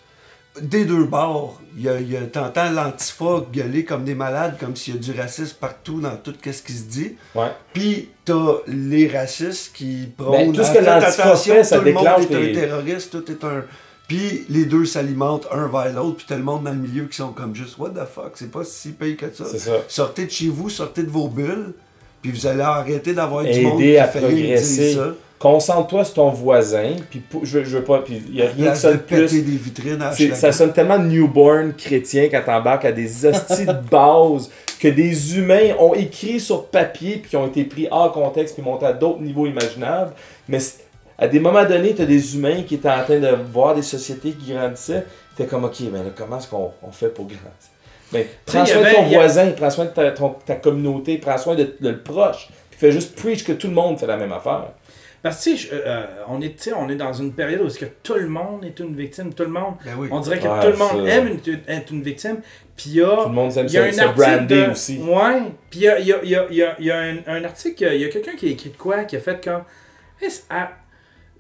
Des 0.62 0.86
deux 0.86 1.04
bords, 1.04 1.60
y 1.78 1.90
a, 1.90 2.00
y 2.00 2.16
a- 2.16 2.22
t'entends 2.22 2.72
l'antifa 2.72 3.44
gueuler 3.52 3.84
comme 3.84 4.06
des 4.06 4.16
malades, 4.16 4.56
comme 4.60 4.76
s'il 4.76 4.96
y 4.96 4.98
a 4.98 5.02
du 5.02 5.12
racisme 5.20 5.58
partout 5.60 6.00
dans 6.00 6.16
tout 6.16 6.34
ce 6.44 6.62
qui 6.62 6.72
se 6.74 6.84
dit. 6.84 7.16
Ouais. 7.36 7.52
Puis 7.74 8.10
t'as 8.24 8.54
les 8.68 9.08
racistes 9.08 9.72
qui 9.76 10.08
prônent. 10.16 10.32
Ben, 10.32 10.54
tout 10.54 10.64
ce 10.64 10.72
que 10.72 10.84
l'antifa 10.84 11.24
attention, 11.24 11.54
fait, 11.56 11.64
ça 11.66 11.78
tout 11.80 11.84
le 11.84 11.92
monde 11.94 12.06
est 12.06 12.36
un 12.36 12.54
terroriste, 12.54 13.12
tout 13.12 13.30
est 13.32 13.44
un. 13.44 13.64
Puis 14.08 14.46
les 14.50 14.66
deux 14.66 14.86
s'alimentent 14.86 15.48
un 15.52 15.68
vers 15.68 15.92
l'autre, 15.94 16.18
puis 16.18 16.26
t'as 16.30 16.38
le 16.38 16.44
monde 16.44 16.64
dans 16.64 16.72
le 16.72 16.78
milieu 16.78 17.06
qui 17.06 17.18
sont 17.18 17.34
comme 17.34 17.54
juste 17.56 17.78
What 17.78 17.90
the 17.90 18.06
fuck, 18.08 18.32
c'est 18.36 18.52
pas 18.52 18.64
si 18.64 18.92
payé 18.92 19.16
que 19.16 19.26
ça. 19.34 19.44
C'est 19.52 19.60
ça. 19.60 19.72
Sortez 19.88 20.26
de 20.26 20.32
chez 20.32 20.48
vous, 20.48 20.70
sortez 20.70 21.04
de 21.04 21.10
vos 21.10 21.28
bulles, 21.28 21.74
puis 22.22 22.32
vous 22.32 22.46
allez 22.48 22.62
arrêter 22.62 23.14
d'avoir 23.14 23.44
du 23.44 23.60
monde 23.62 23.82
qui 23.82 23.98
à 23.98 24.08
fait 24.08 24.20
progresser. 24.20 24.94
ça. 24.94 25.08
Concentre-toi 25.50 26.04
sur 26.06 26.14
ton 26.16 26.30
voisin, 26.32 26.94
puis 27.12 27.22
je, 27.44 27.60
veux- 27.60 27.64
je 27.66 27.78
veux 27.78 27.84
pas, 27.84 28.00
puis 28.00 28.20
il 28.30 28.36
y 28.36 28.42
a 28.42 28.46
rien 28.46 28.54
qui 28.56 28.62
Place 28.64 28.82
sonne 28.82 28.94
de 28.94 28.98
plus. 28.98 29.32
des 29.32 29.42
vitrines 29.58 30.02
à 30.02 30.12
C'est- 30.12 30.24
Hochelaga. 30.24 30.36
ça 30.42 30.52
sonne 30.52 30.74
tellement 30.74 30.98
newborn 30.98 31.74
chrétien 31.74 32.30
quand 32.32 32.42
t'embarques 32.44 32.86
à 32.86 32.92
des 32.92 33.28
hosties 33.28 33.68
de 33.68 33.74
base 33.92 34.50
que 34.80 34.88
des 34.88 35.38
humains 35.38 35.76
ont 35.80 35.94
écrit 35.94 36.40
sur 36.40 36.66
papier 36.66 37.18
puis 37.18 37.30
qui 37.30 37.38
ont 37.38 37.46
été 37.46 37.64
pris 37.64 37.88
hors 37.92 38.12
contexte 38.12 38.56
puis 38.56 38.64
montés 38.64 38.88
à 38.88 38.94
d'autres 38.94 39.22
niveaux 39.22 39.46
imaginables. 39.46 40.14
Mais 40.50 40.58
à 41.20 41.28
des 41.28 41.40
moments 41.40 41.64
donnés, 41.64 41.94
t'as 41.94 42.06
des 42.06 42.36
humains 42.36 42.64
qui 42.64 42.74
étaient 42.74 42.90
en 42.90 43.04
train 43.04 43.20
de 43.20 43.30
voir 43.54 43.76
des 43.76 43.84
sociétés 43.84 44.32
qui 44.32 44.52
grandissaient. 44.52 45.06
T'es 45.38 45.46
comme, 45.46 45.66
ok, 45.66 45.76
mais 45.94 46.00
là, 46.00 46.06
comment 46.18 46.40
est-ce 46.40 46.48
qu'on 46.48 46.72
on 46.82 46.92
fait 46.92 47.10
pour 47.10 47.26
grandir? 47.26 47.42
Ben, 48.12 48.26
prends 48.48 48.66
soin 48.66 48.78
de 48.82 48.82
ton 48.96 49.02
avait- 49.04 49.16
a- 49.16 49.20
voisin, 49.20 49.52
prends 49.56 49.70
soin 49.70 49.86
de 49.86 49.90
ta, 49.92 50.10
ton- 50.10 50.36
ta 50.44 50.56
communauté, 50.56 51.20
prends 51.20 51.38
soin 51.38 51.54
de, 51.54 51.76
de 51.80 51.90
le 51.90 52.00
proche. 52.02 52.48
Puis 52.72 52.80
fais 52.80 52.92
juste 52.92 53.16
preach 53.16 53.44
que 53.44 53.52
tout 53.54 53.68
le 53.68 53.74
monde 53.74 54.00
fait 54.00 54.08
la 54.08 54.18
même 54.18 54.32
affaire. 54.34 54.70
Parce 55.26 55.44
que, 55.44 55.50
tu 55.50 55.58
sais, 55.58 55.70
je- 55.72 55.74
euh, 55.74 56.06
on, 56.28 56.40
est, 56.40 56.56
tu 56.56 56.66
sais, 56.70 56.74
on 56.74 56.88
est 56.88 56.96
dans 56.96 57.12
une 57.12 57.34
période 57.34 57.62
où 57.62 57.66
est-ce 57.66 57.80
que 57.80 57.86
tout 58.04 58.14
le 58.14 58.28
monde 58.28 58.64
est 58.64 58.80
une 58.80 58.96
victime, 58.96 59.34
tout 59.34 59.42
le 59.42 59.50
monde. 59.50 59.74
Ben 59.84 59.94
oui. 59.98 60.08
On 60.12 60.20
dirait 60.20 60.38
que 60.38 60.48
Ouais, 60.48 60.60
tout 60.62 60.68
le 60.68 60.78
monde 60.78 61.08
ça. 61.08 61.14
aime 61.16 61.28
une- 61.48 61.60
être 61.68 61.92
une 61.92 62.04
victime. 62.04 62.38
Puis 62.78 62.92
il 62.92 62.96
y 62.98 63.02
a. 63.02 63.08
Tout 63.24 63.30
le 63.30 63.34
monde 63.34 63.52
aime 63.58 63.66
y 63.66 63.78
a 63.78 63.92
se, 63.92 64.02
un 64.24 64.42
de- 64.44 64.72
aussi. 64.72 65.00
Ouais. 65.00 65.42
Puis 65.72 65.80
il 65.80 65.82
y 65.82 65.88
a, 65.90 66.00
il 66.00 66.06
y 66.08 66.14
a- 66.14 66.20
il 66.24 66.30
y 66.30 66.36
a- 66.36 66.46
il 66.52 66.56
y 66.58 66.62
a- 66.64 66.76
il 66.78 66.86
y 66.86 66.92
a 66.92 67.00
un, 67.00 67.16
un 67.26 67.44
article, 67.44 67.90
il 67.92 68.02
y 68.02 68.06
a 68.06 68.10
quelqu'un 68.10 68.36
qui 68.38 68.48
a 68.48 68.52
écrit 68.52 68.70
de 68.70 68.78
quoi, 68.78 69.04
qui 69.06 69.16
a 69.16 69.20
fait 69.20 69.44
comme. 69.44 69.64
Hey, 70.22 70.30
c'est- 70.30 70.44
ah, 70.52 70.70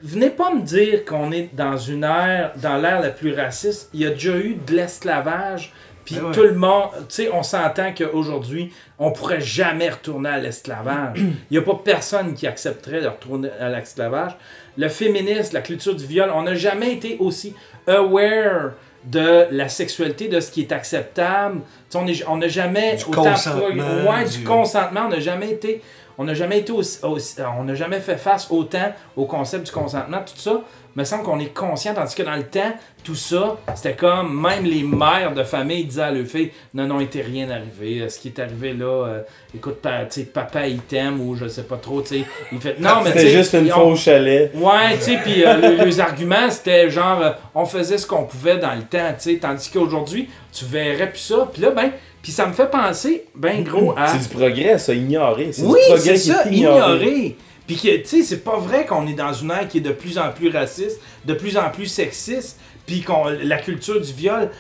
venez 0.01 0.31
pas 0.31 0.51
me 0.51 0.61
dire 0.63 1.05
qu'on 1.05 1.31
est 1.31 1.49
dans 1.53 1.77
une 1.77 2.05
ère, 2.05 2.53
dans 2.55 2.77
l'ère 2.77 3.01
la 3.01 3.11
plus 3.11 3.33
raciste. 3.35 3.89
Il 3.93 3.99
y 4.01 4.05
a 4.07 4.09
déjà 4.09 4.35
eu 4.35 4.55
de 4.65 4.73
l'esclavage. 4.75 5.71
Puis 6.05 6.19
ouais. 6.19 6.31
tout 6.31 6.43
le 6.43 6.53
monde, 6.53 6.89
tu 6.99 7.05
sais, 7.09 7.29
on 7.33 7.41
s'entend 7.43 7.91
qu'aujourd'hui, 7.93 8.71
on 8.99 9.11
pourrait 9.11 9.41
jamais 9.41 9.89
retourner 9.89 10.29
à 10.29 10.37
l'esclavage. 10.37 11.17
Il 11.17 11.35
n'y 11.51 11.57
a 11.57 11.61
pas 11.61 11.79
personne 11.83 12.33
qui 12.35 12.45
accepterait 12.47 13.01
de 13.01 13.07
retourner 13.07 13.49
à 13.59 13.69
l'esclavage. 13.69 14.35
Le 14.77 14.87
féminisme, 14.87 15.53
la 15.53 15.61
culture 15.61 15.95
du 15.95 16.05
viol, 16.05 16.31
on 16.33 16.43
n'a 16.43 16.55
jamais 16.55 16.93
été 16.93 17.17
aussi 17.19 17.55
aware 17.87 18.71
de 19.03 19.45
la 19.51 19.69
sexualité, 19.69 20.27
de 20.27 20.39
ce 20.39 20.49
qui 20.51 20.61
est 20.61 20.71
acceptable. 20.71 21.61
Tu 21.89 21.97
sais, 22.15 22.25
on 22.27 22.37
n'a 22.37 22.47
jamais 22.47 22.95
Du 22.95 23.03
autant 23.05 23.23
consentement, 23.31 24.11
ouais, 24.11 24.25
du 24.25 24.37
du- 24.39 24.43
consentement, 24.43 25.01
on 25.05 25.09
n'a 25.09 25.19
jamais 25.19 25.51
été 25.51 25.81
on 26.17 26.23
n'a 26.23 26.33
jamais 26.33 26.59
été 26.59 26.71
aussi, 26.71 26.99
aussi- 27.03 27.35
on 27.59 27.65
n'a 27.65 27.75
jamais 27.75 27.99
fait 27.99 28.15
face 28.15 28.47
autant 28.49 28.93
au 29.17 29.25
concept 29.25 29.65
du 29.65 29.71
consentement, 29.73 30.19
tout 30.19 30.37
ça. 30.37 30.61
Il 30.95 30.99
me 30.99 31.03
semble 31.05 31.23
qu'on 31.23 31.39
est 31.39 31.53
conscient, 31.53 31.93
tandis 31.93 32.15
que 32.15 32.23
dans 32.23 32.35
le 32.37 32.43
temps, 32.43 32.71
tout 33.03 33.15
ça, 33.15 33.57
c'était 33.75 33.95
comme 33.95 34.41
même 34.41 34.63
les 34.63 34.81
mères 34.83 35.33
de 35.33 35.43
famille 35.43 35.83
disaient 35.83 36.03
à 36.03 36.11
leur 36.11 36.25
fille 36.25 36.51
Non, 36.73 36.87
non, 36.87 37.01
il 37.01 37.07
t'est 37.07 37.21
rien 37.21 37.49
arrivé. 37.49 38.01
Euh, 38.01 38.09
Ce 38.09 38.17
qui 38.17 38.29
est 38.29 38.39
arrivé 38.39 38.73
là, 38.73 38.85
euh, 39.05 39.21
écoute, 39.53 39.81
pa- 39.81 40.05
papa 40.33 40.67
il 40.67 40.79
t'aime 40.79 41.19
ou 41.19 41.35
je 41.35 41.47
sais 41.49 41.63
pas 41.63 41.75
trop, 41.75 42.01
tu 42.01 42.07
sais. 42.19 42.23
Il 42.51 42.59
fait 42.61 42.79
Non, 42.79 43.01
mais 43.03 43.11
C'était 43.11 43.29
juste 43.29 43.53
une 43.53 43.67
faux 43.69 43.95
chalet. 43.97 44.51
Ouais, 44.55 44.95
tu 44.97 45.01
sais, 45.03 45.19
puis 45.21 45.43
euh, 45.45 45.57
le- 45.77 45.83
les 45.83 45.99
arguments, 45.99 46.49
c'était 46.49 46.89
genre, 46.89 47.21
euh, 47.21 47.31
on 47.53 47.65
faisait 47.65 47.97
ce 47.97 48.07
qu'on 48.07 48.23
pouvait 48.23 48.57
dans 48.57 48.73
le 48.73 48.83
temps, 48.83 49.11
tu 49.21 49.31
sais, 49.33 49.37
tandis 49.37 49.69
qu'aujourd'hui, 49.69 50.29
tu 50.53 50.63
verrais 50.63 51.09
plus 51.09 51.19
ça. 51.19 51.49
Puis 51.51 51.61
là, 51.61 51.71
ben, 51.71 51.91
puis 52.21 52.31
ça 52.31 52.45
me 52.47 52.53
fait 52.53 52.71
penser, 52.71 53.25
ben 53.35 53.63
gros, 53.67 53.93
à... 53.97 54.07
C'est 54.07 54.29
du 54.29 54.33
progrès, 54.33 54.77
ça, 54.77 54.93
ignoré. 54.93 55.49
C'est 55.51 55.63
Oui, 55.63 55.77
du 55.87 55.93
progrès 55.93 56.15
ça, 56.15 56.43
ignoré. 56.49 57.35
Puis 57.67 57.77
que, 57.77 57.97
tu 57.97 58.05
sais, 58.07 58.23
c'est 58.23 58.43
pas 58.43 58.57
vrai 58.57 58.85
qu'on 58.85 59.07
est 59.07 59.13
dans 59.13 59.33
une 59.33 59.49
ère 59.51 59.67
qui 59.67 59.79
est 59.79 59.81
de 59.81 59.91
plus 59.91 60.17
en 60.17 60.29
plus 60.31 60.49
raciste, 60.49 60.99
de 61.25 61.33
plus 61.33 61.57
en 61.57 61.69
plus 61.69 61.87
sexiste, 61.87 62.59
puis 62.85 63.01
qu'on 63.01 63.25
la 63.25 63.57
culture 63.57 63.99
du 63.99 64.13
viol, 64.13 64.51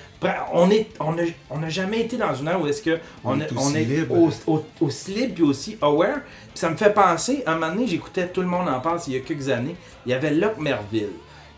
on 0.53 0.71
est, 0.71 0.87
on 0.99 1.13
a, 1.19 1.21
on 1.51 1.61
a 1.61 1.69
jamais 1.69 2.01
été 2.01 2.17
dans 2.17 2.33
une 2.33 2.47
ère 2.47 2.59
où 2.59 2.65
est-ce 2.65 2.81
que 2.81 2.97
on, 3.23 3.33
On 3.33 3.39
est, 3.39 3.43
est 3.43 3.53
on 3.55 3.61
aussi 3.67 3.77
est 3.77 3.83
libre. 3.83 4.15
au- 4.17 4.31
au- 4.51 4.65
aussi 4.81 5.11
libre 5.11 5.33
puis 5.35 5.43
aussi 5.43 5.77
aware. 5.81 6.21
Puis 6.49 6.55
ça 6.55 6.69
me 6.71 6.75
fait 6.75 6.89
penser, 6.91 7.43
un 7.45 7.53
moment 7.53 7.71
donné, 7.73 7.85
j'écoutais 7.85 8.27
tout 8.27 8.41
le 8.41 8.47
monde 8.47 8.67
en 8.67 8.79
parle, 8.79 8.99
il 9.05 9.13
y 9.13 9.17
a 9.17 9.19
quelques 9.19 9.49
années, 9.49 9.75
il 10.07 10.11
y 10.11 10.15
avait 10.15 10.31
Locke 10.31 10.57
Merville. 10.57 11.09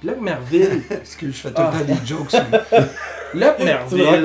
Locke 0.04 0.20
Merville, 0.20 0.82
Parce 0.90 1.16
que 1.16 1.28
je 1.28 1.32
fais 1.32 1.50
tout 1.52 1.62
le 1.62 1.68
Ah. 1.70 1.80
temps 1.80 1.86
des 1.86 2.06
jokes 2.06 2.30
sur 2.32 2.44
Locke 3.34 3.60
Merville. 3.64 4.22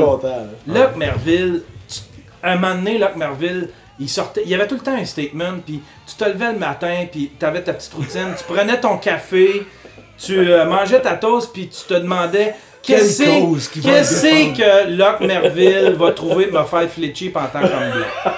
Locke 0.67 0.97
Merville, 0.97 1.63
tu- 1.89 2.01
un 2.43 2.57
moment 2.57 2.75
donné, 2.75 2.99
Locke 2.99 3.17
Merville, 3.17 3.69
il 4.03 4.09
sortait, 4.09 4.43
il 4.45 4.51
y 4.51 4.55
avait 4.55 4.67
tout 4.67 4.75
le 4.75 4.81
temps 4.81 4.97
un 4.97 5.05
statement, 5.05 5.61
puis 5.65 5.81
tu 6.07 6.15
te 6.15 6.25
levais 6.25 6.53
le 6.53 6.59
matin, 6.59 7.07
puis 7.11 7.31
tu 7.39 7.45
avais 7.45 7.63
ta 7.63 7.73
petite 7.73 7.95
routine, 7.95 8.35
tu 8.37 8.45
prenais 8.45 8.81
ton 8.81 8.99
café, 8.99 9.65
tu 10.19 10.39
euh, 10.39 10.65
mangeais 10.67 11.01
ta 11.01 11.15
toast, 11.15 11.53
puis 11.53 11.69
tu 11.69 11.85
te 11.87 11.95
demandais 11.95 12.55
qu'est-ce 12.83 13.23
que 14.57 14.97
Locke 14.97 15.21
Merville 15.21 15.95
va 15.97 16.11
trouver 16.13 16.47
de 16.47 16.51
me 16.51 16.65
faire 16.65 16.89
filer 16.91 17.13
cheap 17.15 17.37
en 17.37 17.47
tant 17.47 17.61
qu'homme 17.61 17.93
blanc. 17.93 18.33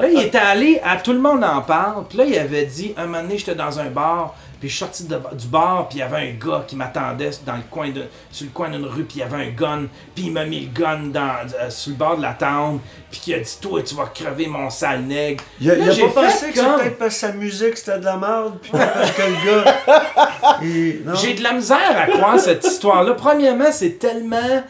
Là, 0.00 0.08
il 0.10 0.20
était 0.20 0.38
allé 0.38 0.80
à 0.82 0.96
Tout 0.96 1.12
le 1.12 1.20
monde 1.20 1.44
en 1.44 1.60
parle, 1.60 2.04
puis 2.08 2.18
là, 2.18 2.24
il 2.24 2.38
avait 2.38 2.64
dit, 2.64 2.94
un 2.96 3.04
moment 3.04 3.22
donné, 3.22 3.38
j'étais 3.38 3.54
dans 3.54 3.78
un 3.78 3.90
bar, 3.90 4.34
puis 4.64 4.70
je 4.70 4.76
suis 4.76 4.84
sorti 4.84 5.04
de- 5.04 5.20
du 5.36 5.46
bar, 5.48 5.88
puis 5.88 5.98
il 5.98 6.00
y 6.00 6.02
avait 6.02 6.30
un 6.30 6.32
gars 6.32 6.64
qui 6.66 6.74
m'attendait 6.74 7.30
dans 7.44 7.56
le 7.56 7.62
coin 7.70 7.90
de, 7.90 8.04
sur 8.30 8.46
le 8.46 8.52
coin 8.52 8.70
d'une 8.70 8.86
rue, 8.86 9.04
puis 9.04 9.16
il 9.16 9.20
y 9.20 9.22
avait 9.22 9.44
un 9.46 9.50
gun, 9.50 9.86
puis 10.14 10.24
il 10.26 10.32
m'a 10.32 10.44
mis 10.46 10.60
le 10.60 10.68
gun 10.68 11.00
dans, 11.12 11.34
euh, 11.60 11.68
sur 11.68 11.90
le 11.90 11.96
bord 11.96 12.16
de 12.16 12.22
la 12.22 12.32
tente, 12.32 12.80
puis 13.10 13.20
il 13.26 13.34
a 13.34 13.38
dit, 13.40 13.58
toi, 13.60 13.82
tu 13.82 13.94
vas 13.94 14.06
crever 14.06 14.46
mon 14.46 14.70
sale 14.70 15.02
nègre. 15.02 15.44
Il 15.60 15.70
a, 15.70 15.74
Là, 15.74 15.84
il 15.84 15.90
a 15.90 15.92
j'ai 15.92 16.08
pas 16.08 16.22
pensé 16.22 16.50
que 16.50 16.60
comme- 16.60 16.80
peut-être 16.80 16.98
parce 16.98 17.14
que 17.14 17.20
sa 17.20 17.32
musique 17.32 17.76
c'était 17.76 17.98
de 17.98 18.04
la 18.06 18.16
merde, 18.16 18.58
puis 18.62 18.70
parce 18.72 19.10
que 19.10 19.22
le 19.22 19.62
gars. 19.62 19.76
J'ai 21.20 21.34
de 21.34 21.42
la 21.42 21.52
misère 21.52 21.98
à 21.98 22.06
croire 22.06 22.38
cette 22.40 22.64
histoire-là. 22.64 23.14
Premièrement, 23.14 23.70
c'est 23.72 23.98
tellement. 23.98 24.62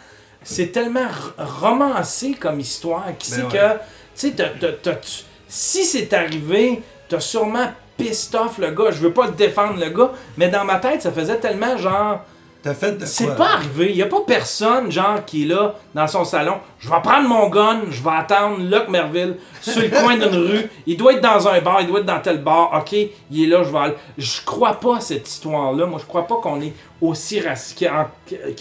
C'est 0.42 0.72
tellement 0.72 1.06
romancé 1.38 2.32
comme 2.34 2.60
histoire 2.60 3.06
qui 3.18 3.30
Ben 3.30 3.36
sait 3.36 3.42
ouais. 3.44 3.50
que. 3.52 3.72
Tu 4.14 4.28
sais, 4.28 4.30
t'as- 4.32 4.48
t'as- 4.50 4.72
t'as- 4.72 4.94
tu- 4.96 5.22
si 5.48 5.84
c'est 5.84 6.12
arrivé, 6.12 6.82
t'as 7.08 7.20
sûrement 7.20 7.68
pissed 7.96 8.34
off 8.34 8.58
le 8.58 8.70
gars. 8.70 8.90
Je 8.90 8.98
veux 8.98 9.12
pas 9.12 9.28
défendre 9.28 9.78
le 9.78 9.90
gars, 9.90 10.12
mais 10.36 10.48
dans 10.48 10.64
ma 10.64 10.76
tête, 10.76 11.02
ça 11.02 11.12
faisait 11.12 11.38
tellement 11.38 11.76
genre. 11.76 12.20
T'as 12.64 12.72
fait 12.72 12.92
de 12.92 13.04
C'est 13.04 13.36
pas 13.36 13.56
arrivé. 13.56 13.90
Il 13.90 13.96
y 13.96 14.02
a 14.02 14.06
pas 14.06 14.22
personne, 14.26 14.90
genre, 14.90 15.22
qui 15.26 15.42
est 15.42 15.46
là 15.46 15.74
dans 15.94 16.06
son 16.06 16.24
salon. 16.24 16.54
Je 16.78 16.88
vais 16.88 17.00
prendre 17.02 17.28
mon 17.28 17.50
gun, 17.50 17.82
je 17.90 18.02
vais 18.02 18.16
attendre 18.16 18.56
Locke 18.58 18.88
Merville 18.88 19.36
sur 19.60 19.82
le 19.82 19.90
coin 19.90 20.16
d'une 20.16 20.34
rue. 20.34 20.70
Il 20.86 20.96
doit 20.96 21.12
être 21.12 21.20
dans 21.20 21.46
un 21.46 21.60
bar, 21.60 21.82
il 21.82 21.88
doit 21.88 22.00
être 22.00 22.06
dans 22.06 22.20
tel 22.20 22.42
bar. 22.42 22.72
Ok, 22.72 22.92
il 22.92 23.42
est 23.42 23.46
là, 23.48 23.62
je 23.64 23.70
vais 23.70 23.78
aller. 23.78 23.94
Je 24.16 24.40
crois 24.46 24.80
pas 24.80 24.96
à 24.96 25.00
cette 25.00 25.28
histoire-là. 25.28 25.84
Moi, 25.84 25.98
je 26.00 26.06
crois 26.06 26.26
pas 26.26 26.36
qu'on 26.36 26.62
est 26.62 26.72
aussi 27.02 27.38
raciste, 27.38 27.82
a 27.82 28.08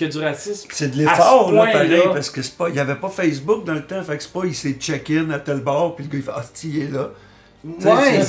du 0.05 0.19
racisme. 0.19 0.67
C'est 0.73 0.91
de 0.91 0.97
l'effort, 0.97 1.47
ce 1.47 1.53
là, 1.53 1.65
pareil, 1.71 2.01
parce 2.11 2.29
que 2.29 2.41
c'est 2.41 2.57
pas. 2.57 2.67
Il 2.67 2.75
y 2.75 2.79
avait 2.79 2.95
pas 2.95 3.07
Facebook 3.07 3.63
dans 3.63 3.73
le 3.73 3.85
temps, 3.85 4.03
fait 4.03 4.17
que 4.17 4.23
c'est 4.23 4.33
pas, 4.33 4.41
il 4.43 4.55
s'est 4.55 4.73
check-in 4.73 5.29
à 5.29 5.39
tel 5.39 5.61
bar, 5.61 5.95
puis 5.95 6.03
le 6.03 6.11
gars, 6.11 6.17
il 6.17 6.23
fait, 6.23 6.31
ah, 6.35 6.43
si, 6.53 6.71
il 6.71 6.81
est 6.83 6.91
là. 6.91 7.09
Ouais, 7.63 8.21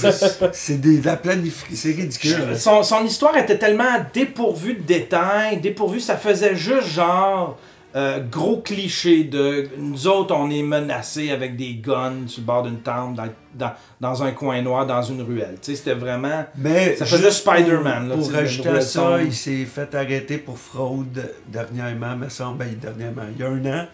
c'est- 0.52 0.80
de 0.80 1.04
la 1.04 1.16
planification, 1.16 1.76
c'est 1.76 1.92
ridicule. 2.00 2.50
là. 2.50 2.56
Son, 2.56 2.82
son 2.82 3.04
histoire 3.04 3.36
était 3.36 3.58
tellement 3.58 4.04
dépourvue 4.12 4.74
de 4.74 4.82
détails, 4.82 5.60
dépourvue, 5.60 6.00
ça 6.00 6.16
faisait 6.16 6.54
juste 6.54 6.86
genre 6.88 7.58
euh, 7.96 8.18
gros 8.28 8.56
cliché 8.60 9.22
de 9.22 9.68
nous 9.78 10.08
autres 10.08 10.34
on 10.34 10.50
est 10.50 10.62
menacés 10.64 11.30
avec 11.30 11.56
des 11.56 11.74
guns 11.74 12.26
sur 12.26 12.40
le 12.42 12.46
bord 12.46 12.62
d'une 12.64 12.78
tente, 12.80 13.14
dans, 13.14 13.28
dans, 13.54 13.72
dans 14.00 14.22
un 14.24 14.32
coin 14.32 14.60
noir, 14.62 14.84
dans 14.86 15.02
une 15.02 15.22
ruelle. 15.22 15.56
Tu 15.62 15.70
sais, 15.72 15.76
c'était 15.76 15.94
vraiment. 15.94 16.44
Mais 16.56 16.96
Ça 16.96 17.04
faisait 17.06 17.24
juste 17.30 17.42
Spider-Man, 17.46 18.08
là, 18.08 18.14
Pour, 18.16 18.24
tu 18.24 18.30
pour 18.32 18.38
rajouter 18.40 18.68
à 18.68 18.80
ça, 18.80 19.22
il 19.22 19.32
s'est 19.34 19.64
fait 19.64 19.94
arrêter 19.94 20.38
pour 20.38 20.58
fraude 20.58 21.22
dernièrement, 21.46 22.16
me 22.16 22.28
semble, 22.28 22.58
ben, 22.58 22.76
dernièrement. 22.80 23.22
Il 23.36 23.40
y 23.40 23.46
a 23.46 23.48
un 23.50 23.64
an, 23.80 23.86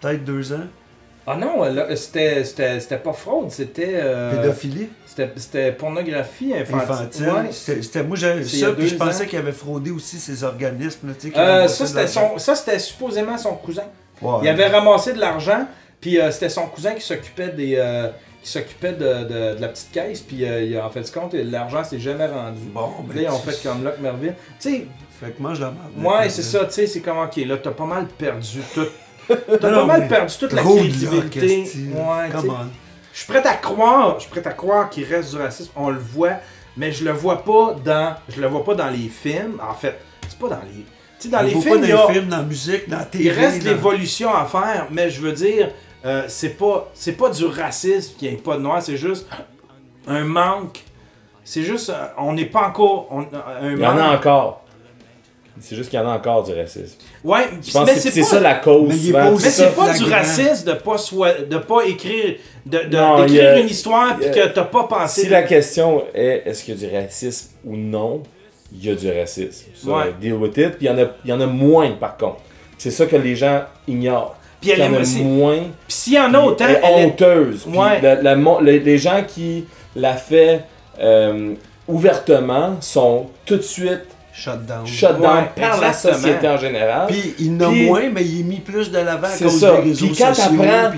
peut-être 0.00 0.24
deux 0.24 0.52
ans. 0.52 0.66
Ah 1.26 1.36
non, 1.36 1.64
là, 1.64 1.94
c'était, 1.96 2.44
pas 3.02 3.12
fraude, 3.12 3.50
c'était. 3.50 3.94
euh, 3.94 4.40
Pédophilie? 4.40 4.88
c'était, 5.36 5.72
pornographie 5.72 6.52
infantile. 6.54 7.26
infantile. 7.28 7.82
C'était, 7.82 8.02
moi, 8.02 8.16
j'avais 8.16 8.44
ça, 8.44 8.72
puis 8.72 8.88
je 8.88 8.94
pensais 8.96 9.26
qu'il 9.26 9.38
avait 9.38 9.52
fraudé 9.52 9.90
aussi 9.90 10.18
ces 10.18 10.44
organismes. 10.44 11.14
Tu 11.18 11.30
sais, 11.32 11.38
Euh, 11.38 11.66
ça, 11.68 12.54
c'était 12.54 12.78
supposément 12.78 13.36
son 13.38 13.54
cousin. 13.54 13.84
Il 14.42 14.48
avait 14.48 14.68
ramassé 14.68 15.12
de 15.14 15.18
l'argent, 15.20 15.66
puis 16.00 16.20
euh, 16.20 16.30
c'était 16.30 16.48
son 16.48 16.66
cousin 16.68 16.92
qui 16.94 17.02
s'occupait 17.02 17.48
des. 17.48 17.74
euh, 17.76 18.08
qui 18.42 18.52
s'occupait 18.52 18.92
de, 18.92 19.24
de- 19.24 19.56
de 19.56 19.60
la 19.60 19.66
petite 19.68 19.90
caisse, 19.90 20.20
puis 20.20 20.44
euh, 20.44 20.62
il 20.62 20.78
en 20.78 20.88
fait 20.88 21.00
du 21.00 21.10
compte, 21.10 21.34
l'argent 21.34 21.82
s'est 21.82 21.98
jamais 21.98 22.26
rendu. 22.26 22.60
Bon, 22.72 22.90
ben, 23.02 23.24
Là, 23.24 23.32
fait 23.32 23.60
comme 23.68 23.82
Locke 23.82 23.98
Merville. 24.00 24.34
Tu 24.60 24.70
sais, 24.70 24.86
Fait 25.20 25.32
que 25.32 25.42
mange 25.42 25.58
la 25.58 25.72
merde. 25.72 26.06
ouais, 26.20 26.28
c'est 26.28 26.42
ça, 26.42 26.64
tu 26.66 26.70
sais, 26.72 26.86
c'est 26.86 27.00
comme, 27.00 27.18
ok, 27.18 27.34
là, 27.44 27.56
t'as 27.56 27.72
pas 27.72 27.86
mal 27.86 28.06
perdu 28.06 28.60
tout. 28.72 28.86
T'as 29.28 29.56
pas 29.58 29.70
Non, 29.70 29.86
mal 29.86 30.08
perdu 30.08 30.34
toute 30.38 30.52
la 30.52 30.62
crédibilité. 30.62 31.64
Ouais. 31.94 32.30
Je 33.12 33.18
suis 33.22 33.32
prêt 33.32 33.46
à 33.46 33.54
croire, 33.54 34.16
je 34.18 34.22
suis 34.24 34.30
prêt 34.30 34.46
à 34.46 34.52
croire 34.52 34.90
qu'il 34.90 35.04
reste 35.04 35.34
du 35.34 35.40
racisme, 35.40 35.70
on 35.76 35.88
le 35.90 35.98
voit, 35.98 36.34
mais 36.76 36.92
je 36.92 37.04
le 37.04 37.12
vois 37.12 37.42
pas 37.42 37.74
dans, 37.84 38.14
je 38.28 38.40
le 38.40 38.46
vois 38.46 38.62
pas 38.64 38.74
dans 38.74 38.90
les 38.90 39.08
films. 39.08 39.58
En 39.66 39.72
fait, 39.74 39.98
c'est 40.28 40.38
pas 40.38 40.48
dans 40.48 40.60
les, 40.62 40.84
tu 40.84 40.84
sais, 41.20 41.28
dans 41.28 41.40
Il 41.40 41.46
les 41.46 41.50
films, 41.52 41.62
pas 41.64 41.76
il 41.76 41.88
y 41.88 41.92
dans 41.92 42.04
a, 42.04 42.08
les 42.08 42.14
films, 42.14 42.28
dans 42.28 42.36
la 42.36 42.42
musique, 42.42 42.88
dans 42.88 42.98
la 42.98 43.04
télé. 43.06 43.24
il 43.24 43.30
reste 43.30 43.60
de 43.60 43.64
dans- 43.64 43.70
l'évolution 43.70 44.34
à 44.34 44.44
faire, 44.44 44.86
mais 44.90 45.08
je 45.08 45.20
veux 45.22 45.32
dire, 45.32 45.70
euh, 46.04 46.24
c'est 46.28 46.50
pas, 46.58 46.90
c'est 46.92 47.12
pas 47.12 47.30
du 47.30 47.46
racisme 47.46 48.16
qu'il 48.18 48.28
n'y 48.28 48.34
ait 48.34 48.38
pas 48.38 48.56
de 48.56 48.62
noir, 48.62 48.82
c'est 48.82 48.98
juste 48.98 49.26
un 50.06 50.24
manque. 50.24 50.80
C'est 51.42 51.62
juste, 51.62 51.88
euh, 51.90 52.06
on 52.18 52.32
n'est 52.34 52.44
pas 52.46 52.68
encore, 52.68 53.06
on- 53.10 53.20
un 53.22 53.72
Il 53.72 53.78
y 53.78 53.86
en 53.86 53.96
a 53.96 54.14
encore. 54.16 54.62
C'est 55.60 55.74
juste 55.76 55.88
qu'il 55.90 55.98
y 55.98 56.02
en 56.02 56.08
a 56.08 56.14
encore 56.14 56.42
du 56.42 56.52
racisme. 56.52 56.96
Ouais, 57.24 57.40
Je 57.66 57.72
pense 57.72 57.86
mais 57.86 57.94
que 57.94 57.98
c'est 58.00 58.10
c'est 58.10 58.10
c'est 58.10 58.20
pas, 58.22 58.26
ça 58.26 58.40
la 58.40 58.54
cause. 58.56 58.88
Mais 59.12 59.50
c'est 59.50 59.74
pas 59.74 59.92
du 59.92 60.04
racisme 60.04 60.66
de 60.66 60.72
pas 60.74 60.98
soi- 60.98 61.32
de 61.48 61.58
pas 61.58 61.84
écrire, 61.86 62.34
de, 62.66 62.80
Non, 62.90 63.24
d'écrire 63.24 63.50
a- 63.54 63.58
une 63.60 63.68
histoire 63.68 64.16
puis 64.18 64.30
que 64.30 64.46
t'as 64.48 64.64
pas 64.64 64.84
pensé. 64.84 65.22
Si 65.22 65.28
la 65.28 65.42
question 65.44 66.04
est 66.14 66.42
est-ce 66.46 66.62
qu'il 66.64 66.80
y 66.80 66.84
a 66.84 66.88
du 66.90 66.94
racisme 66.96 67.50
ou 67.64 67.76
non, 67.76 68.22
il 68.72 68.84
y 68.86 68.90
a 68.90 68.94
du 68.94 69.10
racisme. 69.10 69.66
Ça, 69.74 69.88
Ouais. 69.90 70.14
Deal 70.20 70.34
with 70.34 70.56
it. 70.58 70.70
Puis 70.76 70.78
il 70.82 70.86
y, 70.86 70.90
en 70.90 70.98
a, 70.98 71.06
il 71.24 71.30
y 71.30 71.32
en 71.32 71.40
a 71.40 71.46
moins 71.46 71.90
par 71.92 72.16
contre. 72.16 72.38
C'est 72.76 72.90
ça 72.90 73.06
que 73.06 73.16
les 73.16 73.34
gens 73.36 73.62
ignorent. 73.88 74.36
Puis 74.60 74.70
elle 74.70 74.78
il 74.78 74.80
y 74.80 74.84
en 74.84 74.86
aime 74.88 74.94
a 74.96 75.00
aussi- 75.00 75.22
moins. 75.22 75.56
Puis 75.86 75.96
s'il 75.96 76.12
y 76.14 76.18
en 76.20 76.34
a 76.34 76.40
autant, 76.40 76.66
elle 76.68 76.76
est 76.76 77.04
honteuse. 77.06 77.62
Puis 77.68 77.78
Ouais. 77.78 78.00
la- 78.02 78.20
la 78.22 78.36
mo- 78.36 78.60
les, 78.60 78.80
les 78.80 78.98
gens 78.98 79.22
qui 79.26 79.64
la 79.94 80.14
fait 80.14 80.62
euh, 80.98 81.54
ouvertement 81.88 82.76
sont 82.80 83.26
tout 83.44 83.56
de 83.56 83.62
suite 83.62 84.04
Shutdown. 84.36 84.86
shut 84.86 85.18
down 85.18 85.22
Ouais, 85.36 85.50
par 85.62 85.80
la 85.80 85.92
société 85.92 86.46
en 86.48 86.56
général. 86.58 87.06
Puis 87.08 87.34
il 87.38 87.56
en 87.56 87.60
a 87.60 87.68
Puis- 87.70 87.86
moins, 87.86 88.08
mais 88.12 88.22
il 88.24 88.40
est 88.40 88.42
mis 88.42 88.60
plus 88.60 88.90
de 88.90 88.98
l'avant 88.98 89.26
à 89.28 89.38
cause 89.38 89.60
ça. 89.60 89.76
des 89.76 89.88
réseaux 89.88 90.06
Puis 90.06 90.16
quand 90.18 90.34
sociaux. 90.34 90.52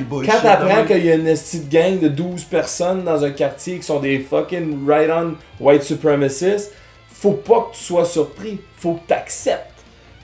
bullshit 0.09 0.33
quand 0.33 0.41
t'apprends 0.43 0.67
même. 0.67 0.87
qu'il 0.87 1.05
y 1.07 1.11
a 1.11 1.15
une 1.15 1.25
petite 1.25 1.69
gang 1.69 1.99
de 2.01 2.09
12 2.09 2.45
personnes 2.45 3.05
dans 3.05 3.25
un 3.25 3.31
quartier 3.31 3.77
qui 3.79 3.85
sont 3.85 4.01
des 4.01 4.19
fucking 4.19 4.87
right-on 4.89 5.35
white 5.61 5.83
supremacists, 5.85 6.73
faut 7.13 7.33
pas 7.33 7.69
que 7.71 7.77
tu 7.77 7.83
sois 7.85 8.05
surpris. 8.05 8.59
Faut 8.77 8.95
que 8.95 9.07
tu 9.09 9.15
acceptes 9.15 9.71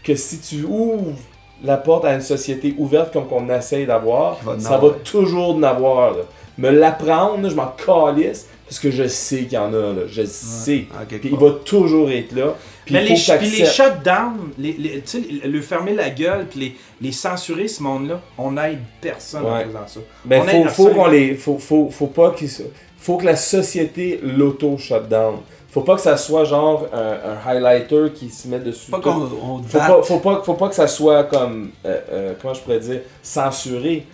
que 0.02 0.14
si 0.16 0.38
tu 0.38 0.64
ouvres 0.64 1.16
la 1.62 1.76
porte 1.76 2.04
à 2.04 2.14
une 2.14 2.20
société 2.20 2.74
ouverte 2.78 3.12
comme 3.12 3.26
qu'on 3.26 3.48
essaye 3.48 3.86
d'avoir, 3.86 4.38
ça 4.58 4.76
va 4.76 4.88
toujours 5.04 5.54
en 5.56 5.62
avoir. 5.62 6.10
là. 6.12 6.22
Me 6.58 6.70
l'apprendre, 6.70 7.48
je 7.48 7.54
m'en 7.54 7.66
calisse 7.68 8.46
parce 8.68 8.78
que 8.78 8.90
je 8.90 9.08
sais 9.08 9.38
qu'il 9.44 9.54
y 9.54 9.58
en 9.58 9.72
a. 9.72 9.92
Là. 9.92 10.02
Je 10.08 10.22
sais. 10.24 10.86
quelque 11.08 11.22
Puis 11.22 11.30
il 11.32 11.38
va 11.38 11.50
toujours 11.64 12.10
être 12.10 12.32
là. 12.32 12.54
Puis 12.84 12.94
Mais 12.94 13.02
les, 13.04 13.14
puis 13.38 13.48
les 13.50 13.64
shutdowns, 13.66 14.52
les, 14.58 14.72
les, 14.72 15.00
tu 15.00 15.22
sais, 15.22 15.24
le 15.46 15.60
fermer 15.62 15.94
la 15.94 16.10
gueule, 16.10 16.46
puis 16.50 16.60
les, 16.60 16.76
les 17.00 17.12
censurer, 17.12 17.66
ce 17.68 17.82
monde-là, 17.82 18.20
on 18.36 18.52
n'aide 18.52 18.80
personne 19.00 19.46
en 19.46 19.54
Ouais. 19.56 19.64
faisant 19.64 19.86
ça. 19.86 20.00
Ben, 20.24 20.42
On 20.42 20.46
faut, 20.46 20.56
aide 20.56 20.68
faut 20.68 20.88
qu'on 20.90 21.06
les. 21.06 21.34
Faut, 21.34 21.58
faut, 21.58 21.88
faut 21.90 22.06
pas 22.08 22.32
qu'ils 22.32 22.50
Faut 22.98 23.16
que 23.16 23.24
la 23.24 23.36
société 23.36 24.20
l'auto-shutdown. 24.22 25.36
Faut 25.70 25.80
pas 25.80 25.96
que 25.96 26.02
ça 26.02 26.16
soit 26.16 26.44
genre 26.44 26.86
un, 26.92 26.98
un 27.32 27.50
highlighter 27.50 28.12
qui 28.14 28.28
se 28.30 28.46
met 28.46 28.60
dessus. 28.60 28.90
Pas 28.90 29.00
qu'on 29.00 29.10
on 29.42 29.62
Faut 29.62 29.78
pas, 29.78 30.02
faut, 30.02 30.18
pas, 30.18 30.42
faut 30.44 30.54
pas 30.54 30.68
que 30.68 30.74
ça 30.74 30.86
soit 30.86 31.24
comme. 31.24 31.70
euh, 31.84 31.98
euh, 32.12 32.32
comment 32.40 32.54
je 32.54 32.60
pourrais 32.60 32.78
dire 32.80 33.00
Censuré. 33.22 34.06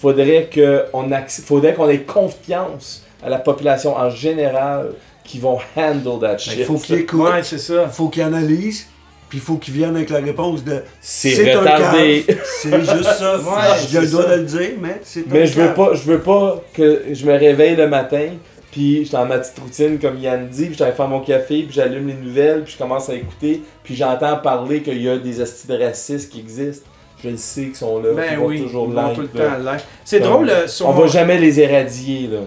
Faudrait 0.00 0.48
que 0.52 0.84
on 0.92 1.10
acc- 1.10 1.40
faudrait 1.42 1.74
qu'on 1.74 1.88
ait 1.88 2.02
confiance 2.02 3.04
à 3.22 3.28
la 3.28 3.38
population 3.38 3.96
en 3.96 4.10
général 4.10 4.90
qui 5.28 5.38
vont 5.38 5.58
handle 5.76 6.18
that 6.20 6.26
Ben, 6.32 6.38
shit. 6.38 6.54
Il 6.58 6.64
faut 6.64 6.74
qu'il 6.78 6.96
écoute, 6.96 7.20
Ouais, 7.20 7.42
c'est 7.42 7.58
ça. 7.58 7.84
il 7.86 7.92
faut 7.92 8.08
qu'il 8.08 8.22
analyse, 8.22 8.86
puis 9.28 9.38
il 9.38 9.40
faut 9.44 9.56
qu'il 9.56 9.74
vienne 9.74 9.94
avec 9.94 10.08
la 10.10 10.20
réponse 10.20 10.64
de 10.64 10.82
C'est 11.00 11.52
un 11.52 11.60
retardé. 11.60 12.24
cave. 12.26 12.38
C'est 12.62 12.80
juste 12.80 13.02
ça. 13.04 13.36
Ouais, 13.38 13.76
J'ai 13.90 14.00
le 14.00 14.06
c'est 14.06 14.12
droit 14.12 14.22
ça. 14.24 14.30
de 14.36 14.40
le 14.40 14.46
dire, 14.46 14.70
mais 14.80 15.00
c'est 15.04 15.20
un 15.20 15.24
Mais 15.30 15.46
je 15.46 15.60
veux 15.60 15.74
pas, 15.74 15.90
je 15.94 16.02
veux 16.02 16.20
pas 16.20 16.62
que 16.72 17.02
je 17.12 17.26
me 17.26 17.32
réveille 17.38 17.76
le 17.76 17.88
matin, 17.88 18.28
puis 18.72 18.98
je 19.00 19.02
suis 19.04 19.12
dans 19.12 19.26
ma 19.26 19.38
petite 19.38 19.58
routine 19.58 19.98
comme 19.98 20.18
Yann 20.18 20.48
dit, 20.48 20.66
puis 20.66 20.76
j'allais 20.78 20.92
faire 20.92 21.08
mon 21.08 21.20
café, 21.20 21.62
puis 21.64 21.72
j'allume 21.72 22.08
les 22.08 22.14
nouvelles, 22.14 22.64
puis 22.64 22.72
je 22.72 22.78
commence 22.78 23.10
à 23.10 23.14
écouter, 23.14 23.62
puis 23.84 23.94
j'entends 23.94 24.36
parler 24.38 24.80
qu'il 24.82 25.02
y 25.02 25.08
a 25.10 25.18
des 25.18 25.34
de 25.34 25.84
racistes 25.84 26.30
qui 26.32 26.40
existent. 26.40 26.86
Je 27.22 27.30
le 27.30 27.36
sais 27.36 27.62
qu'ils 27.64 27.74
sont 27.74 28.00
là, 28.00 28.10
Ben 28.14 28.28
qu'ils 28.28 28.38
vont 28.38 28.56
toujours 28.56 28.86
ils 28.88 28.94
vont 28.94 29.08
là. 29.08 29.12
tout 29.14 29.20
le 29.22 29.26
temps 29.28 29.58
là. 29.62 29.76
C'est 30.04 30.20
drôle, 30.20 30.48
euh, 30.48 30.68
sur 30.68 30.88
On 30.88 30.92
mon- 30.92 31.00
va 31.00 31.06
jamais 31.08 31.36
les 31.38 31.58
éradier 31.60 32.28
là. 32.32 32.38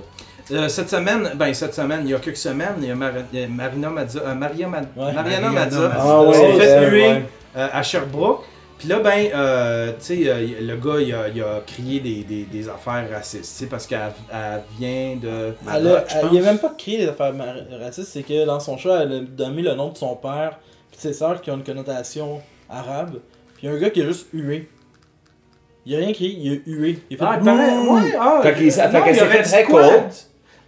Euh, 0.52 0.68
cette 0.68 0.90
semaine, 0.90 1.32
ben 1.36 1.54
cette 1.54 1.74
semaine, 1.74 2.02
il 2.06 2.12
y 2.12 2.14
a 2.16 2.20
quelques 2.20 2.38
semaines, 2.38 2.76
il 2.82 2.88
y 2.88 2.92
a 2.92 2.96
Mar- 2.96 3.12
il 3.34 3.40
y 3.40 3.44
a 3.44 3.48
Marina 3.48 3.90
Mazza, 3.90 4.20
euh, 4.20 4.34
Maria 4.36 4.68
Ma- 4.68 4.80
Ouais. 4.80 5.14
Mariana 5.14 5.50
Mazza. 5.50 5.92
Ah 5.98 6.22
ouais, 6.24 6.34
s'est 6.34 6.60
fait 6.60 6.90
huer 6.90 7.08
ouais. 7.08 7.24
euh, 7.58 7.68
à 7.72 7.84
Sherbrooke. 7.84 8.44
Puis 8.78 8.90
là, 8.90 8.98
ben, 9.00 9.28
euh, 9.36 9.92
tu 9.92 9.96
sais, 10.00 10.22
euh, 10.26 10.48
le 10.62 10.76
gars, 10.78 11.00
il 11.00 11.14
a, 11.14 11.28
il 11.28 11.40
a 11.44 11.62
crié 11.68 12.00
des, 12.00 12.24
des, 12.24 12.44
des 12.46 12.68
affaires 12.68 13.06
racistes, 13.12 13.44
tu 13.44 13.64
sais, 13.64 13.66
parce 13.68 13.86
qu'elle 13.86 14.00
elle 14.34 14.64
vient 14.80 15.18
de... 15.22 15.54
Elle 15.72 15.88
a, 15.88 16.04
elle- 16.10 16.30
il 16.32 16.40
a 16.40 16.42
même 16.42 16.58
pas 16.58 16.74
créé 16.76 16.98
des 16.98 17.08
affaires 17.08 17.32
racistes, 17.80 18.10
c'est 18.12 18.24
que 18.24 18.44
dans 18.44 18.60
son 18.60 18.78
choix, 18.78 19.04
elle 19.04 19.12
a 19.14 19.20
donné 19.20 19.62
le 19.62 19.76
nom 19.76 19.90
de 19.90 19.98
son 19.98 20.16
père 20.16 20.58
puis 20.90 20.98
de 20.98 21.02
ses 21.02 21.14
sœurs 21.14 21.40
qui 21.42 21.52
ont 21.52 21.58
une 21.58 21.64
connotation 21.64 22.42
arabe. 22.68 23.18
Puis 23.56 23.68
il 23.68 23.70
y 23.70 23.72
a 23.72 23.76
un 23.76 23.80
gars 23.80 23.92
qui 23.92 24.02
a 24.02 24.06
juste 24.08 24.28
hué. 24.34 24.68
Il 25.86 25.96
a 25.96 26.00
rien 26.00 26.14
crié, 26.14 26.36
il 26.40 26.52
a 26.52 26.56
hué. 26.66 27.00
Il 27.12 27.16
a 27.16 27.20
fait 27.20 27.26
Ah, 27.28 27.38
il 27.40 27.46
paraît- 27.46 27.72
Bouh! 27.72 27.96
ouais, 27.98 28.14
ah, 28.20 28.40
Fait 28.42 28.54
qu'il- 28.56 28.72
s'est 28.72 28.90
fait 28.90 29.42
dit 29.64 29.70
quoi? 29.70 29.84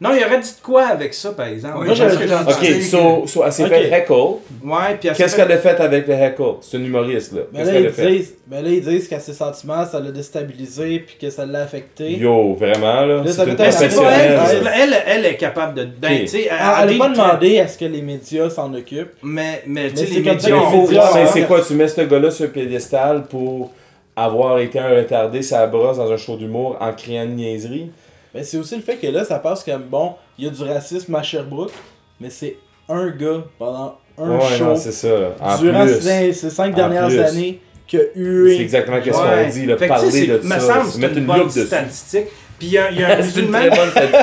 Non, 0.04 0.10
il 0.14 0.24
aurait 0.26 0.40
dit 0.40 0.50
de 0.50 0.62
quoi 0.62 0.84
avec 0.88 1.14
ça, 1.14 1.32
par 1.32 1.48
exemple? 1.48 1.76
Oui, 1.80 1.86
Moi, 1.86 1.96
j'avais- 1.96 2.18
que 2.18 2.50
Ok, 2.52 2.82
so, 2.84 3.26
so 3.26 3.44
elle 3.46 3.52
s'est 3.54 3.68
fait 3.68 3.90
heckle. 3.92 4.12
Ouais, 4.12 4.98
puis 5.00 5.10
Qu'est-ce 5.16 5.36
fait- 5.36 5.42
qu'elle 5.42 5.52
a 5.54 5.58
fait 5.58 5.80
avec 5.80 6.08
le 6.08 6.14
heckle 6.14 6.44
C'est 6.62 6.78
une 6.78 6.86
humoriste 6.88 7.32
là. 7.34 7.42
Mais 7.54 7.60
Qu'est-ce 7.60 7.70
là, 7.72 7.74
qu'elle 7.76 7.84
ils 7.84 7.88
a 7.88 7.92
fait? 7.92 8.12
disent, 8.12 8.34
ben 8.46 8.64
là, 8.64 8.70
ils 8.70 8.82
disent 8.84 9.08
qu'à 9.08 9.20
ses 9.20 9.34
sentiments, 9.34 9.86
ça 9.86 10.00
l'a 10.02 10.12
déstabilisé 10.12 11.00
puis 11.00 11.16
que 11.22 11.30
ça 11.30 11.46
l'a 11.46 11.62
affecté. 11.62 12.12
Yo, 12.18 12.54
vraiment 12.56 13.02
là? 13.06 13.06
Là, 13.06 13.24
C'est 13.26 13.32
ça 13.34 13.44
une 13.46 13.56
peut 13.56 13.64
être- 13.64 13.80
Mais 13.82 13.90
c'est 13.90 13.96
pas 13.96 14.12
elle, 14.12 14.36
professionnelle. 14.36 14.74
Elle, 14.76 14.94
elle, 14.94 15.04
elle 15.08 15.26
est 15.26 15.38
capable 15.38 15.74
de... 15.76 15.86
ben, 15.86 16.12
Ok. 16.14 16.20
tu 16.22 16.28
sais, 16.28 16.42
elle 16.52 16.58
a 16.60 16.86
dit 16.86 16.98
pas 16.98 17.10
demandé 17.10 17.60
à 17.60 17.68
ce 17.70 17.78
que 17.78 17.86
les 17.86 18.02
médias 18.02 18.50
s'en 18.50 18.74
occupent. 18.74 19.14
Mais, 19.24 19.64
mais 19.68 19.88
tu 19.90 20.02
Mais 20.02 20.06
sais, 20.06 20.06
les 20.06 20.24
ça 20.26 20.32
médias... 20.34 20.50
Mais, 20.50 20.78
ont- 20.78 20.88
mais 21.16 21.26
c'est 21.32 21.42
quoi, 21.48 21.62
tu 21.62 21.74
mets 21.76 21.88
ce 21.88 22.02
gars-là 22.02 22.30
sur 22.30 22.46
le 22.46 22.52
piédestal 22.52 23.24
pour 23.24 23.72
avoir 24.16 24.60
été 24.60 24.80
un 24.80 24.90
retardé 24.90 25.42
sa 25.42 25.66
brosse 25.66 25.98
dans 25.98 26.12
un 26.12 26.18
show 26.18 26.36
d'humour 26.36 26.78
en 26.82 26.92
criant 26.94 27.24
une 27.24 27.36
niaiserie? 27.38 27.90
Mais 28.34 28.44
c'est 28.44 28.58
aussi 28.58 28.76
le 28.76 28.82
fait 28.82 28.98
que 28.98 29.08
là, 29.08 29.24
ça 29.26 29.40
passe 29.40 29.64
comme 29.64 29.84
bon, 29.84 30.14
il 30.38 30.46
y 30.46 30.48
a 30.48 30.52
du 30.52 30.64
racisme 30.64 31.14
à 31.16 31.22
Sherbrooke, 31.24 31.72
mais 32.20 32.30
c'est 32.30 32.58
un 32.90 33.10
gars 33.10 33.44
pendant 33.60 33.98
un 34.18 34.38
ouais, 34.38 34.58
show 34.58 34.66
non, 34.66 34.76
c'est 34.76 34.92
ça. 34.92 35.08
En 35.40 35.58
durant 35.60 35.86
plus, 35.86 36.02
ces, 36.02 36.34
ces 36.34 36.50
cinq 36.50 36.74
dernières 36.76 37.08
plus. 37.08 37.20
années 37.20 37.62
qui 37.88 37.98
a 37.98 38.02
c'est 38.16 38.58
exactement 38.62 38.98
ce 39.04 39.10
Ouais. 39.10 39.44
qu'on 39.46 39.50
dit, 39.50 39.66
là, 39.66 39.78
Fait 39.78 39.88
que, 39.88 39.94
tu 39.94 40.12
sais, 40.12 40.28
parler 40.28 40.28
de 40.28 40.48
ça, 40.48 40.60
semble 40.60 40.86
se 40.86 40.92
c'est 40.94 41.00
mettre 41.00 41.14
une 41.14 41.20
une 41.20 41.26
bonne 41.26 41.50
statistique. 41.50 42.26
Puis 42.58 42.68
il 42.68 42.74
y 42.74 42.78
a, 42.78 42.92
il 42.92 43.00
y 43.00 43.04
a 43.04 43.14
un 43.14 43.18
musulman... 43.18 43.60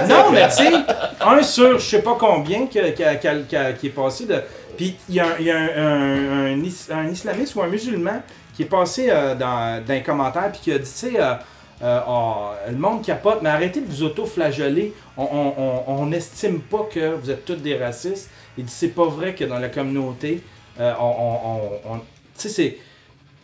Non, 0.08 0.30
mais 0.32 0.48
tu 0.48 0.54
sais, 0.56 0.72
un 1.20 1.42
sur 1.42 1.78
je 1.78 1.84
sais 1.84 2.02
pas 2.02 2.16
combien 2.18 2.66
qui, 2.66 2.78
qui, 2.80 2.92
qui- 2.94 3.44
qui- 3.48 3.78
qui 3.80 3.86
est 3.88 3.90
passé 3.90 4.24
de. 4.26 4.36
Puis 4.76 4.96
il 5.08 5.14
y 5.16 5.20
a, 5.20 5.26
un- 5.26 5.36
il 5.38 5.46
y 5.46 5.50
a 5.50 5.56
un, 5.58 5.68
un- 5.76 6.46
un 6.54 6.62
is- 6.64 6.88
un 6.90 7.08
islamiste 7.08 7.54
ou 7.56 7.62
un 7.62 7.66
musulman 7.68 8.22
qui 8.56 8.62
est 8.62 8.66
passé 8.66 9.08
euh, 9.10 9.34
dans, 9.34 9.84
dans 9.84 9.92
un 9.94 10.00
commentaire 10.00 10.50
puis 10.52 10.60
qui 10.62 10.72
a 10.72 10.78
dit, 10.78 10.84
tu 10.84 11.10
sais, 11.10 11.20
euh, 11.20 11.34
euh, 11.82 12.00
Ah, 12.06 12.54
le 12.70 12.76
monde 12.76 13.02
capote, 13.04 13.40
mais 13.42 13.48
arrêtez 13.48 13.80
de 13.80 13.86
vous 13.86 14.02
auto-flageller. 14.02 14.92
On 15.16 15.22
on- 15.24 15.54
on- 15.58 15.82
on 16.02 16.06
n'estime 16.06 16.60
pas 16.60 16.88
que 16.92 17.14
vous 17.14 17.30
êtes 17.30 17.44
tous 17.44 17.54
des 17.56 17.76
racistes. 17.76 18.30
Il 18.58 18.64
dit, 18.64 18.72
c'est 18.72 18.88
pas 18.88 19.06
vrai 19.06 19.34
que 19.34 19.44
dans 19.44 19.58
la 19.58 19.68
communauté, 19.68 20.42
euh, 20.78 20.92
on, 21.00 21.04
on- 21.04 21.50
on- 21.90 21.94
on- 21.94 21.98
tu 21.98 22.04
sais, 22.36 22.48
c'est. 22.48 22.76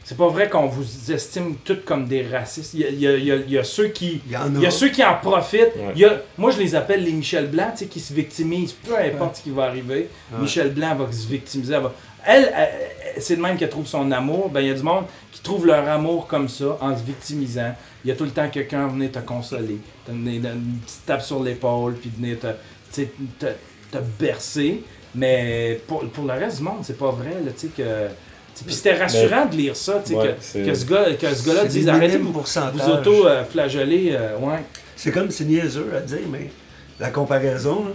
C'est 0.08 0.16
pas 0.16 0.28
vrai 0.28 0.48
qu'on 0.48 0.66
vous 0.68 1.10
estime 1.10 1.56
tous 1.64 1.78
comme 1.84 2.06
des 2.06 2.22
racistes. 2.24 2.74
Il 2.74 2.80
y 2.80 2.84
a, 2.84 2.90
il 2.90 3.00
y 3.00 3.08
a- 3.08 3.16
il 3.16 3.24
y 3.26 3.32
a- 3.32 3.36
il 3.36 3.50
y 3.50 3.58
a 3.58 3.64
ceux 3.64 3.88
qui, 3.88 4.20
Il 4.24 4.32
y 4.32 4.36
en 4.36 4.42
a. 4.54 4.58
il 4.58 4.62
y 4.62 4.66
a 4.66 4.70
ceux 4.70 4.90
qui 4.90 5.02
en 5.02 5.16
profitent. 5.16 5.74
Ouais. 5.74 5.92
Il 5.96 6.00
y 6.00 6.04
a- 6.04 6.20
moi, 6.38 6.52
je 6.52 6.58
les 6.60 6.76
appelle 6.76 7.02
les 7.02 7.10
Michel 7.10 7.48
Blanc, 7.48 7.70
tu 7.72 7.78
sais, 7.78 7.86
qui 7.86 7.98
se 7.98 8.14
victimisent, 8.14 8.72
peu 8.72 8.96
importe 8.96 9.36
ce 9.38 9.42
qui 9.42 9.50
va 9.50 9.64
arriver. 9.64 10.08
Ouais. 10.32 10.38
Michel 10.42 10.72
Blanc 10.72 10.94
va 10.94 11.10
se 11.10 11.26
victimiser. 11.26 11.74
Elle, 11.74 11.82
va- 11.82 11.92
elle, 12.24 12.52
elle- 12.54 12.68
elle- 13.16 13.20
c'est 13.22 13.34
de 13.34 13.40
même 13.42 13.56
qu'elle 13.56 13.68
trouve 13.68 13.88
son 13.88 14.12
amour. 14.12 14.48
Ben, 14.48 14.60
il 14.60 14.68
y 14.68 14.70
a 14.70 14.74
du 14.74 14.82
monde 14.84 15.06
qui 15.32 15.40
trouve 15.40 15.66
leur 15.66 15.88
amour 15.88 16.28
comme 16.28 16.48
ça, 16.48 16.78
en 16.80 16.96
se 16.96 17.02
victimisant. 17.02 17.74
Il 18.06 18.10
y 18.10 18.12
a 18.12 18.14
tout 18.14 18.22
le 18.22 18.30
temps 18.30 18.48
quelqu'un 18.48 18.86
venir 18.86 19.10
te 19.10 19.18
consoler, 19.18 19.78
te 20.06 20.12
te- 20.12 20.16
une 20.16 20.78
petite 20.84 21.04
tape 21.06 21.22
sur 21.22 21.42
l'épaule, 21.42 21.94
puis 21.94 22.08
venir 22.16 22.38
te, 22.38 22.46
te, 23.40 23.46
te 23.90 23.98
bercer. 24.20 24.84
Mais 25.16 25.80
pour, 25.88 26.04
pour 26.10 26.24
le 26.24 26.32
reste 26.34 26.58
du 26.58 26.62
monde, 26.62 26.78
c'est 26.84 26.96
pas 26.98 27.10
vrai, 27.10 27.30
là, 27.44 27.50
tu 27.50 27.66
sais, 27.66 27.68
que... 27.76 27.82
Puis 28.64 28.74
c'était 28.74 28.94
rassurant 28.96 29.46
de 29.46 29.56
lire 29.56 29.74
ça, 29.76 30.00
tu 30.04 30.10
sais, 30.12 30.14
Ouais, 30.18 30.36
que, 30.62 30.70
que 30.70 30.74
ce 30.74 30.84
gars- 30.86 31.14
que 31.20 31.34
ce 31.34 31.46
gars-là 31.46 31.64
dise 31.68 31.88
arrêtez 31.88 32.12
de 32.18 32.22
vous, 32.22 32.32
vous 32.70 32.78
auto-flageller. 33.00 34.10
euh, 34.12 34.38
ouais. 34.38 34.60
C'est 34.94 35.10
comme, 35.10 35.30
c'est 35.32 35.44
niaiseux 35.44 35.90
à 35.96 36.00
dire, 36.00 36.20
mais 36.30 36.50
la 37.00 37.10
comparaison, 37.10 37.86
là. 37.86 37.90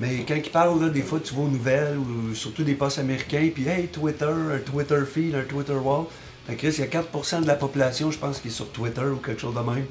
Mais 0.00 0.24
quand 0.26 0.34
ils 0.34 0.50
parlent, 0.50 0.82
là, 0.82 0.88
des 0.88 1.02
fois, 1.02 1.20
tu 1.22 1.32
vois 1.34 1.44
aux 1.44 1.48
nouvelles, 1.48 1.96
ou 1.98 2.34
surtout 2.34 2.64
des 2.64 2.74
postes 2.74 2.98
américains, 2.98 3.48
puis 3.54 3.68
hey, 3.68 3.86
Twitter, 3.86 4.24
un 4.24 4.58
Twitter 4.58 4.98
feed, 5.10 5.34
un 5.36 5.42
Twitter 5.44 5.74
wall. 5.74 6.06
Fait 6.46 6.56
que 6.56 6.66
il 6.66 6.78
y 6.78 6.82
a 6.82 6.86
4% 6.86 7.42
de 7.42 7.46
la 7.46 7.54
population, 7.54 8.10
je 8.10 8.18
pense, 8.18 8.40
qui 8.40 8.48
est 8.48 8.52
sur 8.52 8.68
Twitter 8.72 9.02
ou 9.04 9.16
quelque 9.16 9.40
chose 9.40 9.54
de 9.54 9.60
même. 9.60 9.84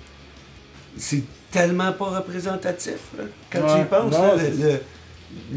C'est 0.97 1.23
tellement 1.51 1.93
pas 1.93 2.05
représentatif, 2.19 2.99
là, 3.17 3.23
quand 3.49 3.75
tu 3.75 3.81
y 3.81 3.85
penses, 3.85 4.11
Non, 4.13 4.35
là, 4.35 4.37
c'est- 4.37 4.51
le, 4.51 4.79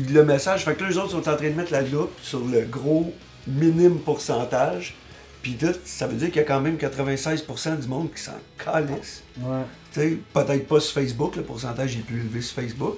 le- 0.06 0.12
le 0.12 0.24
message. 0.24 0.64
Fait 0.64 0.74
que 0.74 0.82
là, 0.84 0.88
les 0.90 0.98
autres 0.98 1.10
sont 1.10 1.28
en 1.28 1.36
train 1.36 1.50
de 1.50 1.54
mettre 1.54 1.72
la 1.72 1.82
loupe 1.82 2.12
sur 2.22 2.40
le 2.44 2.60
gros 2.62 3.12
minime 3.46 3.98
pourcentage. 3.98 4.94
Puis 5.42 5.56
là, 5.60 5.70
ça 5.84 6.06
veut 6.06 6.14
dire 6.14 6.28
qu'il 6.28 6.36
y 6.36 6.44
a 6.44 6.44
quand 6.44 6.60
même 6.60 6.76
96% 6.78 7.76
du 7.80 7.88
monde 7.88 8.08
qui 8.14 8.22
s'en 8.22 8.32
calisse. 8.56 9.22
Ouais. 9.40 9.62
Tu 9.92 10.00
sais, 10.00 10.18
peut-être 10.32 10.66
pas 10.68 10.80
sur 10.80 10.94
Facebook, 10.94 11.36
le 11.36 11.42
pourcentage 11.42 11.96
est 11.96 12.00
plus 12.06 12.20
élevé 12.20 12.40
sur 12.40 12.54
Facebook, 12.54 12.96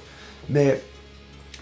mais 0.48 0.80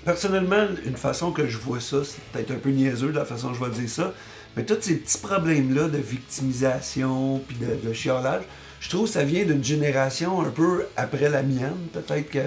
personnellement, 0.05 0.67
une 0.85 0.97
façon 0.97 1.31
que 1.33 1.47
je 1.47 1.59
vois 1.59 1.81
ça, 1.81 1.99
c'est 2.05 2.21
peut-être 2.33 2.51
un 2.51 2.59
peu 2.59 2.71
niaiseux 2.71 3.09
de 3.13 3.17
la 3.19 3.25
façon 3.25 3.49
que 3.51 3.55
je 3.59 3.65
vais 3.65 3.71
dire 3.71 3.89
ça, 3.89 4.13
mais 4.57 4.65
tous 4.65 4.77
ces 4.81 4.97
petits 4.97 5.19
problèmes-là 5.19 5.89
de 5.89 5.99
victimisation 5.99 7.41
puis 7.47 7.57
de, 7.57 7.89
de 7.89 7.93
chiolage, 7.93 8.43
je 8.81 8.89
trouve 8.91 9.05
que 9.07 9.13
ça 9.13 9.25
vient 9.25 9.45
d'une 9.45 9.65
génération 9.65 10.41
un 10.43 10.51
peu 10.51 10.85
après 10.97 11.29
la 11.29 11.43
mienne. 11.43 11.77
Peut-être 11.93 12.31
que 12.31 12.39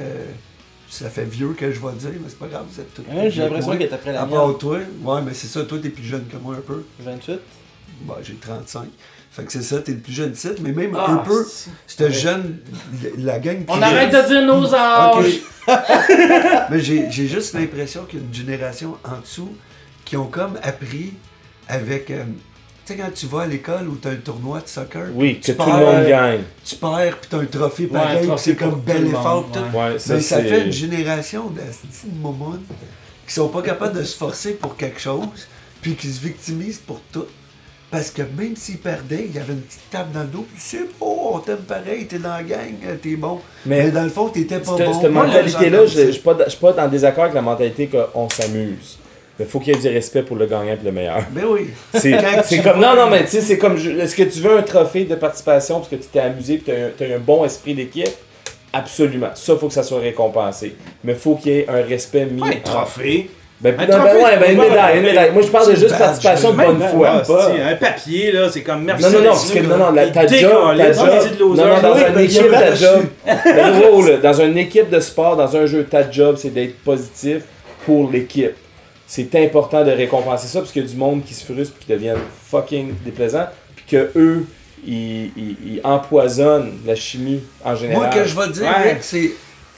ça 0.90 1.10
fait 1.10 1.26
vieux 1.26 1.50
que 1.58 1.72
je 1.72 1.80
vais 1.80 1.94
dire, 1.98 2.10
mais 2.14 2.30
c'est 2.30 2.40
pas 2.40 2.48
grave, 2.48 2.66
vous 2.72 2.80
êtes 2.80 2.94
tous. 2.94 3.02
Ouais, 3.12 3.30
J'ai 3.30 3.42
l'impression 3.42 3.72
qu'elle 3.72 3.82
est 3.90 3.94
après 3.94 4.14
la 4.14 4.22
À 4.22 4.26
part 4.26 4.48
mienne. 4.48 4.58
toi, 4.58 4.78
ouais, 5.04 5.22
mais 5.26 5.34
c'est 5.34 5.48
ça, 5.48 5.64
toi 5.64 5.78
t'es 5.82 5.90
plus 5.90 6.04
jeune 6.04 6.26
que 6.28 6.38
moi 6.38 6.56
un 6.56 6.62
peu. 6.62 6.84
28. 7.00 7.40
Bah, 8.04 8.18
j'ai 8.24 8.36
35. 8.36 8.84
Fait 9.32 9.44
que 9.44 9.52
c'est 9.52 9.62
ça, 9.62 9.80
t'es 9.82 9.92
le 9.92 9.98
plus 10.00 10.14
jeune 10.14 10.34
site, 10.36 10.60
mais 10.62 10.72
même 10.72 10.96
Ah, 10.98 11.12
un 11.12 11.18
peu, 11.18 11.44
c'est- 11.44 11.70
cette 11.88 12.12
jeune, 12.12 12.58
la 13.18 13.40
gang 13.40 13.58
qui 13.60 13.66
On 13.70 13.82
arrête 13.82 14.12
de 14.12 14.28
dire 14.28 14.46
nos 14.46 14.74
âges! 14.74 15.40
Mais 16.72 16.80
j'ai 16.80 17.12
j'ai 17.12 17.28
juste 17.28 17.54
l'impression 17.54 18.06
qu'il 18.06 18.20
y 18.20 18.22
a 18.22 18.26
une 18.26 18.34
génération 18.34 18.98
en 19.04 19.20
dessous 19.20 19.54
qui 20.06 20.16
ont 20.16 20.28
comme 20.28 20.58
appris 20.64 21.14
avec. 21.70 22.10
euh, 22.12 22.24
tu 22.86 22.94
sais, 22.94 23.00
quand 23.00 23.10
tu 23.14 23.26
vas 23.26 23.42
à 23.42 23.46
l'école 23.48 23.88
où 23.90 23.98
tu 23.98 24.08
as 24.08 24.12
un 24.12 24.16
tournoi 24.16 24.62
de 24.62 24.68
soccer, 24.70 25.08
Oui, 25.14 25.40
que 25.40 25.46
tu 25.48 25.56
tout 25.56 25.60
le 25.62 25.66
perds, 25.66 25.78
monde 25.80 26.08
gagne. 26.08 26.42
tu 26.64 26.76
perds 26.78 27.18
puis 27.20 27.30
tu 27.30 27.36
as 27.36 27.40
un 27.40 27.46
trophée 27.46 27.84
Ouais, 27.84 27.90
pareil, 27.90 28.28
trophée 28.28 28.44
c'est 28.52 28.56
comme 28.56 28.80
bel 28.80 29.08
effort. 29.08 29.42
monde, 29.44 29.52
tout. 29.52 29.78
ouais. 29.78 29.84
Ouais, 29.94 30.00
ça, 30.00 30.14
Mais 30.16 30.22
ça 30.22 30.42
fait 30.42 30.66
une 30.66 30.72
génération 30.72 31.50
de 31.50 31.60
de 31.60 32.22
momounes 32.22 32.64
qui 33.28 33.34
sont 33.34 33.50
pas 33.50 33.62
capables 33.62 33.98
de 33.98 34.04
se 34.04 34.16
forcer 34.18 34.54
pour 34.54 34.78
quelque 34.78 35.02
chose, 35.02 35.48
puis 35.82 35.96
qui 35.96 36.08
se 36.08 36.22
victimisent 36.22 36.78
pour 36.80 37.02
tout. 37.12 37.26
Parce 37.92 38.10
que 38.12 38.22
même 38.22 38.56
s'ils 38.56 38.78
perdaient, 38.80 39.26
il 39.30 39.36
y 39.36 39.40
avait 39.40 39.54
une 39.54 39.62
petite 39.62 39.90
tape 39.90 40.12
dans 40.14 40.22
le 40.22 40.28
dos, 40.28 40.46
puis 40.54 40.62
c'est 40.62 40.88
beau, 41.00 41.32
on 41.36 41.40
t'aime 41.40 41.58
pareil, 41.58 42.06
t'es 42.06 42.20
dans 42.20 42.30
la 42.36 42.44
gang, 42.44 42.74
euh, 42.86 42.96
t'es 43.02 43.16
bon. 43.16 43.40
Mais, 43.66 43.84
Mais 43.86 43.92
dans 43.92 44.04
le 44.04 44.10
fond, 44.10 44.28
t'étais 44.30 44.60
pas 44.60 44.72
bon. 44.78 45.02
cette 45.02 45.12
mentalité-là, 45.12 45.88
suis 45.88 46.20
pas, 46.22 46.38
je 46.46 46.50
suis 46.52 46.60
pas 46.60 46.74
en 46.86 46.88
désaccord 46.90 47.24
avec 47.26 47.36
la 47.36 47.42
mentalité 47.42 47.88
qu'on 47.88 48.30
s'amuse. 48.30 48.98
Mais 49.40 49.46
faut 49.46 49.60
qu'il 49.60 49.76
y 49.76 49.78
ait 49.78 49.82
du 49.82 49.88
respect 49.90 50.24
pour 50.24 50.36
le 50.36 50.46
gagnant 50.48 50.72
et 50.74 50.80
le 50.84 50.92
meilleur. 50.92 51.20
Ben 51.32 51.44
oui. 51.48 51.68
C'est 51.94 52.62
comme. 52.64 52.80
Non, 52.80 52.96
non, 52.96 53.08
mais 53.10 53.22
tu 53.24 53.28
sais, 53.30 53.42
c'est 53.42 53.58
comme. 53.58 53.78
je- 53.78 53.92
Est-ce 53.92 54.16
que 54.16 54.24
tu 54.24 54.40
veux 54.40 54.58
un 54.58 54.64
trophée 54.64 55.04
de 55.04 55.16
participation 55.16 55.76
parce 55.78 55.90
que 55.90 55.96
tu 55.96 56.08
t'es 56.12 56.20
amusé 56.20 56.56
et 56.56 56.60
tu 56.60 56.72
as, 56.72 57.16
un 57.16 57.20
bon 57.20 57.46
esprit 57.46 57.76
d'équipe? 57.76 58.10
Absolument. 58.74 59.30
Ça, 59.36 59.56
faut 59.56 59.68
que 59.68 59.74
ça 59.74 59.84
soit 59.84 60.00
récompensé. 60.00 60.76
Mais 61.04 61.14
faut 61.14 61.36
qu'il 61.36 61.52
y 61.54 61.58
ait 61.60 61.68
un 61.70 61.84
respect 61.84 62.26
mis. 62.26 62.42
Un 62.44 62.60
trophée. 62.64 63.30
Ben, 63.60 63.74
Un 63.80 63.86
non, 63.86 63.88
ben, 63.88 63.98
trophée, 64.00 64.18
ouais, 64.18 64.24
c'est 64.34 64.40
ben, 64.40 64.52
une 64.52 64.60
médaille, 64.70 64.98
une 64.98 65.04
médaille. 65.04 65.32
Moi, 65.32 65.42
je 65.42 65.48
parle 65.48 65.66
de 65.68 65.72
juste 65.72 65.84
une 65.86 65.90
badge, 65.92 66.00
participation 66.00 66.52
de 66.52 66.58
bonne 66.58 66.80
foi. 66.92 67.24
pas, 67.28 67.50
un 67.72 67.76
papier, 67.76 68.32
là, 68.32 68.50
c'est 68.52 68.62
comme 68.62 68.84
merci. 68.84 69.04
Non, 69.04 69.10
non, 69.12 69.20
non, 69.20 69.30
parce 69.30 69.52
que 69.52 69.60
non, 69.60 69.78
non, 69.78 69.92
la, 69.92 70.08
ta 70.10 70.28
job, 70.28 70.78
ta 70.78 70.92
job, 70.94 71.40
non, 71.40 71.56
non, 71.56 71.82
dans 71.82 71.96
Oui, 71.96 72.02
un 72.08 72.12
ben, 72.12 72.20
équipe, 72.24 72.52
ta 72.52 72.76
job, 72.76 73.06
le 73.26 73.88
rôle, 73.90 74.22
dans 74.22 74.34
une 74.42 74.58
équipe 74.60 74.92
de 74.92 75.00
sport, 75.00 75.36
dans 75.36 75.56
un 75.58 75.66
jeu, 75.66 75.84
ta 75.86 76.10
job, 76.12 76.36
c'est 76.38 76.54
d'être 76.54 76.78
positif 76.84 77.44
pour 77.86 78.12
l'équipe. 78.12 78.54
C'est 79.08 79.34
important 79.36 79.84
de 79.86 79.92
récompenser 79.92 80.48
ça, 80.48 80.60
parce 80.60 80.72
qu'il 80.72 80.84
y 80.84 80.86
a 80.86 80.90
du 80.90 80.98
monde 80.98 81.24
qui 81.24 81.34
se 81.34 81.46
frustre, 81.46 81.74
puis 81.76 81.86
qui 81.86 81.92
deviennent 81.94 82.18
fucking 82.50 82.94
déplaisants, 83.06 83.48
puis 83.76 83.86
que 83.90 84.12
eux, 84.18 84.46
ils, 84.86 85.32
ils, 85.38 85.56
ils 85.66 85.82
empoisonnent 85.84 86.80
la 86.86 86.96
chimie 86.96 87.42
en 87.64 87.76
général. 87.76 88.04
Moi, 88.04 88.10
que 88.10 88.26
je 88.28 88.36
vais 88.36 88.50
dire, 88.50 88.64
Ouais. 88.64 88.98
C'est. 89.02 89.32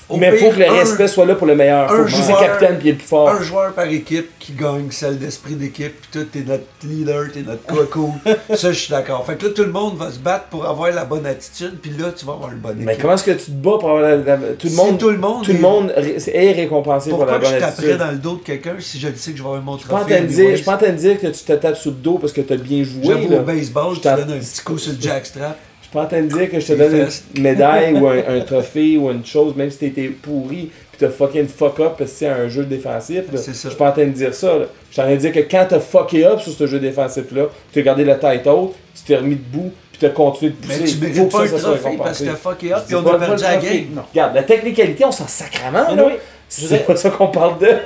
Au 0.10 0.17
Mais 0.17 0.32
pire, 0.32 0.39
faut 0.39 0.52
que 0.56 0.60
le 0.60 0.67
un- 0.69 0.74
respect 0.74 1.08
soit 1.08 1.26
là 1.26 1.36
pour 1.36 1.45
le 1.48 1.56
meilleur. 1.56 1.88
Faut 1.89 1.95
un 2.02 2.04
que 2.06 2.12
c'est 2.12 2.17
le 2.17 2.24
joueur- 2.26 2.39
capitaine 2.39 2.78
puis 2.80 2.88
il 2.88 2.89
est 2.89 2.91
le 2.93 2.98
plus 2.98 3.08
fort. 3.08 3.30
Un 3.30 3.41
joueur 3.41 3.74
par 3.74 3.86
équipe 3.88 4.32
qui 4.39 4.54
gagne 4.54 4.89
celle 4.91 5.19
d'esprit 5.19 5.54
d'équipe, 5.56 5.93
puis 6.02 6.10
toi, 6.12 6.22
t'es 6.32 6.39
notre 6.48 6.63
leader, 6.84 7.26
t'es 7.34 7.41
notre 7.41 7.65
coco. 7.65 8.12
ça, 8.56 8.72
je 8.72 8.80
suis 8.80 8.89
d'accord. 8.91 9.26
Fait 9.26 9.36
que 9.36 9.45
là, 9.48 9.52
tout 9.56 9.63
le 9.63 9.72
monde 9.72 9.98
va 9.98 10.12
se 10.12 10.19
battre 10.19 10.45
pour 10.45 10.65
avoir 10.65 10.91
la 10.91 11.06
bonne 11.06 11.26
attitude, 11.26 11.80
puis 11.82 11.91
là, 12.00 12.12
tu 12.15 12.26
vas 12.26 12.34
avoir 12.34 12.52
une 12.52 12.58
bonne 12.60 12.78
équipe. 12.78 12.86
Mais 12.88 12.98
comment 12.98 13.13
est-ce 13.13 13.24
que 13.24 13.32
tu 13.32 13.45
te 13.45 13.52
bats 13.52 13.78
pour 13.80 13.89
avoir 13.89 14.02
la, 14.02 14.15
la- 14.17 14.38
tout 14.38 14.65
le 14.65 14.69
Si 14.69 14.76
monde 14.76 14.98
tout 14.98 15.10
le 15.12 15.17
monde 15.17 15.43
tout 15.45 15.52
le 15.52 15.58
est- 15.58 15.62
monde 15.62 15.93
ré- 15.95 16.17
est 16.34 16.52
récompensé 16.54 17.10
pour 17.12 17.19
la 17.19 17.34
Pourquoi 17.34 17.39
que 17.39 17.43
bonne 17.45 17.54
je 17.56 17.60
taperais 17.65 17.84
attitude? 17.91 17.98
dans 18.00 18.12
le 18.12 18.17
dos 18.17 18.36
de 18.36 18.41
quelqu'un 18.43 18.76
si 18.80 19.00
je 19.00 19.08
le 19.08 19.15
sais 19.15 19.32
que 19.32 19.38
je 19.38 19.43
vais 19.43 19.48
avoir 19.50 19.62
mon 19.63 19.78
Je 19.78 19.86
trophée? 19.88 20.19
de 20.22 20.26
dire, 20.26 20.50
je 20.52 20.56
suis 20.56 20.65
pas 20.65 20.74
en 20.76 20.78
train 20.78 20.89
de 20.89 20.98
dire 20.98 21.19
que 21.19 21.28
tu 21.28 21.43
te 21.43 21.54
tapes 21.54 21.78
sur 21.78 21.91
le 21.91 21.98
dos 21.98 22.17
parce 22.17 22.34
que 22.34 22.41
tu 22.41 22.54
as 22.54 22.58
bien 22.58 22.84
joué. 22.84 23.04
J'avoue, 23.04 23.34
au 23.36 23.39
baseball, 23.41 23.91
Je 23.91 24.00
tu 24.00 24.02
t'en- 24.02 24.15
donnes 24.15 24.32
un 24.32 24.39
petit 24.39 24.62
coup 24.63 24.78
sur 24.78 24.91
le 24.93 24.98
jackstrap. 25.02 25.58
Je 25.91 25.97
suis 25.97 25.97
pas 25.97 26.04
en 26.04 26.08
train 26.08 26.21
de 26.21 26.28
dire 26.28 26.52
que 26.52 26.60
je 26.60 26.67
te 26.67 26.73
donne 26.73 27.08
une 27.36 27.41
médaille 27.41 27.93
ou 27.93 28.08
un, 28.08 28.17
un 28.28 28.39
trophée 28.41 28.95
ou 28.97 29.10
une 29.10 29.25
chose, 29.25 29.56
même 29.56 29.71
si 29.71 29.80
t'étais 29.80 30.08
pourri 30.10 30.69
puis 30.91 30.99
t'as 30.99 31.10
fucking 31.10 31.47
fuck 31.47 31.80
up 31.80 31.93
parce 31.97 32.12
que 32.12 32.17
c'est 32.17 32.28
un 32.28 32.47
jeu 32.47 32.63
défensif. 32.65 33.23
Je 33.34 33.52
suis 33.52 33.69
pas 33.75 33.89
en 33.89 33.91
train 33.93 34.06
de 34.06 34.10
dire 34.12 34.34
ça. 34.36 34.58
là. 34.60 34.65
Je 34.89 34.93
suis 34.93 35.02
en 35.02 35.06
train 35.06 35.15
de 35.15 35.19
dire 35.19 35.32
que 35.32 35.39
quand 35.39 35.65
t'as 35.67 35.80
fucké 35.80 36.25
up 36.25 36.39
sur 36.41 36.52
ce 36.52 36.67
jeu 36.67 36.80
défensif-là, 36.80 37.45
tu 37.73 37.80
as 37.80 37.82
gardé 37.82 38.04
la 38.06 38.15
tête 38.15 38.45
haute, 38.45 38.73
tu 38.95 39.04
t'es 39.04 39.15
remis 39.15 39.36
debout 39.36 39.71
puis 39.91 39.99
t'as 40.02 40.10
continué 40.10 40.52
de 40.52 40.67
Mais 40.67 40.78
pousser. 40.78 40.91
tu 40.91 40.97
Faut 40.97 41.06
mérites 41.06 41.32
pas 41.32 41.47
ça, 41.47 41.56
un 41.56 41.60
trophée 41.75 41.97
parce 41.97 42.19
que 42.19 42.25
t'as 42.25 42.36
fucké 42.36 42.73
up, 42.73 42.80
puis 42.86 42.95
on 42.95 43.08
a 43.08 43.17
perdu 43.17 43.43
la 43.43 43.58
game. 43.58 44.04
Regarde, 44.12 44.36
la 44.36 44.43
technicalité, 44.43 45.06
on 45.06 45.12
s'en 45.12 45.28
sacrament. 45.28 45.86
Mais 45.89 45.95
là. 45.95 46.04
oui, 46.06 46.13
C'est 46.52 46.86
pas 46.88 46.96
ça 46.96 47.12
qu'on 47.12 47.28
parle 47.28 47.60
de. 47.60 47.78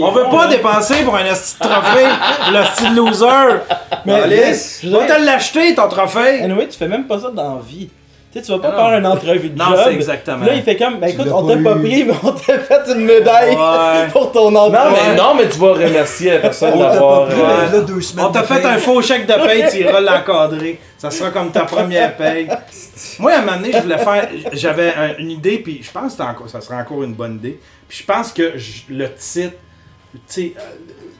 On 0.00 0.10
veut 0.10 0.24
pas 0.30 0.46
dépenser 0.46 1.02
pour 1.04 1.14
un 1.16 1.24
esti 1.26 1.56
de 1.60 1.68
trophée, 1.68 2.06
le 2.52 2.64
style 2.64 2.94
loser. 2.96 3.58
Mais 4.06 4.14
Alice, 4.14 4.80
je 4.82 4.88
va 4.88 5.04
te 5.04 5.22
l'acheter 5.24 5.74
ton 5.74 5.86
trophée. 5.88 6.40
Anyway, 6.42 6.66
tu 6.68 6.78
fais 6.78 6.88
même 6.88 7.04
pas 7.06 7.18
ça 7.20 7.30
dans 7.30 7.56
la 7.56 7.60
vie. 7.66 7.90
Tu 8.32 8.40
sais, 8.40 8.44
tu 8.46 8.52
vas 8.52 8.58
pas 8.58 8.70
non. 8.76 8.88
faire 8.88 8.98
une 8.98 9.06
entrevue 9.06 9.48
de 9.50 9.58
Non, 9.58 9.66
job. 9.66 9.78
c'est 9.84 9.94
exactement. 9.94 10.44
Là, 10.44 10.54
il 10.54 10.62
fait 10.62 10.76
comme, 10.76 10.98
ben 10.98 11.08
écoute, 11.08 11.28
on 11.32 11.46
t'a 11.46 11.56
pas 11.56 11.74
pris, 11.76 12.04
mais 12.04 12.14
on 12.22 12.32
t'a 12.32 12.58
fait 12.58 12.82
une 12.92 13.04
médaille 13.04 13.54
Ouais. 13.54 14.08
pour 14.12 14.32
ton 14.32 14.50
Non, 14.50 14.60
entrevue. 14.66 14.94
mais, 15.10 15.14
non, 15.16 15.34
mais 15.36 15.48
tu 15.48 15.58
vas 15.58 15.72
remercier 15.72 16.32
la 16.32 16.38
personne 16.38 16.72
On 16.74 16.78
t'a 16.80 16.90
d'avoir. 16.92 17.20
pas 17.26 17.32
pris, 17.32 17.40
mais 17.42 17.78
là, 17.78 17.84
deux 17.84 18.00
semaines 18.00 18.26
On 18.28 18.32
t'a 18.32 18.42
fait 18.42 18.64
un 18.64 18.78
faux 18.78 19.00
chèque 19.00 19.26
de 19.26 19.32
paye, 19.46 19.64
tu 19.70 19.78
iras 19.78 20.00
l'encadrer. 20.00 20.80
Ça 20.98 21.10
sera 21.10 21.30
comme 21.30 21.52
ta 21.52 21.64
première 21.64 22.16
paye. 22.16 22.48
Moi, 23.18 23.32
à 23.32 23.38
un 23.38 23.44
moment 23.44 23.56
donné, 23.58 23.72
je 23.72 23.78
voulais 23.82 23.98
faire. 23.98 24.30
J'avais 24.52 24.94
un- 24.94 25.16
une 25.18 25.30
idée, 25.30 25.58
puis 25.58 25.82
je 25.82 25.90
pense 25.90 26.16
que 26.16 26.48
ça 26.48 26.60
serait 26.60 26.76
encore 26.80 27.02
une 27.02 27.14
bonne 27.14 27.34
idée. 27.36 27.60
Puis 27.86 27.98
je 27.98 28.04
pense 28.04 28.32
que 28.32 28.54
le 28.88 29.14
titre, 29.14 29.54
tu 30.14 30.18
sais, 30.26 30.54
euh, 30.56 30.60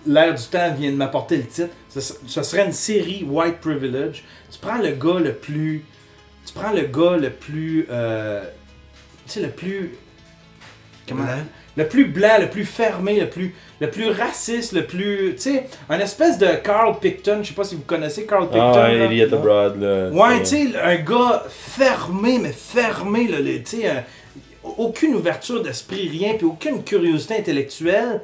l'air 0.06 0.34
du 0.34 0.42
temps 0.44 0.72
vient 0.72 0.90
de 0.90 0.96
m'apporter 0.96 1.36
le 1.36 1.46
titre. 1.46 1.74
Ce 1.90 2.42
serait 2.42 2.64
une 2.64 2.72
série 2.72 3.22
White 3.28 3.58
Privilege. 3.60 4.24
Tu 4.50 4.58
prends 4.58 4.78
le 4.78 4.92
gars 4.92 5.20
le 5.20 5.34
plus. 5.34 5.84
Tu 6.46 6.52
prends 6.54 6.72
le 6.72 6.82
gars 6.82 7.16
le 7.18 7.30
plus. 7.30 7.86
euh, 7.90 8.44
tu 9.26 9.32
sais, 9.32 9.40
le 9.42 9.50
plus. 9.50 9.94
Comment 11.08 11.24
Blanc. 11.24 11.34
le 11.76 11.86
plus 11.88 12.04
blanc, 12.06 12.36
le 12.40 12.48
plus 12.48 12.64
fermé, 12.64 13.20
le 13.20 13.28
plus, 13.28 13.54
le 13.80 13.90
plus 13.90 14.08
raciste, 14.10 14.72
le 14.72 14.84
plus. 14.86 15.34
Tu 15.36 15.42
sais, 15.42 15.66
un 15.88 15.98
espèce 16.00 16.38
de 16.38 16.46
Carl 16.64 16.98
Picton. 16.98 17.40
Je 17.42 17.48
sais 17.48 17.54
pas 17.54 17.64
si 17.64 17.74
vous 17.76 17.82
connaissez 17.82 18.24
Carl 18.26 18.46
Picton. 18.48 18.72
Ah, 18.74 18.88
là. 18.92 19.04
Elliot 19.04 19.32
Abroad, 19.34 19.80
là. 19.80 20.08
Ouais, 20.10 20.40
tu 20.40 20.46
sais, 20.72 20.76
un 20.82 20.96
gars 20.96 21.44
fermé, 21.48 22.38
mais 22.38 22.52
fermé, 22.52 23.28
là, 23.28 23.38
le- 23.40 23.62
tu 23.62 23.78
sais, 23.82 23.88
un- 23.88 24.04
aucune 24.78 25.14
ouverture 25.14 25.62
d'esprit, 25.62 26.08
rien, 26.08 26.34
puis 26.34 26.46
aucune 26.46 26.82
curiosité 26.82 27.36
intellectuelle, 27.36 28.20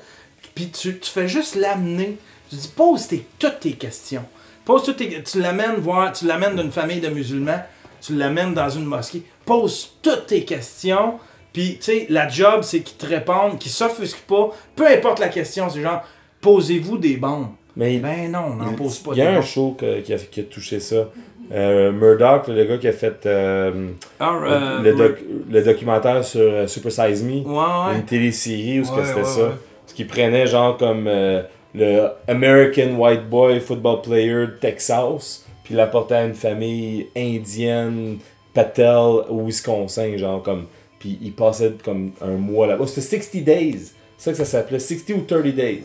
puis 0.55 0.71
tu, 0.71 0.99
tu 0.99 1.11
fais 1.11 1.29
juste 1.29 1.55
l'amener. 1.55 2.17
Tu 2.51 2.57
dis, 2.57 2.69
pose 2.75 3.07
tes, 3.07 3.25
toutes 3.39 3.61
tes 3.61 3.73
questions. 3.73 4.25
Pose 4.65 4.83
toutes 4.85 4.97
tes, 4.99 5.23
tu 5.23 5.41
l'amènes 5.41 5.77
voir, 5.77 6.13
tu 6.13 6.27
l'amènes 6.27 6.57
d'une 6.57 6.73
famille 6.73 7.01
de 7.01 7.09
musulmans, 7.09 7.63
tu 8.01 8.15
l'amènes 8.15 8.55
dans 8.55 8.69
une 8.69 8.85
mosquée, 8.85 9.23
pose 9.45 9.93
toutes 10.03 10.27
tes 10.27 10.45
questions, 10.45 11.19
puis 11.53 11.77
tu 11.79 11.83
sais, 11.83 12.07
la 12.09 12.29
job, 12.29 12.61
c'est 12.63 12.81
qu'ils 12.81 12.97
te 12.97 13.07
répondent, 13.07 13.59
qu'ils 13.59 13.71
s'offusquent 13.73 14.27
pas, 14.27 14.51
peu 14.77 14.87
importe 14.87 15.19
la 15.21 15.29
question, 15.29 15.69
c'est 15.69 15.83
genre, 15.83 16.03
posez-vous 16.41 16.99
des 16.99 17.17
bombes. 17.17 17.49
Mais 17.77 17.99
Ben 17.99 18.31
non, 18.31 18.45
on 18.53 18.55
n'en 18.57 18.73
pose 18.75 18.99
pas 18.99 19.13
Il 19.15 19.19
y 19.19 19.23
a 19.23 19.31
un 19.31 19.35
bombes. 19.37 19.43
show 19.43 19.77
que- 19.79 20.01
qui, 20.01 20.13
a, 20.13 20.19
qui 20.19 20.41
a 20.41 20.43
touché 20.45 20.79
ça. 20.81 21.09
Euh, 21.53 21.91
Murdoch, 21.93 22.49
le 22.49 22.65
gars 22.65 22.79
qui 22.79 22.89
a 22.89 22.93
fait 22.93 23.27
euh, 23.27 23.91
Ah, 24.21 24.35
euh, 24.43 24.83
le, 24.83 24.95
doc- 24.95 25.23
le 25.51 25.63
documentaire 25.63 26.25
sur 26.25 26.69
Super 26.69 26.93
Size 26.93 27.23
Me, 27.25 27.41
Ouais, 27.43 27.45
ouais. 27.91 27.97
une 27.97 28.05
télésérie 28.05 28.81
où 28.81 28.85
ce 28.85 28.91
que 28.93 28.97
Ouais, 28.97 29.05
c'était 29.07 29.25
ça. 29.25 29.53
Ce 29.87 29.95
qui 29.95 30.05
prenait 30.05 30.47
genre 30.47 30.77
comme 30.79 31.07
euh, 31.09 31.43
le 31.75 32.09
American 32.29 32.95
White 32.97 33.29
Boy 33.29 33.61
Football 33.61 34.01
Player 34.03 34.47
de 34.47 34.57
Texas, 34.61 35.45
puis 35.65 35.75
l'apportait 35.75 36.15
à 36.15 36.25
une 36.25 36.35
famille 36.35 37.09
indienne, 37.17 38.19
Patel, 38.55 39.25
au 39.29 39.45
Wisconsin, 39.45 40.17
genre 40.17 40.43
comme. 40.43 40.67
Puis 41.03 41.19
il 41.21 41.33
passait 41.33 41.73
comme 41.85 42.13
un 42.21 42.37
mois 42.37 42.69
là-bas. 42.69 42.87
C'était 42.87 43.21
60 43.21 43.43
Days. 43.45 43.91
C'est 44.17 44.27
ça 44.27 44.31
que 44.31 44.37
ça 44.39 44.45
s'appelait, 44.45 44.79
60 44.79 45.11
ou 45.19 45.21
30 45.27 45.43
Days. 45.49 45.83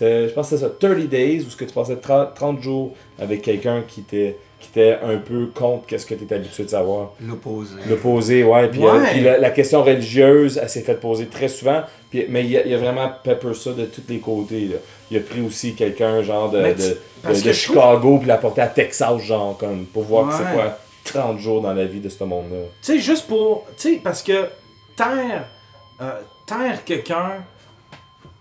Je 0.00 0.32
pense 0.32 0.48
que 0.48 0.56
c'est 0.56 0.62
ça, 0.62 0.70
30 0.78 1.08
Days, 1.08 1.40
où 1.44 1.50
ce 1.50 1.56
que 1.56 1.64
tu 1.64 1.74
passais 1.74 1.96
30, 1.96 2.34
30 2.36 2.62
jours 2.62 2.92
avec 3.18 3.42
quelqu'un 3.42 3.82
qui 3.88 4.00
était, 4.00 4.36
qui 4.60 4.68
était 4.68 4.96
un 5.02 5.16
peu 5.16 5.46
contre 5.52 5.86
qu'est-ce 5.86 6.06
que 6.06 6.14
tu 6.14 6.22
étais 6.22 6.36
habitué 6.36 6.62
de 6.62 6.68
savoir. 6.68 7.14
L'opposé. 7.20 7.74
Poser, 8.00 8.44
ouais. 8.44 8.68
Puis, 8.68 8.78
Ouais. 8.80 8.90
euh, 8.90 9.04
puis 9.10 9.20
la, 9.22 9.38
la 9.38 9.50
question 9.50 9.82
religieuse, 9.82 10.60
elle 10.62 10.68
s'est 10.68 10.82
faite 10.82 11.00
poser 11.00 11.26
très 11.26 11.48
souvent. 11.48 11.82
Puis, 12.10 12.26
mais 12.28 12.46
il 12.46 12.56
a, 12.56 12.64
il 12.64 12.72
a 12.72 12.78
vraiment 12.78 13.10
pepper 13.24 13.54
ça 13.54 13.72
de 13.72 13.86
tous 13.86 14.02
les 14.08 14.18
côtés. 14.18 14.66
Là. 14.66 14.76
Il 15.10 15.16
a 15.16 15.20
pris 15.20 15.40
aussi 15.40 15.74
quelqu'un, 15.74 16.22
genre, 16.22 16.48
de, 16.50 16.58
de, 16.60 17.32
de, 17.44 17.52
Chicago, 17.52 18.18
puis 18.18 18.28
l'a 18.28 18.36
porté 18.38 18.60
à 18.60 18.68
Texas, 18.68 19.20
genre, 19.22 19.56
comme, 19.58 19.84
pour 19.86 20.04
voir 20.04 20.28
que 20.28 20.34
c'est 20.34 20.48
Ouais. 20.56 20.62
quoi 20.62 20.78
30 21.02 21.38
jours 21.40 21.60
dans 21.60 21.72
la 21.74 21.86
vie 21.86 21.98
de 21.98 22.08
ce 22.08 22.22
monde-là. 22.22 22.58
Tu 22.82 22.92
sais, 22.92 22.98
juste 23.00 23.26
pour. 23.26 23.66
Tu 23.76 23.94
sais, 23.94 24.00
parce 24.04 24.22
que 24.22 24.44
taire, 24.96 25.46
euh, 26.00 26.12
taire 26.46 26.84
quelqu'un, 26.84 27.44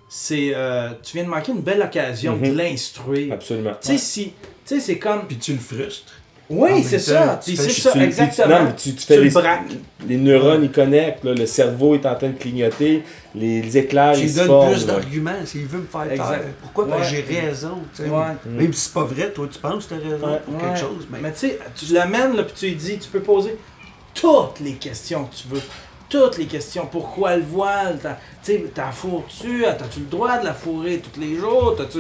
c'est. 0.08 0.52
euh, 0.56 0.90
tu 1.04 1.18
viens 1.18 1.24
de 1.26 1.30
manquer 1.30 1.52
une 1.52 1.62
belle 1.62 1.82
occasion 1.82 2.36
de 2.38 2.48
Mhm. 2.48 2.56
l'instruire. 2.58 3.34
Absolument. 3.34 3.74
Tu 3.82 3.88
sais, 3.94 3.98
si. 3.98 4.24
Tu 4.66 4.76
sais, 4.76 4.80
c'est 4.80 4.98
comme. 5.00 5.26
Puis 5.28 5.38
tu 5.38 5.54
le 5.54 5.60
frustres. 5.60 6.14
Oui, 6.52 6.84
c'est 6.84 6.98
ça. 6.98 7.40
tu 7.46 7.56
c'est 7.56 7.68
tu- 7.68 7.74
ça, 7.80 7.92
Tu- 7.92 8.00
tu- 8.00 8.04
exactement. 8.06 8.48
non, 8.60 8.66
mais 8.66 8.76
tu, 8.76 8.96
tu 8.96 9.06
fais 9.06 9.18
le 9.18 9.22
les, 9.26 9.32
les 10.08 10.18
neurones, 10.18 10.64
ils 10.64 10.72
connectent, 10.72 11.24
là, 11.24 11.36
le 11.36 11.46
cerveau 11.46 11.94
est 11.94 12.08
en 12.08 12.16
train 12.16 12.30
de 12.30 12.40
clignoter, 12.40 13.04
les, 13.36 13.62
les 13.62 13.78
éclairs, 13.78 14.16
Tu 14.16 14.22
ils 14.22 14.32
se 14.32 14.38
donnes 14.38 14.48
forment. 14.48 14.72
plus 14.72 14.86
d'arguments 14.88 15.46
s'il 15.46 15.68
veut 15.68 15.78
me 15.82 15.86
faire 15.86 16.12
Exact. 16.12 16.28
taire. 16.40 16.48
Pourquoi 16.64 16.86
Ben, 16.86 16.96
Ouais. 16.96 17.04
j'ai 17.08 17.22
raison. 17.22 17.78
tu 17.96 18.02
sais. 18.02 18.10
Ouais. 18.10 18.24
Même 18.48 18.74
si 18.74 18.82
c'est 18.82 18.94
pas 18.96 19.04
vrai, 19.04 19.30
toi 19.32 19.48
tu 19.52 19.60
penses 19.60 19.86
que 19.86 19.94
t'as 19.94 20.02
raison 20.10 20.26
Ouais. 20.28 20.40
pour 20.44 20.56
Ouais. 20.56 20.62
quelque 20.62 20.80
chose. 20.80 21.08
Mais, 21.12 21.20
Mais 21.22 21.32
tu 21.34 21.38
sais, 21.38 21.60
tu 21.76 21.94
l'amènes, 21.94 22.36
là, 22.36 22.42
puis 22.42 22.54
tu 22.58 22.66
lui 22.66 22.76
dis, 22.76 22.98
tu 22.98 23.10
peux 23.10 23.22
poser 23.22 23.56
toutes 24.16 24.60
les 24.62 24.74
questions 24.74 25.26
que 25.26 25.36
tu 25.36 25.48
veux. 25.50 25.62
Toutes 26.10 26.38
les 26.38 26.45
questions. 26.45 26.88
Pourquoi 26.91 27.36
le 27.38 27.43
voile? 27.43 28.00
T'as- 28.02 28.17
Tu 28.43 28.54
sais, 28.54 28.65
t'as 28.74 28.91
fourre-tu? 28.91 29.64
T'as-tu 29.64 29.99
le 30.01 30.05
droit 30.07 30.38
de 30.39 30.45
la 30.45 30.53
fourrer 30.53 30.97
tous 30.99 31.20
les 31.20 31.36
jours? 31.36 31.76
T'as-tu... 31.78 31.99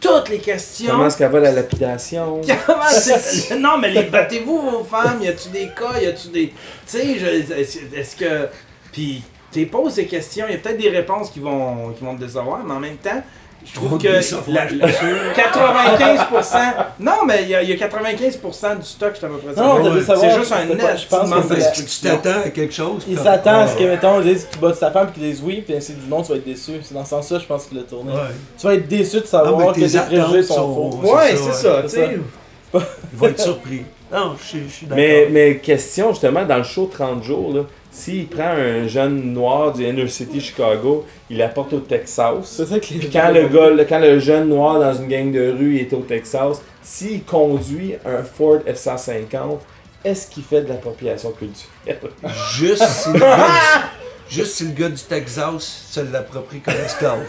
Toutes 0.00 0.30
les 0.30 0.38
questions? 0.38 0.92
Comment 0.92 1.06
est-ce 1.08 1.18
qu'elle 1.18 1.30
va 1.30 1.40
la 1.40 1.52
lapidation? 1.52 2.40
Comment 2.66 2.82
c'est- 2.90 3.54
Non, 3.58 3.76
mais 3.76 3.90
les 3.90 4.04
battez-vous, 4.04 4.58
vos 4.70 4.84
femmes? 4.84 5.18
Y 5.22 5.28
a-tu 5.28 5.50
des 5.50 5.68
cas? 5.78 6.00
Y 6.00 6.06
a-tu 6.06 6.28
des. 6.28 6.46
Tu 6.48 6.54
sais, 6.86 7.18
je- 7.18 7.52
est-ce 7.52 7.78
est-ce 7.94 8.16
que. 8.16 8.48
Puis, 8.92 9.22
tu 9.52 9.66
poses 9.66 9.96
des 9.96 10.06
questions, 10.06 10.46
y 10.48 10.54
a 10.54 10.58
peut-être 10.58 10.78
des 10.80 10.88
réponses 10.88 11.28
qui 11.30 11.40
vont, 11.40 11.90
qui 11.92 12.02
vont 12.04 12.14
te 12.16 12.20
décevoir, 12.24 12.64
mais 12.64 12.72
en 12.72 12.80
même 12.80 12.96
temps, 12.96 13.22
je 13.64 13.74
trouve 13.74 13.90
Vont 13.90 13.98
que. 13.98 14.02
te 14.02 14.12
décevoir, 14.12 14.44
la- 14.48 14.68
je 14.68 14.74
la- 14.76 14.88
95%. 15.34 16.58
Non, 16.98 17.24
mais 17.26 17.42
il 17.42 17.48
y, 17.50 17.54
a- 17.54 17.62
y 17.62 17.72
a 17.72 17.76
95% 17.76 18.76
du 18.76 18.84
stock, 18.86 19.12
je 19.14 19.26
peu 19.26 19.34
près 19.38 19.62
Non, 19.62 19.76
C'est 20.06 20.38
juste 20.38 20.52
un 20.52 20.64
net. 20.64 20.80
je 20.98 21.06
pense 21.06 21.30
que 21.30 21.76
tu 21.76 22.00
t'attends 22.02 22.40
à 22.46 22.48
quelque 22.50 22.72
chose. 22.74 23.04
Il 23.08 23.14
puis 23.14 23.24
s'attend 23.24 23.60
à 23.60 23.68
ce 23.68 23.76
que, 23.76 23.84
mettons, 23.84 24.20
ils 24.20 24.32
disent 24.34 24.48
tu 24.52 24.58
bats 24.58 24.72
ta 24.72 24.90
femme, 24.90 25.08
puis 25.12 25.20
qu'ils 25.20 25.30
disent 25.30 25.42
oui, 25.44 25.62
puis 25.66 25.76
ainsi 25.76 25.92
du 25.94 26.06
non, 26.08 26.22
tu 26.22 26.30
vas 26.32 26.38
être 26.38 26.44
déçu. 26.44 26.72
C'est 26.82 26.94
dans 26.94 27.04
ce 27.04 27.10
sens-là, 27.10 27.38
je 27.38 27.46
pense 27.46 27.66
qu'il 27.66 27.78
a 27.78 27.82
tourné. 27.82 28.12
Ouais. 28.12 28.18
Tu 28.58 28.66
vas 28.66 28.74
être 28.74 28.88
déçu 28.88 29.20
de 29.20 29.26
savoir 29.26 29.72
que 29.74 29.80
tes 29.80 29.98
préjugés 29.98 30.20
attentes 30.22 30.42
sont 30.44 30.74
faux. 30.74 31.00
Ouais, 31.14 31.36
C'est 31.36 31.52
ça, 31.52 31.82
tu 31.82 31.88
sais. 31.88 32.18
Il 32.72 33.18
va 33.18 33.28
être 33.28 33.40
surpris. 33.40 33.82
Non, 34.12 34.34
je 34.40 34.46
suis- 34.46 34.62
je 34.68 34.72
suis 34.74 34.86
d'accord. 34.86 34.96
Mais, 35.04 35.28
mais 35.30 35.56
question, 35.58 36.10
justement, 36.10 36.44
dans 36.44 36.56
le 36.56 36.62
show 36.64 36.90
30 36.92 37.22
jours, 37.22 37.52
là, 37.54 37.60
S'il 37.92 38.28
prend 38.28 38.50
un 38.50 38.86
jeune 38.86 39.32
noir 39.32 39.72
du 39.72 39.84
Inner 39.84 40.06
City 40.08 40.40
Chicago, 40.40 41.04
il 41.28 41.38
l'apporte 41.38 41.72
au 41.72 41.80
Texas. 41.80 42.34
C'est 42.44 42.66
ça 42.66 42.78
que 42.78 42.86
les 42.94 42.98
Puis 43.00 43.10
quand 43.10 43.30
le, 43.32 43.48
gars, 43.48 43.70
le- 43.70 43.84
quand 43.84 43.98
le 43.98 44.18
jeune 44.20 44.48
noir 44.48 44.78
dans 44.78 44.94
une 44.94 45.08
gang 45.08 45.32
de 45.32 45.50
rue 45.50 45.78
est 45.78 45.92
au 45.92 46.00
Texas, 46.00 46.62
s'il 46.82 47.24
conduit 47.24 47.96
un 48.06 48.22
Ford 48.22 48.58
F-150, 48.66 49.58
est-ce 50.04 50.28
qu'il 50.28 50.44
fait 50.44 50.62
de 50.62 50.68
l'appropriation 50.68 51.32
culturelle? 51.32 51.98
Juste 52.54 52.86
si 52.86 53.12
le 53.12 53.18
gars 53.18 53.36
du, 54.28 54.34
juste 54.36 54.54
si 54.54 54.64
le 54.66 54.70
gars 54.72 54.88
du 54.88 55.02
Texas 55.02 55.86
se 55.90 56.00
l'approprie 56.00 56.60
comme 56.60 56.74
esclave. 56.74 57.24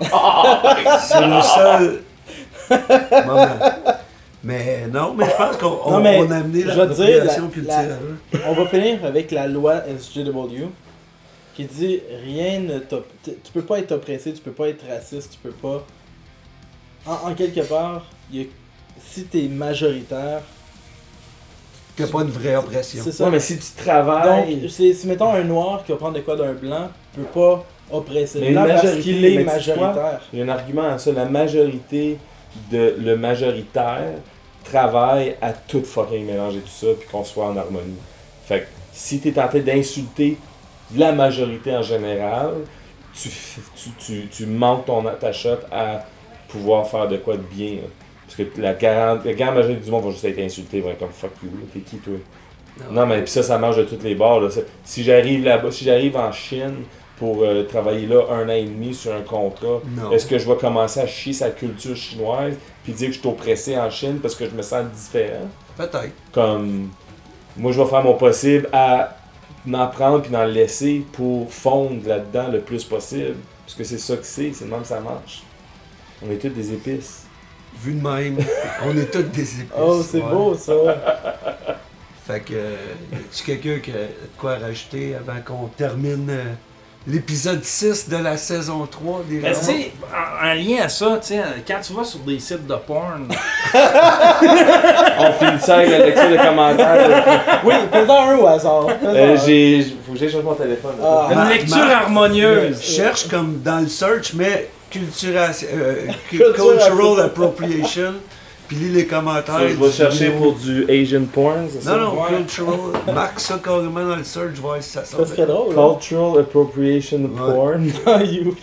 C'est 0.00 1.20
le 1.20 1.42
seul 1.42 2.02
moment. 3.26 3.58
Mais 4.46 4.86
non, 4.86 5.12
mais 5.14 5.24
je 5.24 5.36
pense 5.36 5.56
qu'on 5.56 5.92
a 6.04 6.36
amené 6.36 6.62
la- 6.62 6.74
culturelle. 7.50 7.98
On 8.46 8.52
va 8.54 8.66
finir 8.66 9.04
avec 9.04 9.32
la 9.32 9.48
loi 9.48 9.82
SJW 9.98 10.68
qui 11.54 11.64
dit 11.64 12.00
rien 12.24 12.60
ne 12.60 12.78
Tu 12.78 13.32
peux 13.52 13.62
pas 13.62 13.80
être 13.80 13.90
oppressé, 13.92 14.32
tu 14.32 14.40
peux 14.40 14.52
pas 14.52 14.68
être 14.68 14.84
raciste, 14.88 15.32
tu 15.32 15.38
peux 15.42 15.50
pas. 15.54 15.84
En, 17.06 17.30
en 17.30 17.34
quelque 17.34 17.60
part, 17.62 18.04
il 18.32 18.40
y 18.40 18.44
a- 18.44 18.46
si 19.04 19.24
t'es 19.24 19.48
majoritaire, 19.48 20.42
a 21.98 22.06
pas 22.06 22.22
une 22.22 22.28
vraie 22.30 22.56
oppression. 22.56 23.00
c'est 23.02 23.10
ça. 23.12 23.24
Ouais, 23.24 23.30
mais 23.30 23.40
si 23.40 23.58
tu 23.58 23.82
travailles. 23.84 24.56
Donc, 24.56 24.70
c'est, 24.70 24.92
si 24.92 25.06
mettons 25.08 25.32
un 25.32 25.42
noir 25.44 25.82
qui 25.84 25.90
va 25.92 25.98
prendre 25.98 26.14
de 26.14 26.20
quoi 26.20 26.36
d'un 26.36 26.52
blanc, 26.52 26.88
peut 27.14 27.22
pas 27.22 27.64
oppresser 27.90 28.38
Mais 28.40 28.50
le 28.50 28.52
blanc 28.62 28.66
parce 28.68 28.96
qu'il 28.98 29.24
est 29.24 29.44
mais 29.44 29.44
tu 29.56 29.62
sais 29.64 29.72
quoi? 29.74 29.86
majoritaire. 29.88 30.20
J'ai 30.32 30.42
un 30.42 30.48
argument 30.48 30.82
à 30.88 30.98
ça. 30.98 31.10
La 31.12 31.24
majorité 31.24 32.18
de 32.70 32.94
le 32.98 33.16
majoritaire 33.16 34.12
travaille 34.68 35.36
à 35.40 35.52
tout 35.52 35.82
fucking 35.84 36.26
mélanger 36.26 36.60
tout 36.60 36.68
ça 36.68 36.88
puis 36.98 37.08
qu'on 37.08 37.24
soit 37.24 37.46
en 37.46 37.56
harmonie. 37.56 37.96
Fait 38.46 38.60
que 38.60 38.66
si 38.92 39.20
t'es 39.20 39.32
tenté 39.32 39.60
d'insulter 39.60 40.36
la 40.94 41.12
majorité 41.12 41.74
en 41.76 41.82
général, 41.82 42.54
tu, 43.14 43.28
tu, 43.28 43.90
tu, 43.98 44.28
tu 44.28 44.46
manques 44.46 44.86
ton, 44.86 45.02
ta 45.18 45.32
shot 45.32 45.58
à 45.72 46.04
pouvoir 46.48 46.86
faire 46.86 47.08
de 47.08 47.16
quoi 47.16 47.36
de 47.36 47.42
bien. 47.42 47.78
Parce 48.26 48.36
que 48.36 48.60
la 48.60 48.74
grande, 48.74 49.24
la 49.24 49.32
grande 49.34 49.54
majorité 49.54 49.84
du 49.84 49.90
monde 49.90 50.04
va 50.04 50.10
juste 50.10 50.24
être 50.24 50.38
insulté, 50.38 50.80
va 50.80 50.90
être 50.90 50.98
comme 50.98 51.10
fuck 51.10 51.32
you, 51.42 51.50
t'es 51.72 51.80
qui 51.80 51.96
toi? 51.98 52.14
Non, 52.90 53.06
mais 53.06 53.22
puis 53.22 53.30
ça, 53.30 53.42
ça 53.42 53.56
marche 53.56 53.76
de 53.76 53.84
toutes 53.84 54.02
les 54.02 54.14
bords. 54.14 54.40
Là. 54.40 54.48
Si 54.84 55.02
j'arrive 55.02 55.44
là-bas, 55.44 55.70
si 55.70 55.84
j'arrive 55.84 56.16
en 56.16 56.30
Chine 56.30 56.84
pour 57.18 57.42
euh, 57.42 57.62
travailler 57.62 58.06
là 58.06 58.24
un 58.30 58.44
an 58.44 58.52
et 58.52 58.64
demi 58.64 58.92
sur 58.92 59.14
un 59.14 59.22
contrat, 59.22 59.80
est-ce 60.12 60.26
que 60.26 60.38
je 60.38 60.46
vais 60.46 60.56
commencer 60.56 61.00
à 61.00 61.06
chier 61.06 61.32
sa 61.32 61.50
culture 61.50 61.96
chinoise? 61.96 62.54
Puis 62.86 62.92
dire 62.92 63.08
que 63.08 63.14
je 63.14 63.18
suis 63.18 63.28
oppressé 63.28 63.76
en 63.76 63.90
Chine 63.90 64.20
parce 64.22 64.36
que 64.36 64.48
je 64.48 64.54
me 64.54 64.62
sens 64.62 64.84
différent? 64.92 65.48
Peut-être. 65.76 66.12
Comme 66.30 66.90
moi, 67.56 67.72
je 67.72 67.82
vais 67.82 67.88
faire 67.88 68.04
mon 68.04 68.14
possible 68.14 68.68
à 68.72 69.16
en 69.72 69.86
prendre 69.88 70.22
puis 70.22 70.30
d'en 70.30 70.44
laisser 70.44 71.04
pour 71.12 71.52
fondre 71.52 72.06
là-dedans 72.06 72.46
le 72.46 72.60
plus 72.60 72.84
possible. 72.84 73.34
Parce 73.64 73.76
que 73.76 73.82
c'est 73.82 73.98
ça 73.98 74.16
que 74.16 74.24
c'est, 74.24 74.52
c'est 74.52 74.66
même 74.66 74.82
que 74.82 74.86
ça 74.86 75.00
marche. 75.00 75.42
On 76.24 76.30
est 76.30 76.36
tous 76.36 76.50
des 76.50 76.72
épices. 76.72 77.24
Vu 77.82 77.94
de 77.94 78.08
même, 78.08 78.38
on 78.84 78.96
est 78.96 79.10
tous 79.10 79.22
des 79.24 79.62
épices. 79.62 79.66
Oh, 79.76 80.00
c'est 80.08 80.22
ouais. 80.22 80.30
beau 80.30 80.54
ça. 80.54 80.72
Fait 82.24 82.40
que, 82.40 82.54
y 82.54 83.16
a-tu 83.16 83.44
quelqu'un 83.44 83.80
qui 83.80 83.90
a 83.90 83.94
de 83.94 84.08
quoi 84.38 84.58
rajouter 84.58 85.16
avant 85.16 85.40
qu'on 85.44 85.66
termine 85.66 86.28
euh, 86.30 86.52
l'épisode 87.08 87.62
6 87.64 88.08
de 88.08 88.16
la 88.16 88.36
saison 88.36 88.86
3 88.90 89.22
des 89.28 89.36
Mais 89.38 89.52
tu 89.52 89.64
sais, 89.64 89.92
en, 90.12 90.46
en 90.48 90.54
lien 90.54 90.82
à 90.84 90.88
ça, 90.88 91.18
tu 91.22 91.28
sais, 91.28 91.40
quand 91.66 91.78
tu 91.80 91.92
vas 91.92 92.04
sur 92.04 92.18
des 92.20 92.38
sites 92.40 92.66
de 92.66 92.74
porn, 92.74 93.28
On 95.18 95.32
finit 95.32 95.60
ça 95.60 95.76
avec 95.76 95.90
la 95.90 95.98
lecture 96.06 96.30
de 96.30 96.36
commentaires. 96.36 97.58
Oui, 97.64 97.74
fais-en 97.92 98.28
un 98.30 98.36
au 98.36 98.46
hasard. 98.46 98.86
Euh, 99.04 99.36
j'ai, 99.44 99.82
faut 100.06 100.12
que 100.12 100.18
j'aille 100.18 100.30
chercher 100.30 100.44
mon 100.44 100.54
téléphone. 100.54 100.94
Ah. 101.02 101.28
une 101.32 101.48
lecture 101.48 101.76
harmonieuse. 101.90 102.80
Cherche 102.82 103.28
comme 103.28 103.60
dans 103.62 103.80
le 103.80 103.88
search, 103.88 104.32
mais 104.34 104.68
euh, 104.94 106.06
cu- 106.30 106.38
Cultural 106.38 107.20
appropriation, 107.24 108.14
lis 108.74 108.88
les 108.88 109.06
commentaires. 109.06 109.54
Ça, 109.58 109.68
je 109.68 109.74
vais 109.74 109.92
chercher 109.92 110.26
vidéo. 110.30 110.40
pour 110.42 110.52
du 110.54 110.84
Asian 110.90 111.22
porn, 111.32 111.68
c'est 111.72 111.82
ça? 111.84 111.96
Non, 111.96 112.14
non, 112.14 112.20
Ouais. 112.22 112.36
cultural. 112.38 112.78
Marque 113.14 113.38
ça 113.40 113.60
carrément 113.62 114.04
dans 114.04 114.16
le 114.16 114.24
search, 114.24 114.54
voir 114.60 114.82
si 114.82 114.90
ça 114.90 115.04
Ça 115.04 115.16
sort. 115.18 115.26
serait 115.28 115.46
drôle. 115.46 115.78
hein? 115.78 115.96
Cultural 116.00 116.40
appropriation 116.40 117.18
Ouais. 117.18 117.28
porn. 117.36 117.90
Ah, 118.06 118.22
you. 118.22 118.54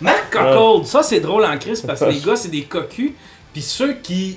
Marc 0.00 0.32
Cockhold, 0.32 0.86
ça 0.86 1.02
c'est 1.02 1.20
drôle 1.20 1.44
en 1.44 1.58
crise 1.58 1.82
parce 1.82 2.00
que 2.00 2.06
les 2.06 2.20
gars 2.26 2.36
c'est 2.36 2.48
des 2.50 2.62
cocus. 2.62 3.10
Puis 3.52 3.62
ceux 3.62 3.94
qui, 4.02 4.36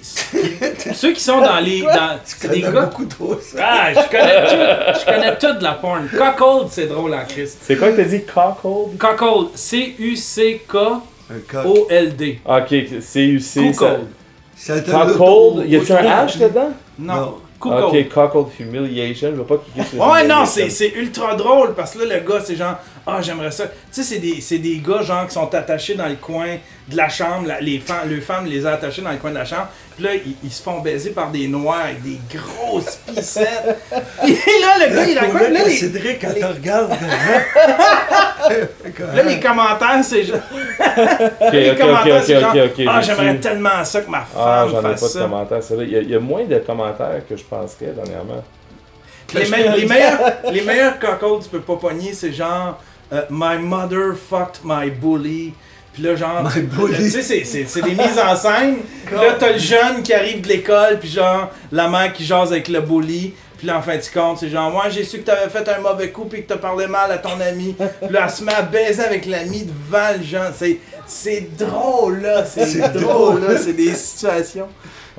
ceux 0.94 1.12
qui 1.12 1.20
sont 1.20 1.42
dans 1.42 1.60
les, 1.60 1.82
dans, 1.82 2.18
Tu 2.26 2.48
des 2.48 2.62
connais 2.62 2.74
gars. 2.74 2.86
beaucoup 2.86 3.04
trop 3.06 3.36
ça. 3.42 3.58
Ah, 3.62 3.92
je 3.94 4.08
connais 4.10 4.46
tout, 4.46 4.56
je 5.00 5.06
connais 5.06 5.36
tout 5.38 5.54
de 5.60 5.64
la 5.64 5.74
porn. 5.74 6.08
Cockhold, 6.08 6.68
c'est 6.72 6.86
drôle 6.88 7.14
en 7.14 7.26
crise. 7.26 7.58
C'est 7.62 7.76
quoi 7.76 7.92
que 7.92 7.98
t'as 7.98 8.04
dit? 8.08 8.24
Cockhold? 8.24 8.98
Cockhold, 8.98 9.48
C-U-C-K-O-L-D. 9.56 12.40
Ok, 12.46 12.70
C-U-C. 13.02 13.74
ça- 13.74 13.80
Cockhold. 13.80 14.08
Te 14.66 14.72
l'auto- 14.92 15.64
y 15.66 15.76
a-tu 15.78 15.92
un 15.94 16.26
H 16.26 16.38
dedans? 16.40 16.72
Non. 16.98 17.38
Ok, 17.62 18.08
Cockhold 18.08 18.48
Humiliation. 18.58 19.32
Je 19.32 19.36
veux 19.36 19.44
pas 19.44 19.58
cliquer 19.58 19.90
sur 19.90 20.00
Ouais, 20.08 20.26
non, 20.26 20.46
c'est 20.46 20.70
c'est 20.70 20.94
ultra 20.96 21.36
drôle 21.36 21.74
parce 21.76 21.92
que 21.94 22.00
là, 22.06 22.16
le 22.18 22.22
gars, 22.26 22.40
c'est 22.42 22.56
genre, 22.56 22.76
ah, 23.06 23.20
j'aimerais 23.22 23.52
ça. 23.52 23.66
Tu 23.68 23.74
sais, 23.92 24.04
c'est 24.04 24.20
des, 24.20 24.40
c'est 24.40 24.60
des 24.60 24.78
gars, 24.78 25.02
genre, 25.02 25.28
qui 25.28 25.34
sont 25.34 25.54
attachés 25.54 25.96
dans 25.96 26.08
le 26.08 26.16
coin 26.16 26.56
de 26.88 26.96
la 26.96 27.10
chambre. 27.10 27.48
la- 27.48 27.60
les, 27.60 27.80
femmes, 27.80 28.08
les 28.10 28.22
femmes 28.22 28.46
les 28.46 28.66
ont 28.66 28.70
attachés 28.70 29.02
dans 29.02 29.12
le 29.12 29.18
coin 29.18 29.32
de 29.32 29.36
la 29.36 29.44
chambre. 29.46 29.68
Puis 29.96 30.06
là, 30.06 30.12
ils, 30.16 30.36
ils 30.42 30.52
se 30.52 30.62
font 30.64 30.80
baiser 30.80 31.10
par 31.10 31.32
des 31.32 31.50
noirs 31.50 31.82
avec 31.84 32.02
des 32.02 32.18
grosses 32.34 32.98
pissettes. 33.14 33.78
Puis 34.24 34.32
là, 34.62 34.88
le 34.88 34.96
gars, 34.96 35.06
il 35.06 35.20
raconte. 35.20 35.34
vrai, 35.34 35.52
Là, 35.52 35.64
les, 35.66 35.76
Cédric, 35.76 36.22
quand 36.22 36.30
les- 36.34 36.40
tu 36.40 36.46
regardes 36.46 36.92
là, 38.40 39.24
les 39.24 39.40
commentaires, 39.40 40.04
c'est 40.04 40.24
genre. 40.24 40.38
Ok, 40.80 41.54
les 41.54 41.70
ok, 41.72 41.76
ok, 41.76 41.82
commentaires, 41.82 42.16
ok, 42.18 42.24
c'est 42.26 42.40
genre. 42.40 42.54
Ah, 42.56 43.02
j'ai 43.02 43.08
j'aimerais 43.16 43.36
tellement 43.38 43.84
ça 43.86 44.02
que 44.02 44.10
ma 44.10 44.20
Ah, 44.36 44.66
femme 44.66 44.70
j'en 44.72 44.80
ai 44.80 44.82
pas 44.84 44.90
de 44.94 44.98
ça. 44.98 45.20
commentaires. 45.22 45.64
c'est 45.64 45.76
vrai. 45.76 45.86
Il 45.86 45.92
y, 45.92 45.98
a, 45.98 46.02
il 46.02 46.10
y 46.10 46.16
a 46.16 46.20
moins 46.20 46.44
de 46.46 46.58
commentaires 46.60 47.22
que 47.28 47.36
je 47.36 47.44
penserais 47.44 47.94
dernièrement. 47.96 48.44
Les, 49.34 49.46
me- 49.46 49.76
les 49.78 49.86
meilleurs, 49.86 50.20
les 50.52 50.62
meilleurs 50.62 51.00
cockles 51.00 51.44
tu 51.44 51.50
peux 51.50 51.60
pas 51.62 51.76
pogner, 51.76 52.14
c'est 52.14 52.32
genre 52.32 52.80
euh, 53.14 53.22
My 53.30 53.58
mother 53.60 54.14
fucked 54.16 54.62
my 54.64 54.90
bully. 54.90 55.54
Puis 55.94 56.04
là, 56.04 56.16
genre, 56.16 56.44
My 56.44 56.50
tu- 56.54 56.62
bully. 56.62 56.96
tu 56.96 57.10
sais, 57.10 57.22
c'est- 57.22 57.44
c'est 57.46 57.66
c'est 57.66 57.82
des 57.82 57.92
mises 57.96 58.20
en 58.20 58.36
scène. 58.36 58.78
Là, 59.12 59.34
t'as 59.40 59.54
le 59.54 59.58
jeune 59.60 60.02
qui 60.04 60.14
arrive 60.14 60.42
de 60.42 60.48
l'école, 60.48 61.00
puis 61.00 61.10
genre, 61.10 61.50
la 61.72 61.88
mère 61.88 62.14
qui 62.14 62.24
jase 62.26 62.52
avec 62.52 62.68
le 62.68 62.82
bully. 62.82 63.34
Puis 63.60 63.68
là, 63.68 63.78
en 63.78 63.82
fin 63.82 63.98
de 63.98 64.02
compte, 64.14 64.38
c'est 64.40 64.50
genre, 64.50 64.72
moi, 64.72 64.86
j'ai 64.90 65.04
su 65.04 65.20
que 65.20 65.26
t'avais 65.26 65.50
fait 65.50 65.68
un 65.70 65.80
mauvais 65.82 66.10
coup, 66.12 66.24
puis 66.26 66.44
que 66.44 66.48
t'as 66.48 66.58
parlé 66.58 66.88
mal 66.88 67.12
à 67.12 67.18
ton 67.18 67.40
ami. 67.42 67.76
Puis 67.78 68.10
là, 68.10 68.22
elle 68.24 68.30
se 68.30 68.42
met 68.44 68.54
à 68.54 68.62
baiser 68.62 69.04
avec 69.04 69.26
l'ami 69.26 69.66
devant 69.66 70.18
le 70.18 70.24
jeune. 70.24 70.52
C'est- 70.56 70.80
C'est 71.06 71.56
drôle, 71.58 72.22
là. 72.22 72.46
C'est 72.46 72.66
C'est 72.66 72.94
drôle, 72.94 73.42
là. 73.42 73.58
C'est 73.58 73.74
des 73.74 73.94
situations. 73.96 74.68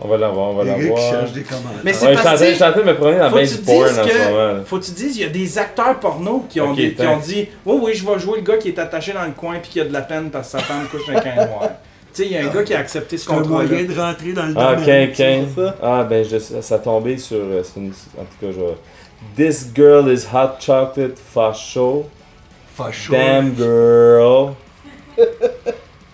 On 0.00 0.08
va 0.08 0.16
l'avoir, 0.16 0.48
on 0.50 0.54
va 0.54 0.64
l'avoir. 0.64 0.98
cherche 1.10 1.32
des 1.32 1.42
commentaires. 1.42 1.80
Mais 1.84 1.92
c'est 1.92 2.06
Ouais, 2.06 2.14
parce 2.14 2.40
que- 2.40 2.52
je 2.54 2.56
train 2.58 2.70
de 2.72 2.82
me 2.82 2.94
promener 2.96 3.18
dans 3.18 3.28
Faut 3.28 3.36
que 3.36 3.40
base 3.40 3.56
tu 3.58 3.62
porn 3.64 3.84
en 3.84 4.02
dises 4.04 4.12
ce 4.12 4.30
moment. 4.30 4.64
faut 4.64 4.78
que 4.78 4.84
tu 4.84 4.90
dises, 4.92 5.16
il 5.16 5.22
y 5.22 5.24
a 5.26 5.28
des 5.28 5.58
acteurs 5.58 6.00
porno 6.00 6.46
qui 6.48 6.60
ont, 6.62 6.70
Ok, 6.70 6.76
des- 6.76 6.94
qui 6.94 7.02
ont 7.02 7.16
thanks. 7.16 7.22
dit 7.24 7.48
Oui, 7.66 7.78
oui, 7.82 7.94
je 7.94 8.06
vais 8.06 8.18
jouer 8.18 8.36
le 8.38 8.42
gars 8.44 8.56
qui 8.56 8.68
est 8.68 8.78
attaché 8.78 9.12
dans 9.12 9.24
le 9.24 9.32
coin 9.32 9.56
puis 9.60 9.70
qui 9.72 9.80
a 9.80 9.84
de 9.84 9.92
la 9.92 10.00
peine 10.00 10.30
parce 10.30 10.50
que 10.52 10.58
sa 10.58 10.64
femme 10.64 10.86
couche 10.90 11.06
avec 11.08 11.26
un 11.26 11.34
noir. 11.46 11.68
Tu 12.12 12.22
sais, 12.22 12.26
il 12.28 12.32
y 12.32 12.36
a 12.38 12.44
un 12.44 12.48
gars 12.52 12.62
qui 12.64 12.74
a 12.74 12.78
accepté 12.80 13.16
ce 13.18 13.24
C'est 13.26 13.30
contrat. 13.32 13.50
moyen 13.52 13.84
de 13.84 13.98
rentrer 14.00 14.32
dans 14.32 14.46
le 14.46 14.54
Ah, 14.56 14.74
domaine. 14.74 15.10
C'est 15.14 15.44
ça? 15.56 15.76
Ah, 15.82 16.04
ben, 16.04 16.24
je, 16.24 16.38
ça 16.60 16.74
a 16.74 16.78
tombé 16.78 17.16
sur. 17.18 17.36
euh, 17.38 17.62
c'est 17.62 17.78
une- 17.80 17.92
en 18.18 18.24
tout 18.24 18.46
cas, 18.46 18.52
je 18.52 18.74
This 19.36 19.68
girl 19.74 20.10
is 20.12 20.24
hot 20.32 20.58
chocolate 20.60 21.18
facho. 21.18 22.06
Facho. 22.74 23.12
Damn 23.12 23.54
girl. 23.56 24.54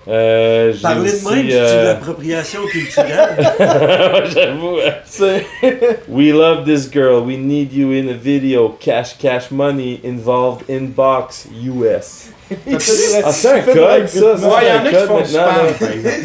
Euh, 0.08 0.72
j'ai 0.72 0.82
Parler 0.82 1.10
de 1.10 1.28
même, 1.28 1.46
c'est 1.50 1.56
euh, 1.58 1.80
de 1.82 1.86
l'appropriation 1.88 2.60
culturelle? 2.66 3.52
J'avoue. 4.32 4.76
hein. 4.86 4.92
C'est. 5.04 5.44
We 6.08 6.30
love 6.32 6.64
this 6.64 6.88
girl. 6.88 7.24
We 7.26 7.36
need 7.36 7.72
you 7.72 7.90
in 7.90 8.08
a 8.10 8.16
video. 8.16 8.68
Cash, 8.78 9.18
cash 9.18 9.50
money 9.50 10.00
involved 10.04 10.62
inbox 10.70 11.48
US. 11.60 12.30
Ah, 12.48 13.32
c'est 13.32 13.48
un 13.48 13.60
code, 13.60 14.08
ça. 14.08 14.34
Ouais, 14.34 14.62
il 14.62 14.68
y 14.68 14.70
en 14.70 14.76
a 14.76 14.84
c'est 14.84 14.90
qui 14.90 14.96
un 14.96 15.06
font 15.06 15.16
code 15.16 15.26
du 15.26 15.32
maintenant. 15.34 15.52
spam, 15.52 15.66
là. 15.66 15.72
par 15.80 15.90
exemple. 15.90 16.16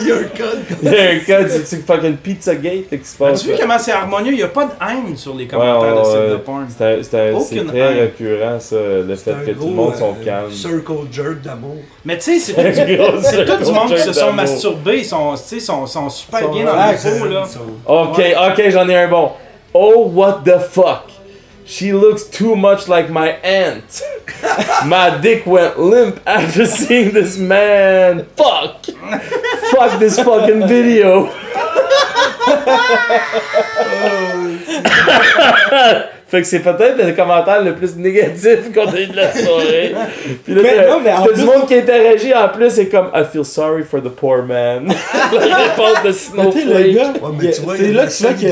Il 0.00 0.08
y 0.08 0.12
a 0.12 0.14
un 0.14 0.22
code. 0.22 0.58
Il 0.82 0.92
y 0.92 0.96
a 0.96 1.10
un 1.10 1.18
code, 1.18 1.50
c'est 1.64 1.86
fucking 1.86 2.16
Pizzagate 2.16 2.90
là, 2.90 2.98
qui 2.98 3.04
se 3.06 3.16
passe. 3.18 3.40
As-tu 3.40 3.50
vu 3.52 3.58
comment 3.60 3.78
c'est 3.78 3.92
harmonieux? 3.92 4.32
Il 4.32 4.36
n'y 4.36 4.42
a 4.42 4.48
pas 4.48 4.64
de 4.64 4.70
haine 4.80 5.16
sur 5.16 5.34
les 5.34 5.44
Ouais, 5.44 5.50
commentaires 5.50 5.94
de 5.94 6.32
ouais. 6.34 6.38
porn. 6.38 6.66
C'est 6.68 7.66
très 7.66 8.00
récurrent, 8.00 8.58
ça, 8.60 8.76
le 8.76 9.14
fait 9.14 9.34
que 9.46 9.50
tout 9.52 9.66
le 9.66 9.74
monde 9.74 9.94
sont 9.96 10.16
euh, 10.20 10.24
calmes. 10.24 10.50
Circle 10.50 10.92
jerk 11.12 11.42
d'amour. 11.42 11.76
Mais 12.04 12.16
tu 12.16 12.38
sais, 12.38 12.54
c'est 12.54 12.54
tout, 12.54 13.64
du 13.64 13.72
monde 13.72 13.94
qui 13.94 14.00
se 14.02 14.12
sont 14.12 14.32
masturbés. 14.32 14.98
Ils 14.98 15.04
sont, 15.04 15.34
tu 15.34 15.42
sais, 15.42 15.60
sont, 15.60 15.86
sont 15.86 16.08
super 16.08 16.40
sont 16.40 16.52
bien 16.52 16.64
dans 16.64 16.72
le 16.76 17.18
peau, 17.20 17.26
là. 17.26 17.44
Ok, 17.86 18.22
ok, 18.52 18.70
j'en 18.70 18.88
ai 18.88 18.96
un 18.96 19.08
bon. 19.08 19.30
Oh, 19.74 20.10
what 20.14 20.40
the 20.44 20.58
fuck? 20.70 21.17
She 21.68 21.92
looks 21.92 22.24
too 22.24 22.56
much 22.56 22.88
like 22.88 23.10
my 23.10 23.32
aunt. 23.44 24.00
my 24.86 25.18
dick 25.20 25.44
went 25.44 25.78
limp 25.78 26.18
after 26.26 26.64
seeing 26.64 27.12
this 27.12 27.36
man. 27.36 28.24
Fuck! 28.36 28.86
Fuck 28.86 30.00
this 30.00 30.16
fucking 30.18 30.66
video. 30.66 31.26
Oh, 35.70 36.12
Fait 36.28 36.42
que 36.42 36.46
c'est 36.46 36.60
peut-être 36.60 37.02
le 37.02 37.12
commentaire 37.12 37.62
le 37.62 37.74
plus 37.74 37.96
négatif 37.96 38.70
qu'on 38.74 38.86
a 38.86 39.00
eu 39.00 39.06
de 39.06 39.16
la 39.16 39.32
soirée. 39.32 39.94
Puis 40.44 40.54
là, 40.54 40.60
Mais 40.62 40.86
non, 40.86 41.00
mais 41.02 41.10
en 41.12 41.22
t'as 41.22 41.28
du 41.28 41.32
plus- 41.32 41.44
monde 41.44 41.66
qui 41.66 41.74
interagit 41.74 42.34
en 42.34 42.48
plus, 42.50 42.70
c'est 42.70 42.88
comme 42.88 43.10
I 43.14 43.22
feel 43.32 43.46
sorry 43.46 43.82
for 43.82 44.02
the 44.02 44.10
poor 44.10 44.42
man. 44.42 44.88
la 45.32 45.56
réponse 45.56 46.02
de 46.04 46.08
Mais 46.36 46.50
tu 46.50 46.58
sais, 46.60 46.64
le 46.66 46.92
Snowflake. 46.92 46.94
gars, 46.94 47.12
Ouais, 47.22 47.30
il 47.32 47.38
y 47.40 47.42
mais 47.42 47.48
a- 47.48 47.52
tu 47.52 47.60
vois, 47.62 47.76
il 47.76 47.80
y 47.80 47.84
c'est 47.84 47.86
a 47.86 47.88
de 47.88 47.94
là 47.96 48.02
la 48.02 48.06
que 48.08 48.12
tu 48.12 48.22
vois 48.22 48.32
qu'il 48.34 48.48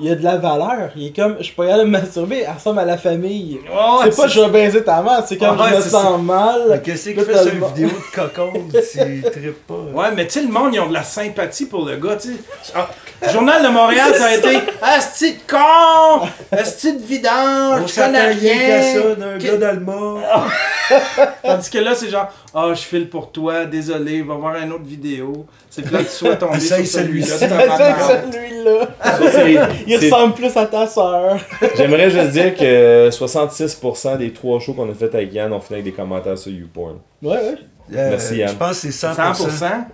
y 0.00 0.04
y 0.08 0.10
a 0.10 0.14
de 0.16 0.24
la 0.24 0.36
valeur. 0.36 0.90
Il 0.96 1.06
est 1.06 1.16
comme, 1.16 1.36
je 1.40 1.50
capable 1.50 1.78
de 1.78 1.84
me 1.84 1.90
masturber, 1.90 2.44
elle 2.46 2.54
ressemble 2.54 2.80
à 2.80 2.84
la 2.84 2.98
famille. 2.98 3.60
Ouais, 3.72 4.10
c'est 4.10 4.16
pas 4.16 4.26
je 4.26 4.40
vais 4.40 4.48
baiser 4.48 4.82
ta 4.82 5.00
mère, 5.00 5.22
c'est 5.24 5.36
comme 5.36 5.60
Ouais, 5.60 5.66
je 5.70 5.76
me 5.76 5.80
c'est 5.80 5.88
sens 5.90 6.20
mal. 6.22 6.60
Mais 6.70 6.80
qu'est-ce 6.80 7.08
qu'il 7.10 7.16
Là, 7.18 7.22
fait 7.24 7.32
t'as 7.34 7.42
sur 7.42 7.52
le 7.52 7.58
une 7.58 7.64
vidéo 7.66 7.88
de 7.88 8.16
cocon 8.20 8.52
s'il 8.82 9.22
trippe 9.30 9.66
pas? 9.68 9.74
Ouais, 9.94 10.06
mais 10.16 10.26
tu 10.26 10.32
sais, 10.32 10.42
le 10.42 10.48
monde, 10.52 10.70
ils 10.74 10.80
ont 10.80 10.88
de 10.88 10.94
la 10.94 11.04
sympathie 11.04 11.66
pour 11.66 11.86
le 11.86 11.96
gars, 11.96 12.16
tu 12.20 12.28
sais. 12.30 12.72
Ah, 12.74 12.88
Journal 13.32 13.62
de 13.62 13.68
Montréal, 13.68 14.12
ça 14.14 14.24
a 14.26 14.34
été 14.34 14.58
Asti 14.82 15.34
de 15.34 15.38
con! 15.48 16.26
Asti 16.50 16.94
de 16.94 17.02
vidange! 17.16 17.80
On 17.82 17.86
Je 17.86 17.94
connais 17.94 18.28
rien 18.28 18.58
qu'à 18.58 18.82
ça 18.82 19.14
d'un 19.14 19.38
Que- 19.38 19.44
gars 19.44 19.56
d'Allemand. 19.56 20.18
Tandis 21.42 21.70
que 21.70 21.78
là, 21.78 21.94
c'est 21.94 22.08
genre, 22.10 22.28
ah, 22.54 22.68
je 22.74 22.80
file 22.80 23.08
pour 23.08 23.30
toi, 23.32 23.64
désolé, 23.64 24.22
va 24.22 24.34
voir 24.34 24.56
une 24.56 24.72
autre 24.72 24.84
vidéo. 24.84 25.46
C'est 25.70 25.82
que 25.88 25.92
là, 25.92 26.00
tu 26.00 26.10
sois 26.10 26.36
tombé 26.36 26.56
Essaye 26.58 26.86
sur 26.86 27.00
celui-là. 27.00 27.26
celui-là. 27.38 28.88
Ça, 29.02 29.18
c'est- 29.30 29.58
Il 29.86 29.96
ressemble 29.96 30.34
plus 30.34 30.56
à 30.56 30.66
ta 30.66 30.86
soeur. 30.86 31.36
J'aimerais 31.76 32.10
juste 32.10 32.30
dire 32.30 32.54
que 32.54 33.08
66% 33.10 34.18
des 34.18 34.32
trois 34.32 34.60
shows 34.60 34.74
qu'on 34.74 34.90
a 34.90 34.94
fait 34.94 35.14
avec 35.14 35.32
Yann 35.32 35.52
ont 35.52 35.60
fini 35.60 35.80
avec 35.80 35.84
des 35.84 35.92
commentaires 35.92 36.38
sur 36.38 36.52
YouPorn. 36.52 36.98
Ouais, 37.22 37.30
ouais. 37.36 37.54
Euh, 37.94 38.10
Merci, 38.10 38.36
Yann. 38.36 38.50
Je 38.50 38.54
pense 38.54 38.80
que 38.80 38.90
c'est 38.90 39.06
100%. 39.06 39.34
100%. 39.34 39.84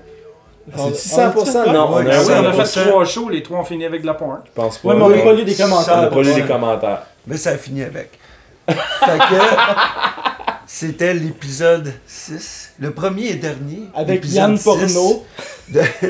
C'est 0.94 1.16
100%? 1.16 1.72
Non, 1.72 1.88
on 1.90 1.96
a 1.96 2.00
un 2.00 2.06
Ah 2.10 2.20
oui, 2.22 2.32
on 2.32 2.44
a 2.46 2.50
win. 2.54 2.64
fait 2.64 2.84
trois 2.90 3.04
shows, 3.04 3.28
les 3.28 3.42
trois 3.42 3.60
ont 3.60 3.64
fini 3.64 3.84
avec 3.84 4.02
de 4.02 4.06
la 4.06 4.14
porn. 4.14 4.40
Je 4.46 4.50
pense 4.52 4.78
pas. 4.78 4.88
Ouais, 4.88 4.94
mais 4.96 5.02
on 5.02 5.08
n'a 5.08 5.18
pas 5.22 5.32
lu 5.32 5.44
des 5.44 5.54
Ça, 5.54 5.66
On 5.66 5.70
commentaires. 5.70 6.02
n'a 6.02 6.06
pas 6.08 6.22
lu 6.22 6.34
des 6.34 6.42
commentaires. 6.42 7.02
Mais 7.26 7.36
ça 7.36 7.50
a 7.50 7.56
fini 7.56 7.82
avec. 7.82 8.18
fait 8.68 9.18
que 9.18 9.34
c'était 10.66 11.14
l'épisode 11.14 11.92
6. 12.06 12.74
Le 12.80 12.90
premier 12.90 13.28
et 13.30 13.34
dernier. 13.36 13.84
Avec 13.94 14.24
Yann 14.26 14.56
6 14.56 14.64
Porno. 14.64 15.24
De, 15.70 15.80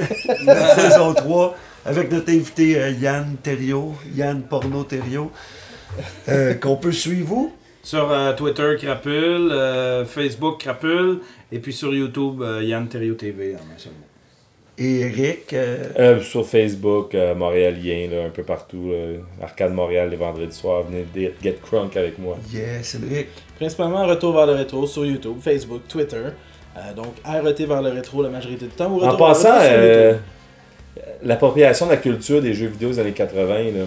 de 0.42 0.46
la 0.46 0.74
saison 0.74 1.14
3. 1.14 1.56
Avec 1.86 2.10
notre 2.12 2.30
invité 2.30 2.78
euh, 2.78 2.90
Yann 2.90 3.36
Thériault. 3.42 3.94
Yann 4.14 4.42
Porno 4.42 4.82
Thériault. 4.84 5.30
euh, 6.28 6.54
Qu'on 6.54 6.76
peut 6.76 6.92
suivre 6.92 7.32
où? 7.32 7.52
Sur 7.82 8.10
euh, 8.12 8.34
Twitter, 8.34 8.74
Crapule, 8.78 9.48
euh, 9.50 10.04
Facebook, 10.04 10.60
Crapule, 10.60 11.20
et 11.50 11.58
puis 11.58 11.72
sur 11.72 11.94
YouTube, 11.94 12.42
euh, 12.42 12.62
Yann 12.62 12.86
Terrio 12.86 13.14
TV. 13.14 13.54
en 13.54 13.58
un 13.74 13.78
seul 13.78 13.92
mot. 13.92 14.07
Et 14.78 15.00
Eric. 15.00 15.52
euh, 15.52 15.76
Euh, 15.98 16.20
sur 16.20 16.46
Facebook, 16.46 17.14
euh, 17.14 17.34
Montréalien, 17.34 18.08
là, 18.10 18.24
un 18.26 18.30
peu 18.30 18.42
partout. 18.44 18.90
là. 18.92 19.44
Arcade 19.44 19.72
Montréal 19.72 20.10
les 20.10 20.16
vendredis 20.16 20.54
soirs. 20.54 20.84
Venez 20.84 21.32
Get 21.42 21.58
Crunk 21.62 21.96
avec 21.96 22.18
moi. 22.18 22.36
yeah, 22.52 22.82
Cédric. 22.82 23.26
Principalement 23.56 24.06
Retour 24.06 24.32
vers 24.34 24.46
le 24.46 24.52
rétro 24.52 24.86
sur 24.86 25.04
YouTube, 25.04 25.36
Facebook, 25.42 25.82
Twitter. 25.88 26.16
Euh, 26.76 26.94
donc 26.94 27.14
RET 27.24 27.64
vers 27.66 27.82
le 27.82 27.90
rétro 27.90 28.22
la 28.22 28.28
majorité 28.28 28.66
du 28.66 28.70
temps. 28.70 28.92
ou 28.92 29.02
En 29.02 29.16
passant, 29.16 29.58
euh, 29.60 30.14
l'appropriation 31.24 31.86
de 31.86 31.90
la 31.92 31.96
culture 31.96 32.40
des 32.40 32.54
jeux 32.54 32.68
vidéo 32.68 32.90
des 32.90 32.98
années 33.00 33.12
80, 33.12 33.46
là. 33.64 33.84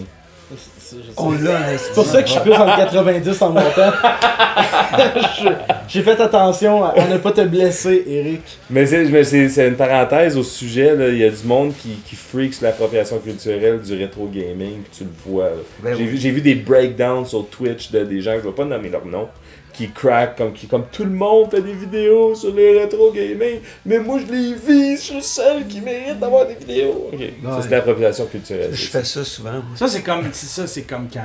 C'est- 0.92 0.98
je 0.98 1.08
sais. 1.08 1.14
On 1.18 1.32
l'a, 1.32 1.78
C'est 1.78 1.94
pour 1.94 2.06
ça 2.06 2.22
que 2.22 2.28
je 2.28 2.34
suis 2.34 2.42
plus 2.42 2.54
en 2.54 2.66
90 2.66 3.42
en 3.42 3.50
montant. 3.50 3.92
J'ai 5.88 6.02
fait 6.02 6.20
attention 6.20 6.84
à, 6.84 6.90
à 6.90 7.08
ne 7.08 7.18
pas 7.18 7.32
te 7.32 7.42
blesser, 7.42 8.04
Eric. 8.08 8.42
Mais 8.70 8.86
c'est 8.86 9.04
mais 9.06 9.24
c'est- 9.24 9.50
c'est 9.50 9.68
une 9.68 9.76
parenthèse 9.76 10.38
au 10.38 10.44
sujet, 10.44 10.96
là. 10.96 11.08
il 11.10 11.18
y 11.18 11.24
a 11.26 11.30
du 11.30 11.44
monde 11.46 11.74
qui, 11.78 11.90
qui 12.06 12.16
freak 12.16 12.54
sur 12.54 12.66
l'appropriation 12.66 13.20
culturelle 13.20 13.80
du 13.82 13.98
rétro 13.98 14.28
gaming, 14.28 14.82
puis 14.84 14.92
tu 15.00 15.04
le 15.04 15.10
vois. 15.26 15.50
Ben 15.84 15.96
J'ai 15.98 16.04
oui. 16.04 16.10
vu, 16.10 16.18
j'ai 16.18 16.32
vu 16.32 16.42
des 16.42 16.56
breakdowns 16.56 17.26
sur 17.26 17.48
Twitch 17.48 17.92
de 17.92 18.04
des 18.04 18.22
gens, 18.22 18.32
je 18.34 18.38
ne 18.38 18.42
vais 18.44 18.52
pas 18.52 18.66
nommer 18.66 18.90
leur 18.90 19.06
nom, 19.06 19.28
qui 19.74 19.90
crack 19.92 20.38
comme, 20.38 20.54
qui, 20.54 20.68
comme 20.68 20.86
tout 20.92 21.04
le 21.04 21.10
monde 21.12 21.50
fait 21.52 21.62
des 21.62 21.74
vidéos 21.74 22.36
sur 22.36 22.54
le 22.54 22.80
rétro 22.80 23.12
gaming, 23.12 23.60
mais 23.86 24.00
moi 24.00 24.20
je 24.20 24.32
les 24.34 24.54
vis, 24.54 24.98
je 24.98 25.02
suis 25.02 25.16
le 25.16 25.22
seul 25.22 25.68
qui 25.68 25.82
mérite 25.82 26.20
d'avoir 26.20 26.46
des 26.48 26.56
vidéos. 26.56 27.10
Ok, 27.14 27.20
ça 27.44 27.60
c'est 27.64 27.70
l'appropriation 27.70 28.26
culturelle. 28.26 28.70
Je 28.74 28.86
fais 28.88 29.04
ça 29.04 29.24
souvent. 29.24 29.52
moi. 29.52 29.64
Ça, 29.76 29.88
c'est 29.88 30.02
comme, 30.02 30.24
c'est 30.32 30.48
ça, 30.48 30.68
c'est 30.68 30.84
comme 30.84 31.08
quand 31.12 31.20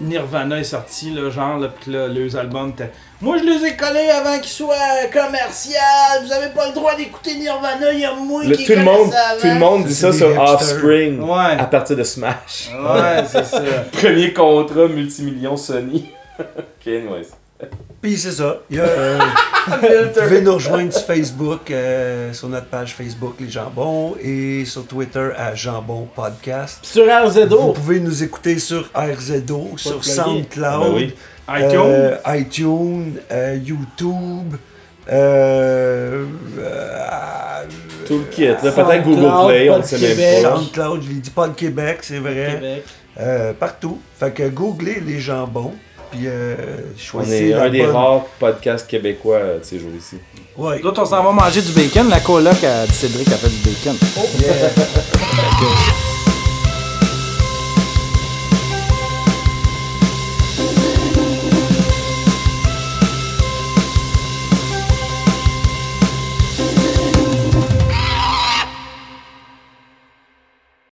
Nirvana 0.00 0.60
est 0.60 0.64
sorti, 0.64 1.10
là, 1.10 1.28
genre, 1.28 1.58
là, 1.58 1.68
pis 1.68 1.90
là, 1.90 2.06
leurs 2.06 2.36
albums 2.36 2.68
étaient. 2.70 2.92
Moi, 3.20 3.36
je 3.38 3.42
les 3.42 3.66
ai 3.66 3.76
collés 3.76 4.08
avant 4.10 4.38
qu'ils 4.38 4.52
soient 4.52 4.76
commercial. 5.12 6.22
Vous 6.24 6.32
avez 6.32 6.50
pas 6.54 6.68
le 6.68 6.72
droit 6.72 6.94
d'écouter 6.94 7.34
Nirvana, 7.34 7.92
il 7.92 7.98
y 7.98 8.04
a 8.04 8.14
moi 8.14 8.44
Le- 8.44 8.54
qui 8.54 8.64
tout, 8.64 8.74
le 8.74 8.84
monde, 8.84 9.10
ça 9.10 9.30
avant. 9.30 9.40
tout 9.40 9.46
le 9.48 9.54
monde 9.58 9.84
dit 9.86 9.94
ça 9.94 10.12
sur. 10.12 10.40
Offspring 10.40 11.18
Ouais. 11.20 11.56
à 11.58 11.64
partir 11.64 11.96
de 11.96 12.04
Smash. 12.04 12.70
Ouais, 12.72 13.24
c'est 13.26 13.44
ça. 13.44 13.60
Premier 13.92 14.32
contrat 14.32 14.86
multimillion 14.86 15.56
Sony. 15.56 16.12
Ok, 16.38 16.86
anyways. 16.86 17.26
Puis 18.00 18.16
c'est 18.16 18.30
ça. 18.32 18.58
Il 18.70 18.76
y 18.76 18.80
a, 18.80 18.84
euh, 18.84 19.18
vous 20.14 20.20
pouvez 20.22 20.40
nous 20.40 20.54
rejoindre 20.54 20.92
sur 20.92 21.02
Facebook, 21.04 21.70
euh, 21.72 22.32
sur 22.32 22.48
notre 22.48 22.66
page 22.66 22.94
Facebook 22.94 23.34
Les 23.40 23.50
Jambons 23.50 24.14
et 24.22 24.64
sur 24.64 24.86
Twitter 24.86 25.30
à 25.36 25.54
Jambon 25.56 26.06
Podcast. 26.14 26.78
Sur 26.82 27.04
Vous 27.04 27.28
RZO, 27.28 27.72
pouvez 27.72 27.98
nous 27.98 28.22
écouter 28.22 28.58
sur 28.60 28.88
RZO, 28.94 29.70
sur. 29.76 30.04
SoundCloud, 30.04 30.82
Ben 30.82 30.94
oui. 30.94 31.14
iTunes. 31.50 31.80
euh, 31.84 32.16
iTunes, 32.28 33.12
euh, 33.32 33.58
YouTube, 33.64 34.54
euh, 35.10 36.24
euh, 36.58 37.62
Tout 38.06 38.18
le 38.18 38.24
kit. 38.30 38.46
Là, 38.46 38.56
peut-être 38.56 39.02
Google 39.02 39.48
Play, 39.48 39.70
on 39.70 39.78
ne 39.78 39.82
sait 39.82 39.98
même 39.98 40.42
pas. 40.44 40.50
SoundCloud, 40.56 41.02
je 41.02 41.08
l'ai 41.08 41.14
dit 41.16 41.30
pas 41.30 41.48
de 41.48 41.54
Québec, 41.54 41.98
c'est 42.02 42.18
vrai. 42.18 42.52
Québec. 42.60 42.84
Euh, 43.18 43.52
partout. 43.52 43.98
Fait 44.16 44.30
que 44.30 44.48
googlez 44.48 45.00
les 45.04 45.18
jambons, 45.18 45.72
puis 46.10 46.22
euh, 46.26 46.54
On 47.14 47.22
est 47.22 47.52
un 47.52 47.68
des 47.70 47.82
bonne- 47.82 47.90
rares 47.94 48.24
podcasts 48.38 48.86
québécois 48.86 49.36
euh, 49.36 49.58
de 49.60 49.64
ces 49.64 49.78
jours-ci. 49.78 50.16
Ouais. 50.56 50.80
D'autres, 50.80 51.02
on 51.02 51.06
s'en 51.06 51.22
va 51.22 51.30
manger 51.32 51.62
du 51.62 51.72
bacon. 51.72 52.08
La 52.08 52.20
coloc 52.20 52.62
à 52.64 52.86
Cédric 52.86 53.28
a 53.28 53.36
fait 53.36 53.48
du 53.48 53.56
bacon. 53.58 53.96
Yeah. 54.40 54.70